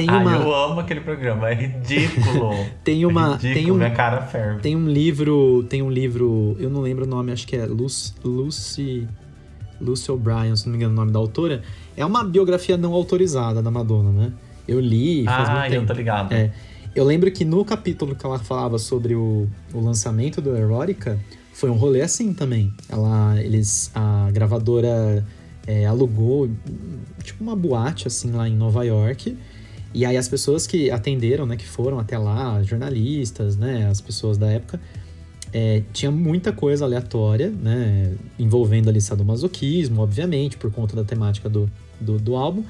tem 0.07 0.09
uma. 0.15 0.31
eu 0.35 0.53
amo 0.55 0.79
aquele 0.79 1.01
programa, 1.01 1.49
é 1.49 1.53
ridículo. 1.53 2.51
Tem 2.83 3.05
uma- 3.05 3.27
É 3.27 3.31
ridículo, 3.33 3.53
tem 3.55 3.71
um- 3.71 3.75
minha 3.75 3.91
cara 3.91 4.21
ferve. 4.21 4.61
Tem 4.61 4.75
um 4.75 4.87
livro. 4.87 5.63
Tem 5.69 5.81
um 5.81 5.89
livro. 5.89 6.55
Eu 6.59 6.69
não 6.69 6.81
lembro 6.81 7.05
o 7.05 7.07
nome, 7.07 7.31
acho 7.31 7.45
que 7.47 7.55
é 7.55 7.65
Lucy. 7.65 8.13
Lucy. 8.23 9.07
Lucy 9.81 10.11
O'Brien, 10.11 10.55
se 10.55 10.65
não 10.65 10.71
me 10.71 10.77
engano 10.77 10.93
o 10.93 10.95
nome 10.95 11.11
da 11.11 11.19
autora. 11.19 11.61
É 11.95 12.05
uma 12.05 12.23
biografia 12.23 12.75
não 12.77 12.93
autorizada 12.93 13.61
da 13.61 13.71
Madonna, 13.71 14.11
né? 14.11 14.33
Eu 14.67 14.79
li 14.79 15.23
faz 15.25 15.47
Ah, 15.49 15.53
muito 15.53 15.65
eu 15.67 15.71
tempo. 15.81 15.87
tô 15.87 15.93
ligado. 15.93 16.33
É. 16.33 16.51
Eu 16.95 17.05
lembro 17.05 17.31
que 17.31 17.45
no 17.45 17.63
capítulo 17.63 18.15
que 18.15 18.25
ela 18.25 18.37
falava 18.39 18.77
sobre 18.77 19.15
o, 19.15 19.47
o 19.73 19.79
lançamento 19.79 20.41
do 20.41 20.55
Erotica, 20.55 21.17
foi 21.53 21.69
um 21.69 21.75
rolê 21.75 22.01
assim 22.01 22.33
também. 22.33 22.73
Ela, 22.89 23.41
eles, 23.41 23.91
a 23.95 24.29
gravadora 24.31 25.25
é, 25.65 25.85
alugou 25.85 26.49
tipo 27.23 27.43
uma 27.43 27.55
boate 27.55 28.07
assim 28.07 28.31
lá 28.31 28.47
em 28.49 28.55
Nova 28.55 28.83
York. 28.83 29.37
E 29.93 30.05
aí 30.05 30.17
as 30.17 30.27
pessoas 30.27 30.67
que 30.67 30.91
atenderam, 30.91 31.45
né, 31.45 31.55
que 31.57 31.67
foram 31.67 31.99
até 31.99 32.17
lá, 32.17 32.61
jornalistas, 32.63 33.57
né, 33.57 33.87
as 33.89 33.99
pessoas 33.99 34.37
da 34.37 34.47
época, 34.47 34.79
é, 35.51 35.81
tinha 35.91 36.11
muita 36.11 36.51
coisa 36.51 36.85
aleatória, 36.85 37.49
né, 37.49 38.13
envolvendo 38.37 38.87
ali 38.89 39.01
sadomasoquismo, 39.01 40.01
obviamente, 40.01 40.57
por 40.57 40.71
conta 40.71 40.95
da 40.95 41.03
temática 41.03 41.49
do, 41.49 41.69
do, 41.99 42.19
do 42.19 42.35
álbum. 42.35 42.63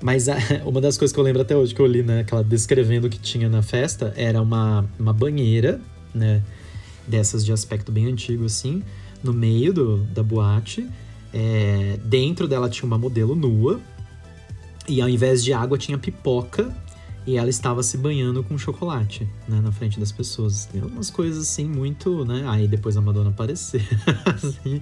Mas 0.00 0.28
a- 0.28 0.36
uma 0.66 0.80
das 0.80 0.98
coisas 0.98 1.12
que 1.14 1.18
eu 1.18 1.24
lembro 1.24 1.40
até 1.40 1.56
hoje 1.56 1.74
que 1.74 1.80
eu 1.80 1.86
li, 1.86 2.02
né, 2.02 2.20
aquela 2.20 2.44
descrevendo 2.44 3.06
o 3.06 3.10
que 3.10 3.18
tinha 3.18 3.48
na 3.48 3.62
festa, 3.62 4.12
era 4.14 4.40
uma, 4.42 4.84
uma 4.98 5.12
banheira, 5.12 5.80
né, 6.14 6.42
dessas 7.06 7.42
de 7.44 7.52
aspecto 7.52 7.90
bem 7.90 8.06
antigo 8.06 8.44
assim, 8.44 8.82
no 9.24 9.32
meio 9.32 9.72
do, 9.72 9.96
da 10.04 10.22
boate. 10.22 10.86
É, 11.32 11.98
dentro 12.04 12.46
dela 12.46 12.68
tinha 12.68 12.86
uma 12.86 12.98
modelo 12.98 13.34
nua, 13.34 13.80
e 14.88 15.00
ao 15.00 15.08
invés 15.08 15.44
de 15.44 15.52
água 15.52 15.76
tinha 15.76 15.98
pipoca, 15.98 16.74
e 17.28 17.36
ela 17.36 17.50
estava 17.50 17.82
se 17.82 17.98
banhando 17.98 18.42
com 18.42 18.56
chocolate, 18.56 19.28
né, 19.46 19.60
na 19.62 19.70
frente 19.70 20.00
das 20.00 20.10
pessoas. 20.10 20.64
Tem 20.64 20.80
umas 20.80 21.10
coisas 21.10 21.42
assim 21.42 21.68
muito, 21.68 22.24
né? 22.24 22.44
Aí 22.46 22.66
depois 22.66 22.96
a 22.96 23.02
Madonna 23.02 23.28
aparecer, 23.28 23.86
assim, 24.24 24.80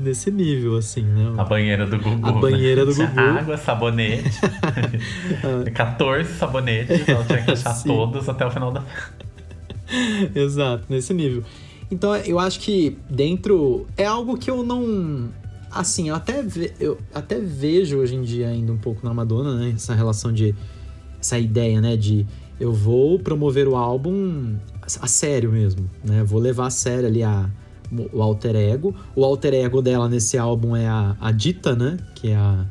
nesse 0.00 0.30
nível, 0.30 0.78
assim, 0.78 1.02
né? 1.02 1.34
A 1.36 1.44
banheira 1.44 1.86
do 1.86 1.98
Gugu. 1.98 2.26
A 2.26 2.32
banheira 2.32 2.86
né? 2.86 2.90
do 2.90 2.96
Gugu. 2.96 3.20
Água, 3.20 3.58
sabonete. 3.58 4.30
14 5.74 6.32
sabonetes, 6.38 7.06
ela 7.06 7.22
tinha 7.24 7.42
que 7.42 7.50
achar 7.50 7.74
Sim. 7.74 7.88
todos 7.88 8.30
até 8.30 8.46
o 8.46 8.50
final 8.50 8.72
da. 8.72 8.82
Exato, 10.34 10.86
nesse 10.88 11.12
nível. 11.12 11.44
Então 11.90 12.16
eu 12.16 12.38
acho 12.38 12.60
que 12.60 12.96
dentro. 13.10 13.86
É 13.96 14.06
algo 14.06 14.38
que 14.38 14.50
eu 14.50 14.62
não. 14.62 15.28
Assim, 15.74 16.08
eu 16.08 16.14
até, 16.14 16.42
ve- 16.42 16.72
eu 16.78 16.98
até 17.14 17.38
vejo 17.40 17.98
hoje 17.98 18.14
em 18.14 18.22
dia 18.22 18.48
ainda 18.48 18.72
um 18.72 18.78
pouco 18.78 19.04
na 19.06 19.12
Madonna, 19.12 19.54
né? 19.56 19.72
Essa 19.74 19.94
relação 19.94 20.32
de. 20.32 20.54
Essa 21.20 21.38
ideia, 21.38 21.80
né? 21.80 21.96
De 21.96 22.26
eu 22.60 22.72
vou 22.72 23.18
promover 23.18 23.66
o 23.66 23.74
álbum 23.76 24.56
a 25.00 25.06
sério 25.06 25.50
mesmo, 25.50 25.88
né? 26.04 26.22
Vou 26.22 26.38
levar 26.40 26.66
a 26.66 26.70
sério 26.70 27.06
ali 27.08 27.22
a, 27.22 27.48
o 28.12 28.22
alter 28.22 28.54
ego. 28.56 28.94
O 29.16 29.24
alter 29.24 29.54
ego 29.54 29.80
dela 29.82 30.08
nesse 30.08 30.38
álbum 30.38 30.76
é 30.76 30.86
a, 30.86 31.16
a 31.20 31.32
Dita, 31.32 31.74
né? 31.74 31.96
Que 32.14 32.30
é 32.30 32.36
a. 32.36 32.64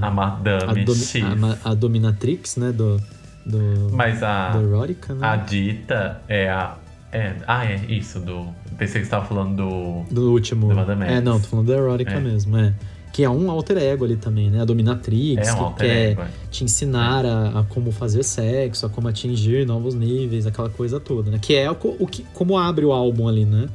A 0.00 0.06
a, 0.06 0.10
Madame 0.10 0.84
domi- 0.84 0.98
X. 1.00 1.24
a 1.64 1.70
a 1.70 1.74
Dominatrix, 1.74 2.56
né? 2.56 2.70
Do. 2.72 3.00
Do, 3.46 3.88
Mas 3.92 4.22
a, 4.22 4.50
do 4.50 4.58
Erotica, 4.68 5.14
né? 5.14 5.26
a 5.26 5.34
dita 5.36 6.20
é 6.28 6.48
a. 6.50 6.76
É, 7.12 7.34
ah, 7.46 7.64
é 7.66 7.74
isso, 7.88 8.20
do. 8.20 8.46
Pensei 8.78 9.00
que 9.00 9.06
você 9.06 9.10
tava 9.10 9.26
falando 9.26 9.56
do. 9.56 10.14
Do 10.14 10.30
último. 10.32 10.68
Do 10.68 10.74
Madame 10.76 11.04
É, 11.04 11.14
X. 11.16 11.24
não, 11.24 11.40
tô 11.40 11.48
falando 11.48 11.66
da 11.66 11.74
Erotica 11.76 12.12
É. 12.12 12.20
mesmo, 12.20 12.56
é. 12.56 12.72
Que 13.12 13.24
é 13.24 13.28
um 13.30 13.50
alter 13.50 13.76
ego 13.78 14.04
ali 14.04 14.14
também, 14.16 14.48
né? 14.50 14.62
A 14.62 14.64
Dominatrix, 14.64 15.48
É 15.48 15.52
um 15.52 15.56
que 15.56 15.62
alter 15.62 15.86
quer 15.88 16.10
ego. 16.12 16.22
é. 16.22 16.28
te 16.50 16.62
ensinar 16.62 17.26
a, 17.26 17.60
a 17.60 17.64
como 17.64 17.90
fazer 17.90 18.22
sexo, 18.22 18.86
a 18.86 18.88
como 18.88 19.08
atingir 19.08 19.66
novos 19.66 19.94
níveis, 19.96 20.46
aquela 20.46 20.70
coisa 20.70 21.00
toda, 21.00 21.30
né? 21.32 21.38
Que 21.42 21.56
é 21.56 21.68
o, 21.68 21.76
o 21.98 22.06
que, 22.06 22.24
como 22.32 22.56
abre 22.56 22.84
o 22.84 22.92
álbum 22.92 23.26
ali, 23.26 23.44
né? 23.44 23.68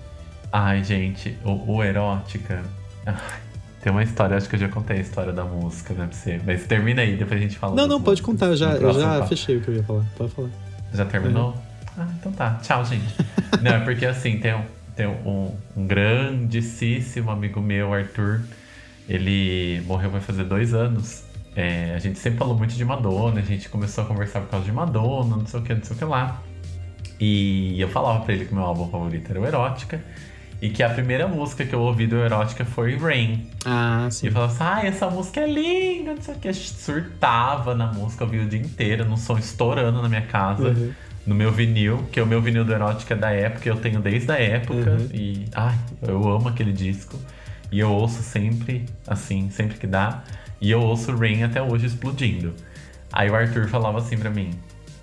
Ai, 0.53 0.81
gente, 0.86 1.38
o, 1.43 1.73
o 1.75 1.83
Erótica. 1.83 2.63
Tem 3.83 3.91
uma 3.91 4.01
história, 4.01 4.36
acho 4.38 4.49
que 4.49 4.55
eu 4.55 4.59
já 4.59 4.69
contei 4.69 4.97
a 4.97 5.01
história 5.01 5.31
da 5.31 5.43
música, 5.43 5.93
né, 5.93 6.07
pra 6.07 6.17
você. 6.17 6.39
Mas 6.43 6.65
termina 6.65 7.01
aí, 7.03 7.15
depois 7.17 7.39
a 7.39 7.43
gente 7.43 7.55
fala. 7.57 7.75
não, 7.75 7.86
não, 7.88 8.01
pode 8.01 8.21
músicas 8.21 8.25
contar, 8.25 8.45
eu 8.47 8.55
já, 8.55 8.71
eu 8.71 8.93
já 8.93 9.27
fechei 9.27 9.57
o 9.57 9.61
que 9.61 9.67
eu 9.67 9.75
ia 9.75 9.83
falar. 9.83 10.03
Pode 10.17 10.31
falar. 10.31 10.49
Já 10.93 11.05
terminou? 11.05 11.53
Ah, 11.98 12.08
então 12.20 12.32
tá. 12.32 12.60
Tchau, 12.62 12.84
gente. 12.86 13.14
Não, 13.62 13.72
é 13.72 13.80
porque 13.80 14.06
assim, 14.06 14.38
tem, 14.39 14.54
um, 14.54 14.64
tem 14.96 15.08
um, 15.08 15.56
um 15.76 15.88
grandíssimo 15.88 17.32
amigo 17.32 17.62
meu, 17.62 17.93
Arthur. 17.93 18.41
Ele 19.08 19.82
morreu 19.86 20.10
vai 20.10 20.22
fazer 20.22 20.43
dois 20.43 20.74
anos. 20.74 21.24
É, 21.56 21.93
a 21.96 22.00
gente 22.00 22.20
sempre 22.20 22.38
falou 22.39 22.58
muito 22.58 22.76
de 22.76 22.84
Madonna, 22.84 23.39
a 23.39 23.43
gente 23.43 23.70
começou 23.70 24.04
a 24.04 24.08
conversar 24.08 24.41
por 24.41 24.50
causa 24.50 24.66
de 24.66 24.72
Madonna, 24.74 25.38
não 25.38 25.46
sei 25.48 25.60
o 25.60 25.64
que, 25.64 25.74
não 25.74 25.84
sei 25.84 25.96
o 25.96 26.00
que 26.00 26.06
lá. 26.06 26.41
E 27.20 27.80
eu 27.80 27.88
falava 27.88 28.26
pra 28.26 28.34
ele 28.34 28.46
que 28.46 28.54
meu 28.54 28.64
álbum 28.64 28.89
favorito 28.89 29.30
era 29.32 29.39
o 29.39 29.46
Erótica. 29.46 30.02
E 30.62 30.70
que 30.70 30.82
a 30.82 30.89
primeira 30.89 31.28
música 31.28 31.66
que 31.66 31.76
eu 31.76 31.82
ouvi 31.82 32.08
do 32.08 32.16
Erótica 32.18 32.66
foi 32.66 32.98
Rain. 32.98 33.48
Ah, 33.66 34.06
E 34.10 34.12
sim. 34.14 34.28
eu 34.28 34.34
falava 34.34 34.52
assim, 34.54 34.64
ai, 34.64 34.88
essa 34.88 35.10
música 35.10 35.41
é 35.41 35.48
linda, 35.48 36.14
não 36.16 36.22
sei 36.22 36.34
o 36.34 36.38
que. 36.39 36.54
Surtava 36.54 37.76
na 37.76 37.91
música, 37.91 38.24
eu 38.24 38.28
vi 38.28 38.39
o 38.39 38.48
dia 38.48 38.60
inteiro, 38.60 39.06
num 39.06 39.18
som 39.18 39.38
estourando 39.38 40.02
na 40.02 40.10
minha 40.10 40.22
casa, 40.24 40.70
Uhum. 40.70 40.93
No 41.26 41.34
meu 41.34 41.51
vinil, 41.51 42.05
que 42.11 42.21
o 42.21 42.26
meu 42.26 42.41
vinil 42.41 42.63
do 42.63 42.71
Erótica 42.71 43.13
é 43.13 43.17
da 43.17 43.32
época, 43.32 43.67
eu 43.67 43.76
tenho 43.78 43.99
desde 43.99 44.32
a 44.32 44.39
época. 44.39 44.91
Uhum. 44.91 45.09
E, 45.11 45.45
ai, 45.53 45.78
eu 46.01 46.17
amo 46.30 46.49
aquele 46.49 46.71
disco. 46.71 47.19
E 47.71 47.80
eu 47.80 47.91
ouço 47.91 48.21
sempre, 48.21 48.86
assim, 49.07 49.49
sempre 49.49 49.78
que 49.78 49.88
dá. 49.88 50.23
E 50.61 50.69
eu 50.69 50.82
ouço 50.82 51.15
Rain 51.15 51.43
até 51.43 51.61
hoje 51.61 51.88
explodindo. 51.88 52.53
Aí 53.11 53.30
o 53.30 53.36
Arthur 53.36 53.67
falava 53.67 53.97
assim 53.97 54.17
pra 54.17 54.30
mim: 54.30 54.51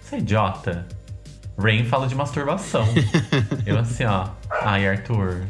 Você 0.01 0.17
é 0.17 0.19
idiota? 0.19 0.87
Rain 1.59 1.85
fala 1.85 2.07
de 2.07 2.15
masturbação. 2.15 2.87
eu 3.67 3.79
assim, 3.79 4.05
ó. 4.05 4.29
Ai, 4.51 4.87
Arthur, 4.87 5.43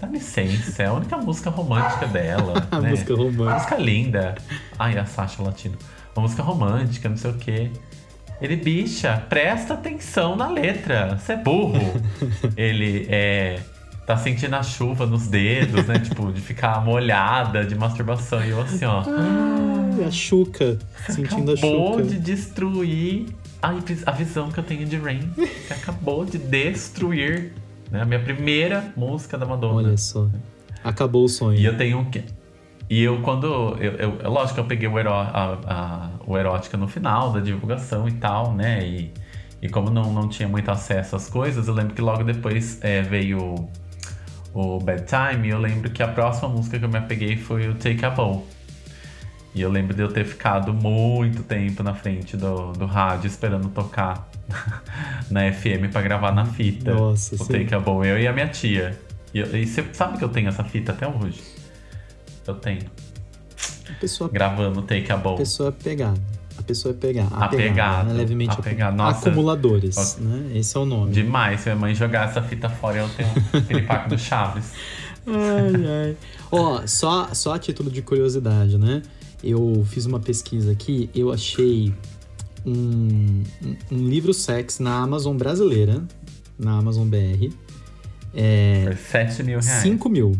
dá 0.00 0.08
licença, 0.08 0.82
é 0.82 0.86
a 0.86 0.92
única 0.92 1.16
música 1.16 1.50
romântica 1.50 2.06
dela. 2.06 2.66
Né? 2.80 2.90
música 2.90 3.14
romântica. 3.14 3.54
Música 3.54 3.76
linda. 3.76 4.34
Ai, 4.78 4.98
a 4.98 5.04
Sasha 5.04 5.42
Latino. 5.42 5.78
Uma 6.14 6.22
música 6.22 6.42
romântica, 6.42 7.08
não 7.08 7.16
sei 7.16 7.30
o 7.30 7.34
quê. 7.34 7.70
Ele, 8.40 8.56
bicha, 8.56 9.24
presta 9.28 9.74
atenção 9.74 10.36
na 10.36 10.48
letra. 10.48 11.18
Você 11.18 11.32
é 11.32 11.36
burro. 11.36 12.00
Ele 12.56 13.06
é. 13.08 13.60
Tá 14.06 14.16
sentindo 14.16 14.54
a 14.56 14.62
chuva 14.62 15.04
nos 15.04 15.26
dedos, 15.26 15.86
né? 15.86 15.98
tipo, 15.98 16.32
de 16.32 16.40
ficar 16.40 16.82
molhada 16.82 17.64
de 17.64 17.74
masturbação. 17.74 18.42
E 18.42 18.50
eu 18.50 18.60
assim, 18.60 18.84
ó. 18.84 19.02
Ai, 19.06 20.04
a 20.04 20.10
Xuca. 20.10 20.78
Sentindo 21.08 21.50
a 21.50 21.54
acabou 21.54 21.98
Xuca. 21.98 22.04
de 22.04 22.18
destruir 22.18 23.26
a, 23.60 23.70
a 24.06 24.12
visão 24.12 24.50
que 24.50 24.58
eu 24.58 24.64
tenho 24.64 24.86
de 24.86 24.96
Rain. 24.96 25.28
Você 25.36 25.74
acabou 25.74 26.24
de 26.24 26.38
destruir 26.38 27.52
né? 27.90 28.00
a 28.00 28.04
minha 28.04 28.20
primeira 28.20 28.92
música 28.96 29.36
da 29.36 29.44
Madonna. 29.44 29.88
Olha 29.88 29.96
só. 29.96 30.28
Acabou 30.82 31.24
o 31.24 31.28
sonho. 31.28 31.58
E 31.58 31.64
eu 31.64 31.76
tenho 31.76 31.98
um. 31.98 32.10
E 32.90 33.02
eu, 33.02 33.20
quando. 33.20 33.76
Eu, 33.80 33.92
eu, 33.92 34.30
lógico 34.30 34.54
que 34.54 34.60
eu 34.60 34.64
peguei 34.64 34.88
o, 34.88 34.98
eró, 34.98 35.14
a, 35.14 35.58
a, 35.66 36.10
o 36.26 36.38
erótica 36.38 36.76
no 36.76 36.88
final 36.88 37.32
da 37.32 37.40
divulgação 37.40 38.08
e 38.08 38.12
tal, 38.12 38.54
né? 38.54 38.86
E, 38.86 39.12
e 39.60 39.68
como 39.68 39.90
não, 39.90 40.12
não 40.12 40.28
tinha 40.28 40.48
muito 40.48 40.70
acesso 40.70 41.14
às 41.16 41.28
coisas, 41.28 41.68
eu 41.68 41.74
lembro 41.74 41.94
que 41.94 42.00
logo 42.00 42.24
depois 42.24 42.82
é, 42.82 43.02
veio 43.02 43.68
o 44.54 44.78
Bad 44.78 45.04
Time. 45.04 45.48
E 45.48 45.50
eu 45.50 45.58
lembro 45.58 45.90
que 45.90 46.02
a 46.02 46.08
próxima 46.08 46.48
música 46.48 46.78
que 46.78 46.84
eu 46.84 46.88
me 46.88 46.96
apeguei 46.96 47.36
foi 47.36 47.68
o 47.68 47.74
Take 47.74 48.04
a 48.04 48.10
Bow. 48.10 48.46
E 49.54 49.60
eu 49.60 49.70
lembro 49.70 49.94
de 49.94 50.02
eu 50.02 50.08
ter 50.08 50.24
ficado 50.24 50.72
muito 50.72 51.42
tempo 51.42 51.82
na 51.82 51.94
frente 51.94 52.36
do, 52.36 52.72
do 52.72 52.86
rádio 52.86 53.26
esperando 53.26 53.68
tocar 53.68 54.28
na 55.30 55.52
FM 55.52 55.90
pra 55.90 56.00
gravar 56.00 56.32
na 56.32 56.46
fita. 56.46 56.94
Nossa, 56.94 57.34
o 57.34 57.38
sim. 57.38 57.52
Take 57.52 57.74
a 57.74 57.80
Bow, 57.80 58.02
eu 58.02 58.18
e 58.18 58.26
a 58.26 58.32
minha 58.32 58.48
tia. 58.48 58.98
E, 59.34 59.40
e 59.40 59.66
você 59.66 59.84
sabe 59.92 60.16
que 60.16 60.24
eu 60.24 60.28
tenho 60.30 60.48
essa 60.48 60.64
fita 60.64 60.92
até 60.92 61.06
hoje? 61.06 61.57
Eu 62.48 62.54
tenho. 62.54 62.80
A 63.90 63.92
pessoa, 64.00 64.28
Gravando 64.30 64.82
Take 64.82 65.10
a 65.10 65.14
a 65.14 65.18
Bow. 65.18 65.36
pessoa 65.36 65.68
é 65.68 65.72
pegada. 65.72 66.20
A 66.58 66.62
pessoa 66.62 66.92
é 66.92 66.96
pegada. 66.96 67.34
Apegado, 67.36 68.08
né? 68.08 68.14
Levemente 68.14 68.52
apegado. 68.58 68.96
Nossa. 68.96 69.28
Acumuladores, 69.28 70.16
né? 70.18 70.50
Esse 70.54 70.76
é 70.76 70.80
o 70.80 70.84
nome. 70.84 71.12
Demais. 71.12 71.60
Se 71.60 71.66
minha 71.68 71.76
mãe 71.76 71.94
jogar 71.94 72.28
essa 72.28 72.42
fita 72.42 72.68
fora, 72.68 72.98
eu 72.98 73.08
tenho 73.10 73.30
aquele 73.62 73.82
pack 73.82 74.08
do 74.08 74.18
Chaves. 74.18 74.72
Ai, 75.30 76.06
ai. 76.06 76.16
Ó, 76.50 76.86
só, 76.86 77.28
só 77.34 77.52
a 77.54 77.58
título 77.58 77.90
de 77.90 78.00
curiosidade, 78.00 78.78
né? 78.78 79.02
Eu 79.44 79.84
fiz 79.86 80.06
uma 80.06 80.18
pesquisa 80.18 80.72
aqui, 80.72 81.10
eu 81.14 81.30
achei 81.30 81.92
um, 82.64 83.42
um- 83.62 83.76
um 83.92 84.08
livro 84.08 84.32
sex 84.32 84.78
na 84.78 84.96
Amazon 85.00 85.36
brasileira, 85.36 86.02
na 86.58 86.78
Amazon 86.78 87.06
BR. 87.06 87.50
É, 88.34 88.86
Por 88.86 88.96
7 88.96 89.42
mil 89.42 89.60
reais. 89.60 89.82
5 89.82 90.08
mil. 90.08 90.32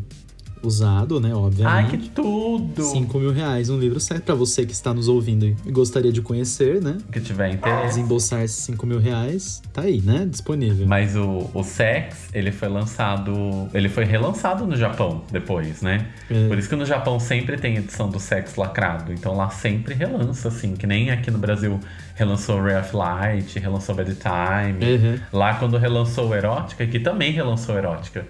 Usado, 0.63 1.21
né? 1.21 1.29
Ai, 1.29 1.35
Obviamente. 1.35 1.97
que 1.97 2.09
tudo! 2.11 2.83
5 2.83 3.19
mil 3.19 3.33
reais 3.33 3.71
um 3.71 3.79
livro 3.79 4.01
sex. 4.01 4.21
Pra 4.21 4.35
você 4.35 4.65
que 4.67 4.73
está 4.73 4.93
nos 4.93 5.09
ouvindo 5.09 5.47
e 5.47 5.71
gostaria 5.71 6.13
de 6.13 6.21
conhecer, 6.21 6.83
né? 6.83 6.99
Que 7.11 7.21
tiver 7.21 7.53
interesse. 7.53 7.97
Desembolsar 7.97 8.43
esses 8.43 8.59
5 8.65 8.87
mil 8.87 8.99
reais, 8.99 9.63
tá 9.73 9.83
aí, 9.83 10.01
né? 10.01 10.27
Disponível. 10.29 10.87
Mas 10.87 11.17
o, 11.17 11.51
o 11.55 11.63
Sex, 11.63 12.29
ele 12.33 12.53
foi 12.53 12.69
lançado. 12.69 13.33
Ele 13.73 13.89
foi 13.89 14.05
relançado 14.05 14.67
no 14.67 14.77
Japão 14.77 15.23
depois, 15.31 15.83
né? 15.83 16.07
É. 16.31 16.49
Por 16.49 16.59
isso 16.59 16.69
que 16.69 16.77
no 16.77 16.85
Japão 16.85 17.19
sempre 17.19 17.57
tem 17.57 17.77
edição 17.77 18.09
do 18.09 18.19
Sex 18.19 18.57
lacrado. 18.57 19.13
Então 19.13 19.37
lá 19.37 19.51
sempre 19.51 19.95
relança, 19.95 20.49
assim. 20.49 20.75
Que 20.75 20.87
nem 20.87 21.11
aqui 21.11 21.31
no 21.31 21.39
Brasil 21.39 21.79
relançou 22.15 22.61
Ray 22.61 22.77
of 22.77 22.97
Light, 22.97 23.59
relançou 23.59 23.95
Bad 23.95 24.15
Time. 24.17 24.97
Uhum. 24.97 25.21
Lá 25.33 25.55
quando 25.55 25.79
relançou 25.79 26.29
o 26.29 26.35
Erótica, 26.35 26.87
que 26.87 26.99
também 26.99 27.31
relançou 27.31 27.77
Erótica. 27.77 28.27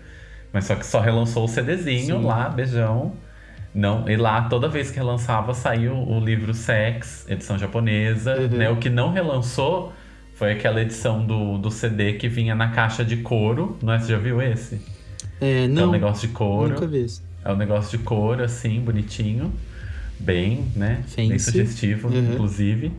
Mas 0.53 0.65
só 0.67 0.75
que 0.77 0.87
só 0.87 1.01
relançou 1.01 1.45
o 1.45 1.49
CDzinho 1.49 2.21
Sim. 2.21 2.25
lá, 2.25 2.49
beijão. 2.49 3.15
Não, 3.75 4.09
e 4.09 4.17
lá 4.17 4.49
toda 4.49 4.69
vez 4.69 4.91
que 4.91 4.97
relançava 4.97 5.55
saiu 5.55 5.95
o 5.97 6.19
livro 6.21 6.55
Sex, 6.55 7.27
edição 7.29 7.59
japonesa, 7.59 8.37
Uhum. 8.37 8.49
né? 8.49 8.71
O 8.71 8.79
que 8.79 8.89
não 8.91 9.13
relançou 9.13 9.93
foi 10.35 10.53
aquela 10.53 10.81
edição 10.83 11.25
do, 11.27 11.59
do 11.59 11.71
CD 11.71 12.15
que 12.15 12.29
vinha 12.29 12.55
na 12.55 12.71
caixa 12.71 13.05
de 13.05 13.19
couro, 13.19 13.79
não 13.83 13.93
é? 13.93 13.99
Você 14.01 14.13
já 14.13 14.19
viu 14.19 14.41
esse? 14.43 14.81
É, 15.41 15.69
É 15.77 15.85
um 15.85 15.87
não, 15.87 15.91
negócio 15.91 16.27
de 16.29 16.35
couro. 16.35 16.75
nunca 16.75 16.87
vi 16.87 17.05
isso. 17.05 17.23
É 17.45 17.53
um 17.53 17.57
negócio 17.57 17.97
de 17.97 18.05
couro, 18.05 18.43
assim, 18.43 18.81
bonitinho. 18.81 19.53
Bem, 20.19 20.73
né? 20.77 21.05
Bem 21.27 21.39
Fancy. 21.39 21.39
sugestivo, 21.39 22.09
Uhum. 22.09 22.33
inclusive. 22.35 22.93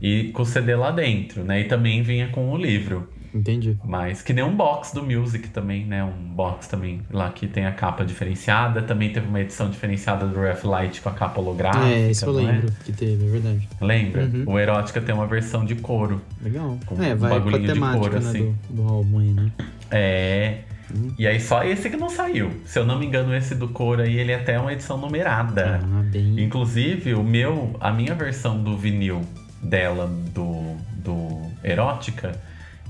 E 0.00 0.30
com 0.32 0.42
o 0.42 0.46
CD 0.46 0.74
lá 0.76 0.90
dentro, 0.90 1.44
né? 1.44 1.60
E 1.60 1.64
também 1.64 2.02
vinha 2.02 2.28
com 2.28 2.50
o 2.52 2.56
livro. 2.56 3.08
Entendi. 3.36 3.76
Mas 3.84 4.22
que 4.22 4.32
nem 4.32 4.44
um 4.44 4.54
box 4.54 4.94
do 4.94 5.02
Music 5.02 5.48
também, 5.48 5.84
né? 5.84 6.02
Um 6.04 6.34
box 6.34 6.66
também 6.68 7.00
lá 7.10 7.30
que 7.30 7.46
tem 7.46 7.66
a 7.66 7.72
capa 7.72 8.04
diferenciada. 8.04 8.82
Também 8.82 9.12
teve 9.12 9.26
uma 9.26 9.40
edição 9.40 9.70
diferenciada 9.70 10.26
do 10.26 10.40
Ref 10.40 10.64
Light 10.64 11.00
com 11.00 11.08
a 11.08 11.12
capa 11.12 11.40
holográfica. 11.40 11.86
é, 11.86 12.10
isso 12.10 12.24
eu 12.24 12.38
é? 12.38 12.42
lembro 12.42 12.72
que 12.84 12.92
teve, 12.92 13.26
é 13.26 13.30
verdade. 13.30 13.68
Lembra? 13.80 14.24
Uhum. 14.24 14.44
O 14.46 14.58
Erótica 14.58 15.00
tem 15.00 15.14
uma 15.14 15.26
versão 15.26 15.64
de 15.64 15.74
couro. 15.74 16.20
Legal. 16.42 16.78
Com 16.86 17.02
é, 17.02 17.14
um 17.14 17.16
vai 17.16 17.32
a 17.32 17.34
bagulhinho 17.34 17.72
de 17.72 17.80
couro, 17.80 18.12
né, 18.12 18.18
assim. 18.18 18.56
do, 18.70 18.82
do 18.82 18.88
álbum 18.88 19.18
aí, 19.18 19.30
né? 19.30 19.52
É. 19.90 20.58
Uhum. 20.94 21.14
E 21.18 21.26
aí 21.26 21.40
só 21.40 21.64
esse 21.64 21.90
que 21.90 21.96
não 21.96 22.08
saiu. 22.08 22.50
Se 22.64 22.78
eu 22.78 22.86
não 22.86 22.98
me 22.98 23.06
engano, 23.06 23.34
esse 23.34 23.54
do 23.54 23.68
couro 23.68 24.02
aí, 24.02 24.18
ele 24.18 24.32
é 24.32 24.36
até 24.36 24.58
uma 24.58 24.72
edição 24.72 24.96
numerada. 24.96 25.80
Ah, 25.82 26.02
bem. 26.10 26.40
Inclusive, 26.40 27.14
o 27.14 27.24
meu, 27.24 27.76
a 27.80 27.90
minha 27.90 28.14
versão 28.14 28.62
do 28.62 28.76
vinil 28.76 29.22
dela, 29.62 30.06
do, 30.32 30.76
do 30.96 31.42
Erótica, 31.64 32.32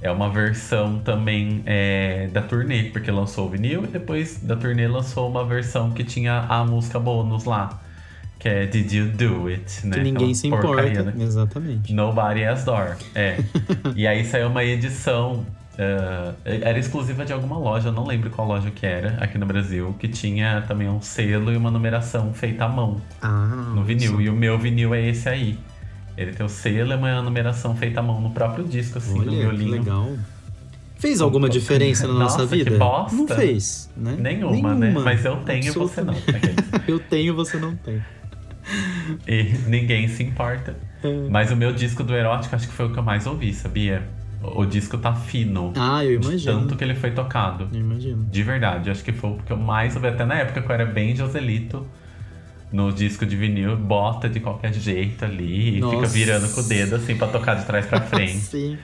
é 0.01 0.11
uma 0.11 0.29
versão 0.31 0.99
também 0.99 1.63
é, 1.67 2.29
da 2.33 2.43
turnê, 2.43 2.85
porque 2.85 3.11
lançou 3.11 3.47
o 3.47 3.49
vinil 3.51 3.85
e 3.85 3.87
depois 3.87 4.39
da 4.43 4.55
turnê 4.57 4.87
lançou 4.87 5.29
uma 5.29 5.45
versão 5.45 5.91
que 5.91 6.05
tinha 6.05 6.41
a 6.49 6.65
música 6.65 6.99
bônus 7.01 7.45
lá, 7.45 7.81
que 8.39 8.49
é 8.49 8.67
Did 8.67 8.93
You 8.93 9.07
Do 9.09 9.47
It, 9.49 9.87
né? 9.87 9.97
que 9.97 10.03
ninguém 10.03 10.15
Aquela 10.31 10.35
se 10.35 10.49
porcaria, 10.51 10.93
importa. 11.01 11.19
né? 11.19 11.25
Exatamente. 11.25 11.93
Nobody 11.93 12.45
Has 12.45 12.65
Door. 12.65 12.97
É. 13.15 13.39
e 13.97 14.07
aí 14.07 14.25
saiu 14.25 14.49
uma 14.49 14.63
edição. 14.63 15.45
ah, 15.79 16.33
era 16.45 16.79
exclusiva 16.79 17.25
de 17.25 17.33
alguma 17.33 17.57
loja, 17.59 17.89
eu 17.89 17.93
não 17.93 18.07
lembro 18.07 18.29
qual 18.31 18.47
loja 18.47 18.71
que 18.71 18.85
era, 18.87 19.17
aqui 19.23 19.39
no 19.39 19.47
Brasil, 19.47 19.95
que 19.99 20.09
tinha 20.09 20.63
também 20.69 20.89
um 20.89 21.01
selo 21.01 21.51
e 21.53 21.57
uma 21.57 21.71
numeração 21.71 22.33
feita 22.35 22.65
à 22.67 22.69
mão 22.69 23.01
Ah, 23.23 23.73
no 23.75 23.83
vinil. 23.83 24.13
nossa. 24.13 24.23
E 24.23 24.29
o 24.29 24.35
meu 24.35 24.59
vinil 24.59 24.95
é 24.95 25.01
esse 25.09 25.29
aí. 25.29 25.59
Ele 26.17 26.33
tem 26.33 26.45
o 26.45 26.49
selo 26.49 26.93
e 26.93 26.97
uma 26.97 27.21
numeração 27.23 27.77
feita 27.77 28.01
à 28.01 28.03
mão 28.03 28.21
no 28.21 28.31
próprio 28.31 28.65
disco, 28.65 28.99
assim, 28.99 29.15
no 29.15 29.21
Olha, 29.21 29.31
que 29.31 29.37
violinho. 29.37 29.71
legal. 29.73 30.13
Fez 30.99 31.21
alguma 31.21 31.49
diferença 31.49 32.09
na 32.09 32.15
nossa, 32.15 32.39
Nossa, 32.39 32.57
que 32.57 32.65
vida? 32.65 32.79
bosta. 32.79 33.15
Não 33.15 33.29
fez, 33.29 33.91
né? 33.95 34.17
Nenhuma, 34.19 34.75
né? 34.75 34.93
Mas 34.93 35.25
eu 35.27 35.37
tenho 35.37 35.67
e 35.67 35.71
você 35.71 36.01
não. 36.01 36.15
Aqueles. 36.15 36.57
Eu 36.89 36.99
tenho, 36.99 37.35
você 37.35 37.59
não 37.59 37.77
tem. 37.77 38.03
E 39.29 39.43
ninguém 39.69 40.09
se 40.09 40.23
importa. 40.23 40.75
É. 41.03 41.29
Mas 41.29 41.53
o 41.53 41.57
meu 41.57 41.73
disco 41.73 42.03
do 42.03 42.15
Erótico 42.15 42.57
acho 42.57 42.67
que 42.67 42.73
foi 42.73 42.87
o 42.87 42.93
que 42.93 42.99
eu 42.99 43.03
mais 43.03 43.27
ouvi, 43.27 43.53
sabia? 43.53 44.03
O 44.43 44.65
disco 44.65 44.97
tá 44.99 45.15
fino. 45.15 45.73
Ah, 45.77 46.05
eu 46.05 46.19
de 46.19 46.29
imagino. 46.29 46.61
Tanto 46.61 46.77
que 46.77 46.85
ele 46.85 46.95
foi 46.95 47.11
tocado. 47.11 47.69
Eu 47.73 47.81
imagino. 47.81 48.25
De 48.25 48.43
verdade, 48.43 48.91
acho 48.91 49.05
que 49.05 49.13
foi 49.13 49.31
o 49.31 49.37
que 49.37 49.53
eu 49.53 49.57
mais 49.57 49.95
ouvi. 49.97 50.09
Até 50.09 50.25
na 50.25 50.37
época 50.37 50.63
que 50.63 50.69
eu 50.69 50.75
era 50.75 50.87
bem 50.87 51.15
Joselito. 51.15 51.87
No 52.73 52.93
disco 52.93 53.25
de 53.25 53.37
vinil, 53.37 53.77
bota 53.77 54.29
de 54.29 54.41
qualquer 54.41 54.73
jeito 54.75 55.25
ali. 55.25 55.71
E 55.71 55.75
fica 55.75 55.87
Nossa. 55.87 56.07
virando 56.13 56.49
com 56.53 56.61
o 56.61 56.65
dedo 56.65 56.97
assim 56.97 57.17
pra 57.17 57.29
tocar 57.29 57.55
de 57.55 57.65
trás 57.65 57.87
pra 57.87 58.01
frente. 58.07 58.39
Sim. 58.39 58.79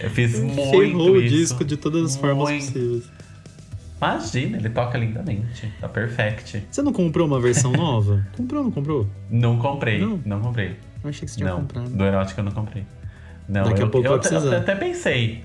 Eu 0.00 0.10
fiz 0.10 0.38
muito 0.38 0.54
Ferrou 0.70 1.12
o 1.12 1.16
isso. 1.20 1.34
disco 1.34 1.64
de 1.64 1.76
todas 1.76 2.04
as 2.10 2.16
formas 2.16 2.48
Muito. 2.50 2.66
possíveis. 2.66 3.10
Imagina, 3.96 4.56
ele 4.58 4.68
toca 4.68 4.98
lindamente. 4.98 5.72
Tá 5.80 5.88
perfect. 5.88 6.64
Você 6.70 6.82
não 6.82 6.92
comprou 6.92 7.26
uma 7.26 7.40
versão 7.40 7.70
nova? 7.72 8.26
comprou 8.36 8.60
ou 8.60 8.64
não 8.66 8.72
comprou? 8.72 9.06
Não 9.30 9.58
comprei, 9.58 10.00
Não? 10.00 10.20
não, 10.24 10.40
comprei. 10.40 10.76
Eu 11.02 11.10
achei 11.10 11.24
que 11.24 11.30
você 11.30 11.38
tinha 11.38 11.50
Não, 11.50 11.60
comprado. 11.60 11.88
do 11.88 12.04
erótico 12.04 12.40
eu 12.40 12.44
não 12.44 12.52
comprei. 12.52 12.84
Não, 13.48 13.64
Daqui 13.64 13.80
a 13.80 13.84
eu, 13.84 13.90
pouco 13.90 14.06
eu, 14.06 14.20
vai 14.20 14.32
eu 14.52 14.58
até 14.58 14.74
pensei. 14.74 15.44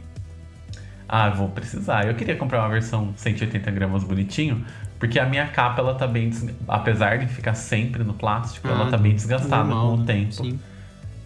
Ah, 1.08 1.30
vou 1.30 1.50
precisar. 1.50 2.06
Eu 2.08 2.16
queria 2.16 2.36
comprar 2.36 2.60
uma 2.60 2.70
versão 2.70 3.14
180 3.16 3.72
gramas 3.72 4.04
bonitinho, 4.04 4.66
porque 5.00 5.20
a 5.20 5.26
minha 5.26 5.48
capa, 5.48 5.82
ela 5.82 5.95
tá 5.95 6.08
bem. 6.08 6.30
des- 6.30 6.50
Apesar 6.68 7.18
de 7.20 7.28
ficar 7.28 7.54
sempre 7.54 8.04
no 8.04 8.14
plástico, 8.14 8.68
ela 8.68 8.88
Ah, 8.88 8.91
tá 8.91 8.98
bem 8.98 9.14
desgastada 9.16 9.64
normal, 9.64 9.88
com 9.89 9.93
o 9.95 9.98
né? 10.00 10.06
tempo. 10.06 10.34
Sim, 10.34 10.60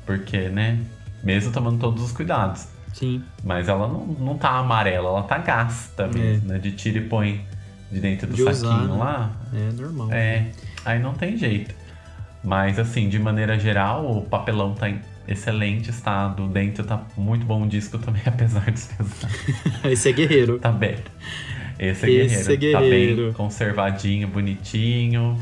Porque, 0.05 0.49
né? 0.49 0.79
Mesmo 1.23 1.51
tomando 1.51 1.79
todos 1.79 2.03
os 2.03 2.11
cuidados. 2.11 2.67
sim. 2.93 3.23
Mas 3.43 3.69
ela 3.69 3.87
não, 3.87 4.05
não 4.07 4.37
tá 4.37 4.49
amarela, 4.57 5.07
ela 5.09 5.23
tá 5.23 5.37
gasta 5.37 6.07
mesmo, 6.07 6.49
né? 6.49 6.57
De 6.59 6.71
tira 6.71 6.97
e 6.97 7.01
põe 7.01 7.45
de 7.91 7.99
dentro 7.99 8.27
do 8.27 8.33
É. 8.33 8.35
De 8.35 8.41
usar, 8.43 8.53
saquinho 8.55 8.93
né? 8.93 8.97
lá. 8.99 9.31
É 9.53 9.71
normal. 9.81 10.07
É, 10.11 10.45
aí 10.83 10.99
não 10.99 11.13
tem 11.13 11.37
jeito. 11.37 11.73
Mas 12.43 12.79
assim, 12.79 13.07
de 13.07 13.19
maneira 13.19 13.57
geral, 13.59 14.17
o 14.17 14.23
papelão 14.25 14.73
tá 14.73 14.89
em 14.89 14.99
excelente 15.27 15.91
estado. 15.91 16.47
Dentro 16.47 16.83
tá 16.83 16.99
muito 17.15 17.45
bom 17.45 17.63
o 17.63 17.67
disco 17.67 17.97
também, 17.99 18.23
apesar 18.25 18.65
de 18.71 18.81
pesar. 18.97 19.29
Esse 19.91 20.09
é 20.09 20.11
guerreiro. 20.11 20.57
Tá 20.59 20.71
bem. 20.71 20.95
Esse 21.81 22.05
é 22.05 22.07
guerreiro. 22.09 22.33
Esse 22.33 22.41
é 22.67 22.71
Tá 22.71 22.79
bem 22.79 22.89
guerreiro. 22.89 23.33
conservadinho, 23.33 24.27
bonitinho. 24.27 25.37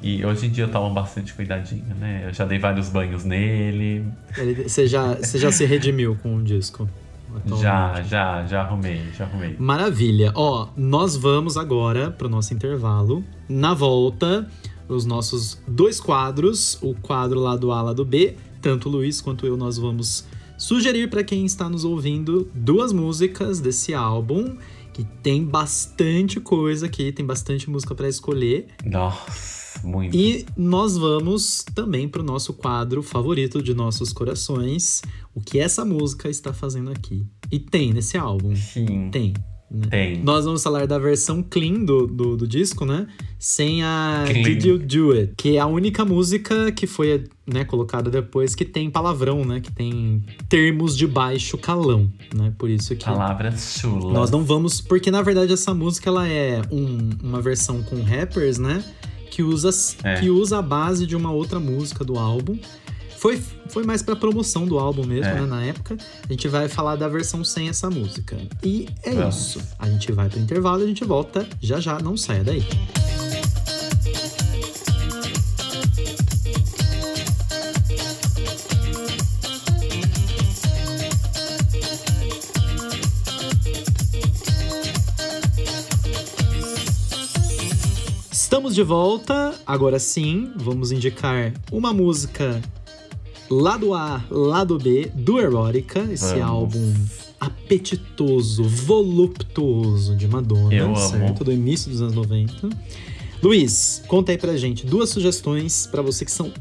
E 0.00 0.24
hoje 0.24 0.46
em 0.46 0.50
dia 0.50 0.64
eu 0.64 0.68
tomo 0.68 0.92
bastante 0.94 1.32
cuidadinho, 1.34 1.94
né? 1.98 2.24
Eu 2.26 2.32
já 2.34 2.44
dei 2.44 2.58
vários 2.58 2.88
banhos 2.88 3.24
nele. 3.24 4.04
Ele- 4.36 4.68
Você 4.68 4.86
já, 4.86 5.14
você 5.14 5.38
já 5.38 5.50
se 5.52 5.64
redimiu 5.64 6.16
com 6.22 6.36
o 6.36 6.42
disco? 6.42 6.88
atualmente? 7.34 7.62
Já, 7.62 8.02
já, 8.02 8.44
já 8.46 8.60
arrumei, 8.62 9.00
já 9.16 9.24
arrumei. 9.24 9.56
Maravilha. 9.58 10.32
Ó, 10.34 10.68
nós 10.76 11.16
vamos 11.16 11.56
agora 11.56 12.10
pro 12.10 12.28
nosso 12.28 12.52
intervalo. 12.52 13.24
Na 13.48 13.72
volta, 13.74 14.46
os 14.88 15.06
nossos 15.06 15.60
dois 15.66 15.98
quadros, 16.00 16.78
o 16.82 16.94
quadro 16.94 17.40
lá 17.40 17.56
do 17.56 17.72
A, 17.72 17.80
lá 17.80 17.92
do 17.92 18.04
B, 18.04 18.36
tanto 18.60 18.88
o 18.88 18.92
Luiz 18.92 19.20
quanto 19.20 19.46
eu, 19.46 19.56
nós 19.56 19.78
vamos 19.78 20.26
sugerir 20.58 21.08
para 21.08 21.24
quem 21.24 21.44
está 21.46 21.68
nos 21.70 21.84
ouvindo 21.84 22.50
duas 22.54 22.92
músicas 22.92 23.60
desse 23.60 23.94
álbum, 23.94 24.56
que 24.92 25.04
tem 25.22 25.44
bastante 25.44 26.40
coisa 26.40 26.86
aqui, 26.86 27.12
tem 27.12 27.24
bastante 27.24 27.68
música 27.70 27.94
para 27.94 28.08
escolher. 28.08 28.66
Nossa, 28.84 29.80
muito. 29.86 30.16
E 30.16 30.44
nós 30.56 30.96
vamos 30.96 31.64
também 31.74 32.08
pro 32.08 32.22
nosso 32.22 32.52
quadro 32.52 33.02
favorito 33.02 33.62
de 33.62 33.74
nossos 33.74 34.12
corações, 34.12 35.02
o 35.34 35.40
que 35.40 35.58
essa 35.58 35.84
música 35.84 36.28
está 36.28 36.52
fazendo 36.52 36.90
aqui. 36.90 37.26
E 37.50 37.58
tem 37.58 37.92
nesse 37.92 38.16
álbum. 38.16 38.54
Sim, 38.54 39.10
Tem. 39.10 39.34
Tem. 39.90 40.22
Nós 40.22 40.44
vamos 40.44 40.62
falar 40.62 40.86
da 40.86 40.98
versão 40.98 41.42
clean 41.42 41.84
do, 41.84 42.06
do, 42.06 42.36
do 42.36 42.46
disco, 42.46 42.84
né? 42.84 43.06
Sem 43.38 43.82
a 43.82 44.24
Clean. 44.26 44.42
Did 44.42 44.64
You 44.64 44.78
Do 44.78 45.12
It? 45.12 45.32
Que 45.36 45.56
é 45.56 45.60
a 45.60 45.66
única 45.66 46.04
música 46.04 46.70
que 46.70 46.86
foi 46.86 47.24
né, 47.46 47.64
colocada 47.64 48.08
depois 48.10 48.54
que 48.54 48.64
tem 48.64 48.88
palavrão, 48.90 49.44
né? 49.44 49.60
Que 49.60 49.72
tem 49.72 50.22
termos 50.48 50.96
de 50.96 51.06
baixo 51.06 51.58
calão, 51.58 52.10
né? 52.34 52.52
Por 52.56 52.70
isso 52.70 52.94
que 52.94 53.04
Palavras 53.04 53.78
chulas. 53.80 54.12
nós 54.12 54.30
não 54.30 54.44
vamos... 54.44 54.80
Porque, 54.80 55.10
na 55.10 55.22
verdade, 55.22 55.52
essa 55.52 55.74
música, 55.74 56.08
ela 56.10 56.28
é 56.28 56.62
um- 56.70 57.10
uma 57.22 57.40
versão 57.40 57.82
com 57.82 58.00
rappers, 58.02 58.58
né? 58.58 58.84
Que 59.30 59.42
usa, 59.42 59.70
É. 60.04 60.20
que 60.20 60.28
usa 60.30 60.58
a 60.58 60.62
base 60.62 61.06
de 61.06 61.16
uma 61.16 61.32
outra 61.32 61.58
música 61.58 62.04
do 62.04 62.18
álbum. 62.18 62.56
Foi, 63.22 63.40
foi 63.68 63.84
mais 63.84 64.02
pra 64.02 64.16
promoção 64.16 64.66
do 64.66 64.80
álbum 64.80 65.06
mesmo, 65.06 65.26
É. 65.30 65.34
né? 65.34 65.46
Na 65.46 65.62
época. 65.64 65.96
A 66.28 66.32
gente 66.32 66.48
vai 66.48 66.66
falar 66.68 66.96
da 66.96 67.06
versão 67.06 67.44
sem 67.44 67.68
essa 67.68 67.88
música. 67.88 68.36
E 68.64 68.88
é 69.04 69.14
Vamos. 69.14 69.36
isso. 69.36 69.60
A 69.78 69.88
gente 69.88 70.10
vai 70.10 70.28
pro 70.28 70.40
intervalo 70.40 70.80
e 70.80 70.84
a 70.86 70.88
gente 70.88 71.04
volta 71.04 71.46
já 71.60 71.78
já. 71.78 72.00
Não 72.00 72.16
saia 72.16 72.42
daí. 72.42 72.66
Estamos 88.30 88.74
de 88.74 88.82
volta. 88.82 89.54
Agora 89.66 89.98
sim, 89.98 90.52
vamos 90.56 90.92
indicar 90.92 91.52
uma 91.70 91.92
música 91.92 92.60
lado 93.60 93.92
A, 93.94 94.24
lado 94.30 94.78
B 94.78 95.10
do 95.14 95.38
Erótica, 95.40 96.00
esse 96.10 96.26
Vamos. 96.34 96.42
álbum 96.42 96.94
apetitoso, 97.40 98.64
voluptuoso 98.64 100.16
de 100.16 100.26
Madonna, 100.28 100.72
Eu 100.74 100.86
amo. 100.86 100.96
certo? 100.96 101.44
Do 101.44 101.52
início 101.52 101.90
dos 101.90 102.00
anos 102.00 102.14
90. 102.14 102.68
Luiz, 103.42 104.02
conta 104.06 104.32
aí 104.32 104.38
pra 104.38 104.56
gente 104.56 104.86
duas 104.86 105.10
sugestões 105.10 105.86
pra 105.86 106.00
você 106.02 106.24
que 106.24 106.30
são 106.30 106.52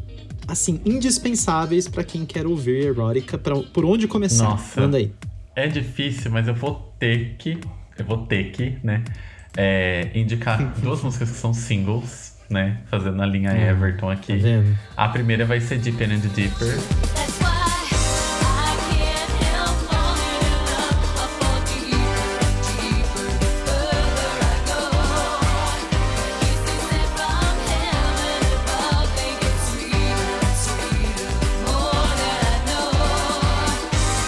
assim 0.48 0.82
indispensáveis 0.86 1.88
pra 1.88 2.04
quem 2.04 2.26
quer 2.26 2.46
ouvir 2.48 2.86
Erótica, 2.88 3.38
pra, 3.38 3.56
por 3.56 3.86
onde 3.86 4.08
começar? 4.08 4.46
Nossa. 4.50 4.82
Manda 4.82 4.98
aí. 4.98 5.12
É 5.56 5.68
difícil, 5.68 6.32
mas 6.32 6.48
eu 6.48 6.56
vou 6.56 6.94
ter 7.00 7.36
que. 7.38 7.60
Eu 7.98 8.06
vou 8.06 8.18
ter 8.26 8.52
que, 8.52 8.78
né? 8.84 9.04
é, 9.56 10.10
indicar 10.16 10.74
duas 10.82 11.02
músicas 11.04 11.30
que 11.30 11.38
são 11.38 11.54
singles, 11.54 12.31
né? 12.52 12.78
Fazendo 12.90 13.22
a 13.22 13.26
linha 13.26 13.52
Hum, 13.52 13.56
Everton 13.70 14.08
Tá 14.08 14.14
aqui. 14.14 14.36
vendo? 14.38 14.78
A 14.96 15.08
primeira 15.10 15.46
vai 15.46 15.60
ser 15.60 15.80
Deeper 15.80 16.12
and 16.12 16.20
Deeper. 16.36 16.78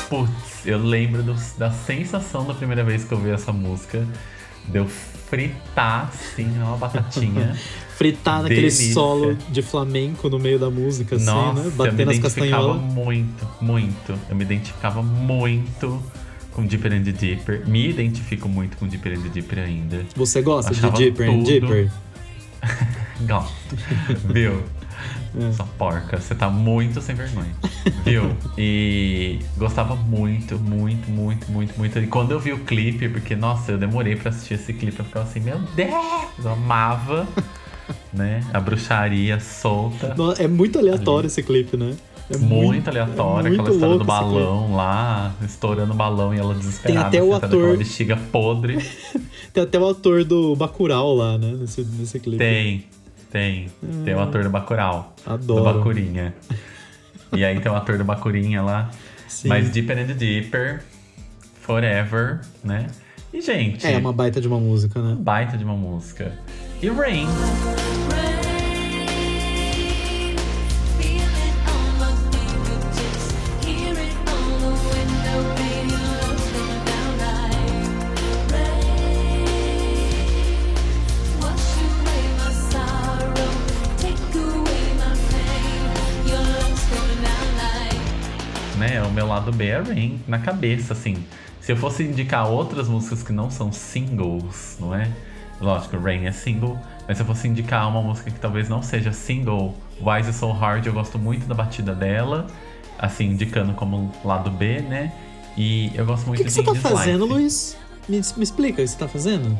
Putz, 0.09 0.65
eu 0.65 0.77
lembro 0.77 1.23
do- 1.23 1.35
da 1.57 1.71
sensação 1.71 2.45
da 2.45 2.53
primeira 2.53 2.83
vez 2.83 3.03
que 3.03 3.11
eu 3.13 3.17
vi 3.17 3.31
essa 3.31 3.51
música. 3.51 4.05
Deu 4.67 4.87
fritar, 4.87 6.09
assim, 6.13 6.47
uma 6.61 6.77
batatinha. 6.77 7.55
Fritar 7.97 8.41
naquele 8.41 8.61
Delícia. 8.61 8.93
solo 8.93 9.37
de 9.49 9.61
flamenco 9.61 10.27
no 10.27 10.39
meio 10.39 10.57
da 10.57 10.69
música, 10.69 11.15
assim, 11.15 11.25
Nossa, 11.25 11.53
né? 11.61 11.67
eu 11.67 11.71
me 11.71 11.77
Batendo 11.77 12.09
as 12.09 12.17
identificava 12.17 12.67
castanholas. 12.67 12.81
muito, 12.81 13.47
muito. 13.61 14.19
Eu 14.29 14.35
me 14.35 14.43
identificava 14.43 15.03
muito 15.03 16.03
com 16.51 16.65
Deeper 16.65 16.91
and 16.91 17.01
Deeper. 17.01 17.67
Me 17.67 17.89
identifico 17.89 18.49
muito 18.49 18.77
com 18.77 18.87
Deeper 18.87 19.13
and 19.17 19.29
Deeper 19.29 19.59
ainda. 19.59 20.05
Você 20.15 20.41
gosta 20.41 20.71
Achava 20.71 20.97
de 20.97 21.03
Deeper 21.05 21.29
and 21.29 21.43
tudo. 21.43 21.45
Deeper? 21.45 21.91
Gosto. 23.27 23.53
Viu? 24.33 24.63
É. 25.39 25.51
Sua 25.51 25.65
porca, 25.65 26.19
você 26.19 26.35
tá 26.35 26.49
muito 26.49 27.01
sem 27.01 27.15
vergonha. 27.15 27.51
Viu? 28.05 28.35
E 28.57 29.39
gostava 29.57 29.95
muito, 29.95 30.59
muito, 30.59 31.09
muito, 31.09 31.51
muito, 31.51 31.77
muito. 31.77 31.99
E 31.99 32.07
quando 32.07 32.31
eu 32.31 32.39
vi 32.39 32.53
o 32.53 32.59
clipe, 32.59 33.09
porque, 33.09 33.35
nossa, 33.35 33.71
eu 33.71 33.77
demorei 33.77 34.15
pra 34.15 34.29
assistir 34.29 34.53
esse 34.55 34.73
clipe, 34.73 34.99
eu 34.99 35.05
ficava 35.05 35.25
assim, 35.25 35.39
meu 35.39 35.59
Deus! 35.75 35.91
Eu 36.43 36.51
amava, 36.51 37.27
né? 38.13 38.41
A 38.53 38.59
bruxaria 38.59 39.39
solta. 39.39 40.15
É 40.37 40.47
muito 40.47 40.77
aleatório 40.77 41.27
esse 41.27 41.41
clipe, 41.41 41.75
né? 41.77 41.95
É 42.29 42.37
Muito, 42.37 42.87
aleatório, 42.87 43.47
é 43.47 43.49
muito 43.49 43.61
aquela 43.61 43.75
história 43.75 43.97
do 43.97 44.05
balão 44.05 44.75
lá, 44.75 45.33
estourando 45.43 45.91
o 45.91 45.95
balão 45.95 46.33
e 46.33 46.39
ela 46.39 46.53
desesperada, 46.55 47.09
Tem 47.09 47.19
até 47.19 47.21
o 47.23 47.35
ator- 47.35 47.71
com 47.71 47.77
bexiga 47.77 48.15
podre. 48.31 48.77
Tem 49.51 49.61
até 49.61 49.77
o 49.77 49.89
ator 49.89 50.23
do 50.23 50.55
Bacurau 50.55 51.13
lá, 51.13 51.37
né? 51.37 51.53
Nesse, 51.59 51.81
nesse 51.83 52.19
clipe. 52.21 52.37
Tem, 52.37 52.85
tem. 53.33 53.67
Tem 54.05 54.13
o 54.13 54.19
ator 54.21 54.43
do 54.43 54.49
Bacurau. 54.51 55.15
Do 55.25 55.33
Adoro. 55.33 55.63
Bacurinha. 55.79 56.35
E 57.35 57.43
aí 57.43 57.59
tem 57.59 57.71
o 57.71 57.75
ator 57.75 57.97
do 57.97 58.05
Bacurinha 58.05 58.61
lá. 58.61 58.91
Sim. 59.27 59.47
Mas 59.47 59.71
Deeper 59.71 59.97
and 59.97 60.13
Deeper, 60.13 60.83
Forever, 61.59 62.41
né? 62.63 62.85
E, 63.33 63.41
gente, 63.41 63.87
É 63.87 63.97
uma 63.97 64.13
baita 64.13 64.39
de 64.39 64.47
uma 64.47 64.59
música, 64.59 65.01
né? 65.01 65.15
baita 65.19 65.57
de 65.57 65.63
uma 65.63 65.75
música. 65.75 66.37
E 66.79 66.87
Rain, 66.87 67.25
Rain, 67.25 68.02
O 89.53 89.55
meu 89.55 89.67
lado 89.73 89.85
B 89.85 89.91
é 89.91 89.93
Rain, 89.93 90.19
na 90.27 90.39
cabeça, 90.39 90.93
assim. 90.93 91.17
Se 91.61 91.71
eu 91.71 91.77
fosse 91.77 92.03
indicar 92.03 92.47
outras 92.49 92.87
músicas 92.87 93.23
que 93.23 93.31
não 93.31 93.49
são 93.49 93.71
singles, 93.71 94.77
não 94.79 94.93
é? 94.93 95.09
Lógico, 95.61 95.97
Rain 95.97 96.25
é 96.25 96.31
single, 96.31 96.77
mas 97.07 97.17
se 97.17 97.23
eu 97.23 97.27
fosse 97.27 97.47
indicar 97.47 97.87
uma 97.87 98.01
música 98.01 98.29
que 98.29 98.39
talvez 98.39 98.67
não 98.67 98.81
seja 98.81 99.13
single, 99.13 99.75
Why 100.01 100.19
Is 100.21 100.27
It 100.27 100.37
So 100.37 100.51
Hard, 100.51 100.85
eu 100.85 100.93
gosto 100.93 101.17
muito 101.17 101.45
da 101.47 101.55
batida 101.55 101.95
dela, 101.95 102.47
assim, 102.99 103.25
indicando 103.27 103.73
como 103.73 104.11
lado 104.25 104.49
B, 104.51 104.81
né? 104.81 105.13
E 105.55 105.91
eu 105.95 106.05
gosto 106.05 106.25
O 106.25 106.27
muito 106.29 106.39
que, 106.39 106.43
que 106.45 106.49
de 106.49 106.55
você 106.55 106.63
tá 106.63 106.71
In 106.71 106.73
This 106.73 106.83
Life. 106.83 106.97
fazendo, 106.97 107.25
Luiz? 107.25 107.77
Me, 108.09 108.17
me 108.17 108.43
explica 108.43 108.81
o 108.81 108.83
que 108.83 108.87
você 108.87 108.97
tá 108.97 109.07
fazendo. 109.07 109.57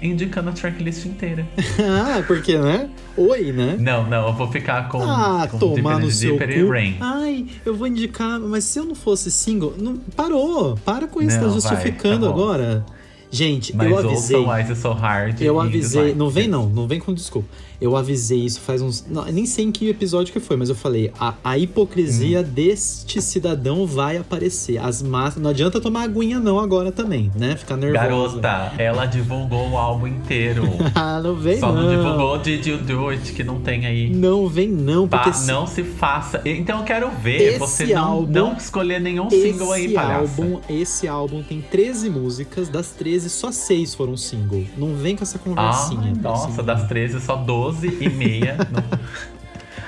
Indicando 0.00 0.50
a 0.50 0.52
tracklist 0.52 1.06
inteira. 1.06 1.46
ah, 1.82 2.22
porque, 2.26 2.56
né? 2.56 2.88
Oi, 3.16 3.52
né? 3.52 3.76
Não, 3.78 4.08
não, 4.08 4.28
eu 4.28 4.32
vou 4.32 4.50
ficar 4.50 4.88
com, 4.88 5.02
Ah, 5.02 5.48
com 5.50 5.58
tomar 5.58 5.98
no 5.98 6.10
seu 6.10 6.38
Deeper 6.38 6.58
e 6.58 6.64
cu. 6.64 6.70
Rain. 6.70 6.96
Ai, 7.00 7.46
eu 7.66 7.74
vou 7.74 7.86
indicar, 7.86 8.38
mas 8.38 8.64
se 8.64 8.78
eu 8.78 8.84
não 8.84 8.94
fosse 8.94 9.30
single, 9.30 9.74
não, 9.78 9.96
parou. 10.14 10.76
Para 10.84 11.08
com 11.08 11.20
isso, 11.20 11.36
Não, 11.36 11.42
tá 11.42 11.46
vai, 11.48 11.54
justificando 11.54 12.26
tá 12.26 12.32
bom. 12.32 12.38
agora. 12.38 12.86
Gente, 13.30 13.76
Mas 13.76 13.90
eu 13.90 13.98
avisei. 13.98 14.46
It 14.46 14.74
So 14.76 14.92
Hard 14.92 15.40
Eu 15.42 15.60
avisei, 15.60 16.14
não 16.14 16.30
vem 16.30 16.48
não, 16.48 16.66
não 16.66 16.88
vem 16.88 16.98
com 16.98 17.12
desculpa. 17.12 17.48
Eu 17.80 17.96
avisei 17.96 18.38
isso 18.40 18.60
faz 18.60 18.82
uns. 18.82 19.04
Não, 19.08 19.24
nem 19.26 19.46
sei 19.46 19.64
em 19.66 19.72
que 19.72 19.88
episódio 19.88 20.32
que 20.32 20.40
foi, 20.40 20.56
mas 20.56 20.68
eu 20.68 20.74
falei: 20.74 21.12
a, 21.18 21.34
a 21.44 21.56
hipocrisia 21.58 22.42
deste 22.42 23.22
cidadão 23.22 23.86
vai 23.86 24.16
aparecer. 24.16 24.78
As 24.78 25.02
máscaras. 25.02 25.42
Não 25.42 25.50
adianta 25.50 25.80
tomar 25.80 26.02
aguinha, 26.02 26.40
não, 26.40 26.58
agora 26.58 26.90
também, 26.90 27.30
né? 27.36 27.56
Ficar 27.56 27.76
nervosa. 27.76 28.40
Garota, 28.40 28.72
ela 28.82 29.06
divulgou 29.06 29.70
o 29.70 29.76
álbum 29.78 30.06
inteiro. 30.06 30.64
Ah, 30.94 31.20
não 31.22 31.34
vem 31.36 31.60
Só 31.60 31.70
não. 31.72 31.82
não 31.82 31.90
divulgou 31.90 32.38
Did 32.38 32.66
You 32.66 32.78
Do 32.78 33.08
It, 33.10 33.32
que 33.32 33.44
não 33.44 33.60
tem 33.60 33.86
aí. 33.86 34.10
Não 34.10 34.48
vem 34.48 34.68
não, 34.68 35.06
porque 35.06 35.32
se- 35.32 35.46
não 35.46 35.66
se 35.66 35.84
faça. 35.84 36.40
Então 36.44 36.78
eu 36.80 36.84
quero 36.84 37.10
ver 37.10 37.58
você 37.58 37.86
não, 37.94 38.02
álbum- 38.04 38.32
não 38.32 38.52
escolher 38.56 39.00
nenhum 39.00 39.30
single 39.30 39.72
aí, 39.72 39.92
palhaça. 39.92 40.42
álbum, 40.42 40.60
esse 40.68 41.06
álbum 41.06 41.42
tem 41.42 41.60
13 41.60 42.10
músicas, 42.10 42.68
das 42.68 42.90
13 42.90 43.30
só 43.30 43.52
6 43.52 43.94
foram 43.94 44.16
single. 44.16 44.64
Não 44.76 44.94
vem 44.96 45.14
com 45.14 45.22
essa 45.22 45.36
Ah, 45.38 45.40
conversinha. 45.44 46.12
nossa, 46.20 46.48
assim. 46.48 46.62
das 46.64 46.88
13, 46.88 47.20
só 47.20 47.36
12 47.36 47.67
e 47.82 48.08
meia. 48.08 48.56
Não- 48.70 48.98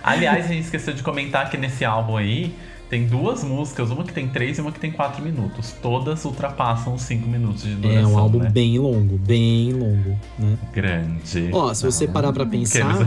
Aliás, 0.02 0.46
a 0.46 0.48
gente 0.48 0.62
esqueceu 0.64 0.94
de 0.94 1.02
comentar 1.02 1.50
que 1.50 1.56
nesse 1.58 1.84
álbum 1.84 2.16
aí 2.16 2.54
tem 2.88 3.06
duas 3.06 3.44
músicas, 3.44 3.90
uma 3.90 4.02
que 4.02 4.12
tem 4.12 4.26
3 4.28 4.58
e 4.58 4.60
uma 4.60 4.72
que 4.72 4.80
tem 4.80 4.90
4 4.90 5.22
minutos. 5.22 5.72
Todas 5.82 6.24
ultrapassam 6.24 6.94
os 6.94 7.02
5 7.02 7.28
minutos 7.28 7.62
de 7.62 7.74
duração. 7.74 8.02
É 8.02 8.06
um 8.06 8.18
álbum 8.18 8.38
né? 8.38 8.48
bem 8.50 8.78
longo, 8.78 9.16
bem 9.18 9.72
longo, 9.72 10.18
né? 10.38 10.56
grande. 10.72 11.50
Ó, 11.52 11.72
se 11.74 11.84
você 11.84 12.06
Não, 12.06 12.12
parar 12.14 12.32
pra 12.32 12.46
pensar, 12.46 13.06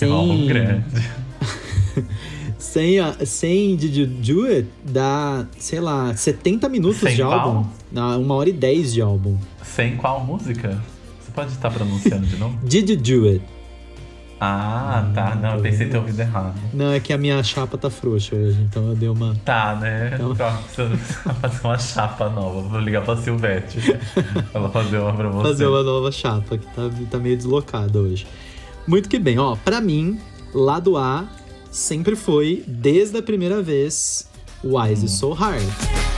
É 0.00 0.06
um 0.06 0.12
álbum 0.12 0.36
sem, 0.36 0.46
grande. 0.46 0.84
sem, 2.58 2.98
a- 3.00 3.16
sem 3.24 3.76
Did 3.76 3.96
You 3.96 4.06
Do 4.06 4.46
It, 4.46 4.68
dá, 4.84 5.46
sei 5.58 5.80
lá, 5.80 6.14
70 6.14 6.68
minutos 6.68 6.98
Sem 7.00 7.16
de 7.16 7.22
qual? 7.22 7.32
álbum. 7.40 7.68
Dá 7.90 8.16
uma 8.18 8.34
hora 8.34 8.48
e 8.48 8.52
10 8.52 8.92
de 8.94 9.00
álbum. 9.00 9.36
Sem 9.62 9.96
qual 9.96 10.24
música? 10.24 10.78
Pode 11.36 11.52
estar 11.52 11.70
pronunciando 11.70 12.26
de 12.26 12.36
novo? 12.36 12.58
Did 12.64 12.88
You 12.88 12.96
Do 12.96 13.28
It? 13.28 13.42
Ah, 14.40 15.10
tá. 15.14 15.34
Não, 15.34 15.56
eu 15.56 15.62
pensei 15.62 15.88
ter 15.88 15.96
ouvido 15.96 16.20
errado. 16.20 16.54
Não, 16.72 16.92
é 16.92 17.00
que 17.00 17.12
a 17.12 17.16
minha 17.18 17.42
chapa 17.42 17.78
tá 17.78 17.88
frouxa 17.88 18.34
hoje, 18.36 18.60
então 18.62 18.88
eu 18.88 18.94
dei 18.94 19.08
uma. 19.08 19.34
Tá, 19.44 19.74
né? 19.76 20.18
Então-. 20.20 20.62
Precisa 20.62 20.96
fazer 21.40 21.60
uma 21.64 21.78
chapa 21.78 22.28
nova. 22.28 22.60
Vou 22.62 22.80
ligar 22.80 23.02
pra 23.02 23.16
Silvete. 23.16 23.78
Ela 24.52 24.68
fazer 24.70 24.98
uma 24.98 25.12
pra 25.14 25.28
você. 25.28 25.48
fazer 25.48 25.66
uma 25.66 25.82
nova 25.82 26.10
chapa, 26.12 26.58
que 26.58 26.66
tá, 26.66 26.82
tá 27.10 27.18
meio 27.18 27.36
deslocada 27.36 27.98
hoje. 27.98 28.26
Muito 28.86 29.08
que 29.08 29.18
bem, 29.18 29.38
ó, 29.38 29.56
pra 29.56 29.80
mim, 29.80 30.20
lado 30.54 30.96
A 30.96 31.24
sempre 31.70 32.16
foi, 32.16 32.62
desde 32.66 33.16
a 33.18 33.22
primeira 33.22 33.62
vez, 33.62 34.28
Wise 34.64 35.06
is 35.06 35.12
So 35.12 35.32
Hard. 35.32 36.15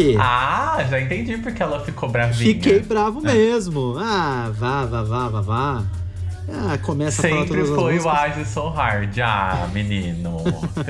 Quê? 0.00 0.16
Ah, 0.20 0.84
já 0.88 1.00
entendi 1.00 1.36
porque 1.38 1.62
ela 1.62 1.80
ficou 1.84 2.08
bravinha. 2.08 2.54
Fiquei 2.54 2.80
bravo 2.80 3.20
É. 3.26 3.32
mesmo. 3.32 3.94
Ah, 3.98 4.50
vá, 4.54 4.84
vá, 4.84 5.02
vá, 5.02 5.28
vá, 5.28 5.40
vá. 5.40 5.84
Ah, 6.48 6.78
começa 6.78 7.26
a 7.26 7.28
falar 7.28 7.40
Sempre 7.42 7.56
todas 7.58 7.70
as 7.70 7.76
foi 7.76 7.94
músicas. 7.94 8.36
Wise 8.38 8.50
So 8.52 8.68
Hard. 8.68 9.18
Ah, 9.18 9.68
menino. 9.72 10.36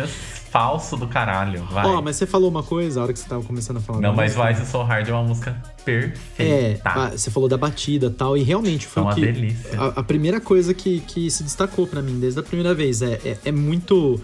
Falso 0.50 0.96
do 0.96 1.06
caralho. 1.08 1.64
Vai. 1.64 1.86
Ó, 1.86 2.00
mas 2.02 2.16
você 2.16 2.26
falou 2.26 2.48
uma 2.50 2.62
coisa 2.62 3.00
a 3.00 3.02
hora 3.04 3.12
que 3.12 3.18
você 3.18 3.28
tava 3.28 3.42
começando 3.42 3.78
a 3.78 3.80
falar 3.80 4.00
Não, 4.00 4.14
mas 4.14 4.34
música. 4.36 4.48
Wise 4.60 4.70
So 4.70 4.82
Hard 4.82 5.08
é 5.08 5.12
uma 5.12 5.22
música 5.22 5.50
É, 5.50 5.82
perfeita. 5.82 6.80
ah, 6.84 7.10
você 7.10 7.30
falou 7.30 7.48
da 7.48 7.56
batida 7.58 8.06
e 8.06 8.10
tal, 8.10 8.36
e 8.36 8.42
realmente 8.42 8.86
É 8.86 8.88
foi 8.88 9.02
o 9.02 9.06
uma 9.06 9.14
que. 9.14 9.20
delícia. 9.20 9.80
A, 9.80 10.00
a 10.00 10.02
primeira 10.02 10.40
coisa 10.40 10.72
que, 10.74 11.00
que 11.00 11.30
se 11.30 11.42
destacou 11.42 11.86
pra 11.86 12.00
mim 12.02 12.18
desde 12.20 12.38
a 12.40 12.42
primeira 12.42 12.74
vez 12.74 13.00
é, 13.02 13.20
é, 13.24 13.38
é 13.46 13.52
muito. 13.52 14.20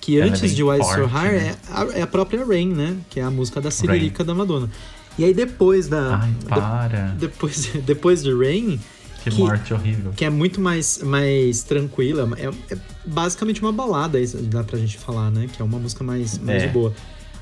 Que 0.00 0.16
Ela 0.18 0.26
é 0.26 0.28
antes 0.30 0.54
de 0.54 0.62
Wise 0.62 0.82
So 0.94 1.04
Hard 1.06 1.32
né? 1.32 1.48
é, 1.48 1.56
a, 1.72 1.84
é 1.98 2.02
a 2.02 2.06
própria 2.06 2.44
Rain, 2.44 2.68
né? 2.72 2.96
Que 3.10 3.20
é 3.20 3.22
a 3.22 3.30
música 3.30 3.60
da 3.60 3.70
Siririca 3.70 4.24
da 4.24 4.34
Madonna. 4.34 4.70
E 5.18 5.24
aí 5.24 5.34
depois 5.34 5.88
da. 5.88 6.16
Ai, 6.22 6.30
de- 6.38 6.46
para. 6.46 7.14
depois, 7.18 7.66
depois 7.84 8.22
de 8.22 8.32
Rain, 8.32 8.80
Que, 9.22 9.30
que- 9.30 9.38
morte 9.38 9.74
horrível. 9.74 10.12
que 10.16 10.24
é 10.24 10.30
muito 10.30 10.58
mais, 10.60 11.00
mais 11.02 11.62
tranquila, 11.62 12.26
é, 12.38 12.46
é 12.74 12.78
basicamente 13.04 13.60
uma 13.60 13.72
balada, 13.72 14.18
isso 14.18 14.38
dá 14.38 14.64
pra 14.64 14.78
gente 14.78 14.96
falar, 14.96 15.30
né? 15.30 15.46
Que 15.52 15.60
é 15.60 15.64
uma 15.64 15.78
música 15.78 16.02
mais, 16.02 16.38
mais 16.38 16.62
É. 16.62 16.66
de 16.68 16.72
boa. 16.72 16.94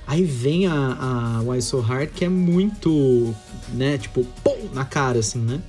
Aí 0.07 0.25
vem 0.25 0.67
a, 0.67 0.73
a 0.73 1.43
Why 1.43 1.61
So 1.63 1.81
Hard, 1.81 2.09
que 2.15 2.25
é 2.25 2.29
muito, 2.29 3.35
né, 3.75 3.99
tipo, 3.99 4.25
pum, 4.43 4.69
na 4.73 4.85
cara, 4.85 5.19
assim, 5.21 5.39
né? 5.39 5.61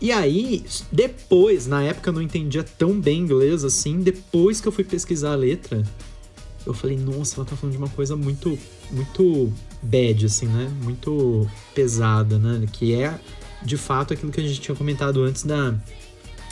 E 0.00 0.12
aí, 0.12 0.64
depois, 0.92 1.66
na 1.66 1.82
época 1.82 2.10
eu 2.10 2.14
não 2.14 2.22
entendia 2.22 2.62
tão 2.62 3.00
bem 3.00 3.20
inglês 3.20 3.64
assim, 3.64 4.00
depois 4.00 4.60
que 4.60 4.68
eu 4.68 4.72
fui 4.72 4.84
pesquisar 4.84 5.32
a 5.32 5.36
letra, 5.36 5.82
eu 6.66 6.74
falei, 6.74 6.96
nossa, 6.98 7.36
ela 7.36 7.44
tá 7.46 7.56
falando 7.56 7.72
de 7.72 7.78
uma 7.78 7.88
coisa 7.88 8.14
muito, 8.16 8.58
muito 8.90 9.52
bad, 9.82 10.26
assim, 10.26 10.46
né? 10.46 10.70
Muito 10.82 11.48
pesada, 11.74 12.38
né? 12.38 12.66
Que 12.72 12.94
é, 12.94 13.18
de 13.62 13.76
fato, 13.76 14.12
aquilo 14.12 14.30
que 14.32 14.40
a 14.40 14.46
gente 14.46 14.60
tinha 14.60 14.74
comentado 14.74 15.22
antes 15.22 15.44
da, 15.44 15.74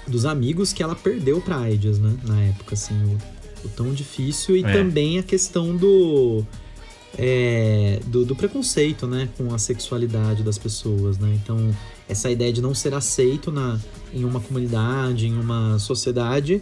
dos 0.07 0.25
amigos 0.25 0.73
que 0.73 0.83
ela 0.83 0.95
perdeu 0.95 1.41
pra 1.41 1.59
AIDS, 1.59 1.99
né? 1.99 2.17
Na 2.23 2.41
época, 2.43 2.75
assim, 2.75 2.95
o, 3.05 3.67
o 3.67 3.69
tão 3.71 3.93
difícil 3.93 4.57
e 4.57 4.65
É. 4.65 4.73
também 4.73 5.19
a 5.19 5.23
questão 5.23 5.77
do, 5.77 6.47
é, 7.19 8.01
do, 8.07 8.25
do 8.25 8.35
preconceito, 8.37 9.07
né? 9.07 9.29
Com 9.37 9.55
a 9.55 9.59
sexualidade 9.59 10.43
das 10.43 10.59
pessoas, 10.59 11.19
né? 11.19 11.39
Então, 11.43 11.75
essa 12.09 12.31
ideia 12.31 12.53
de 12.53 12.61
não 12.61 12.75
ser 12.75 12.95
aceito 12.95 13.51
na, 13.51 13.81
em 14.13 14.25
uma 14.25 14.41
comunidade, 14.41 15.27
em 15.27 15.39
uma 15.39 15.79
sociedade 15.79 16.61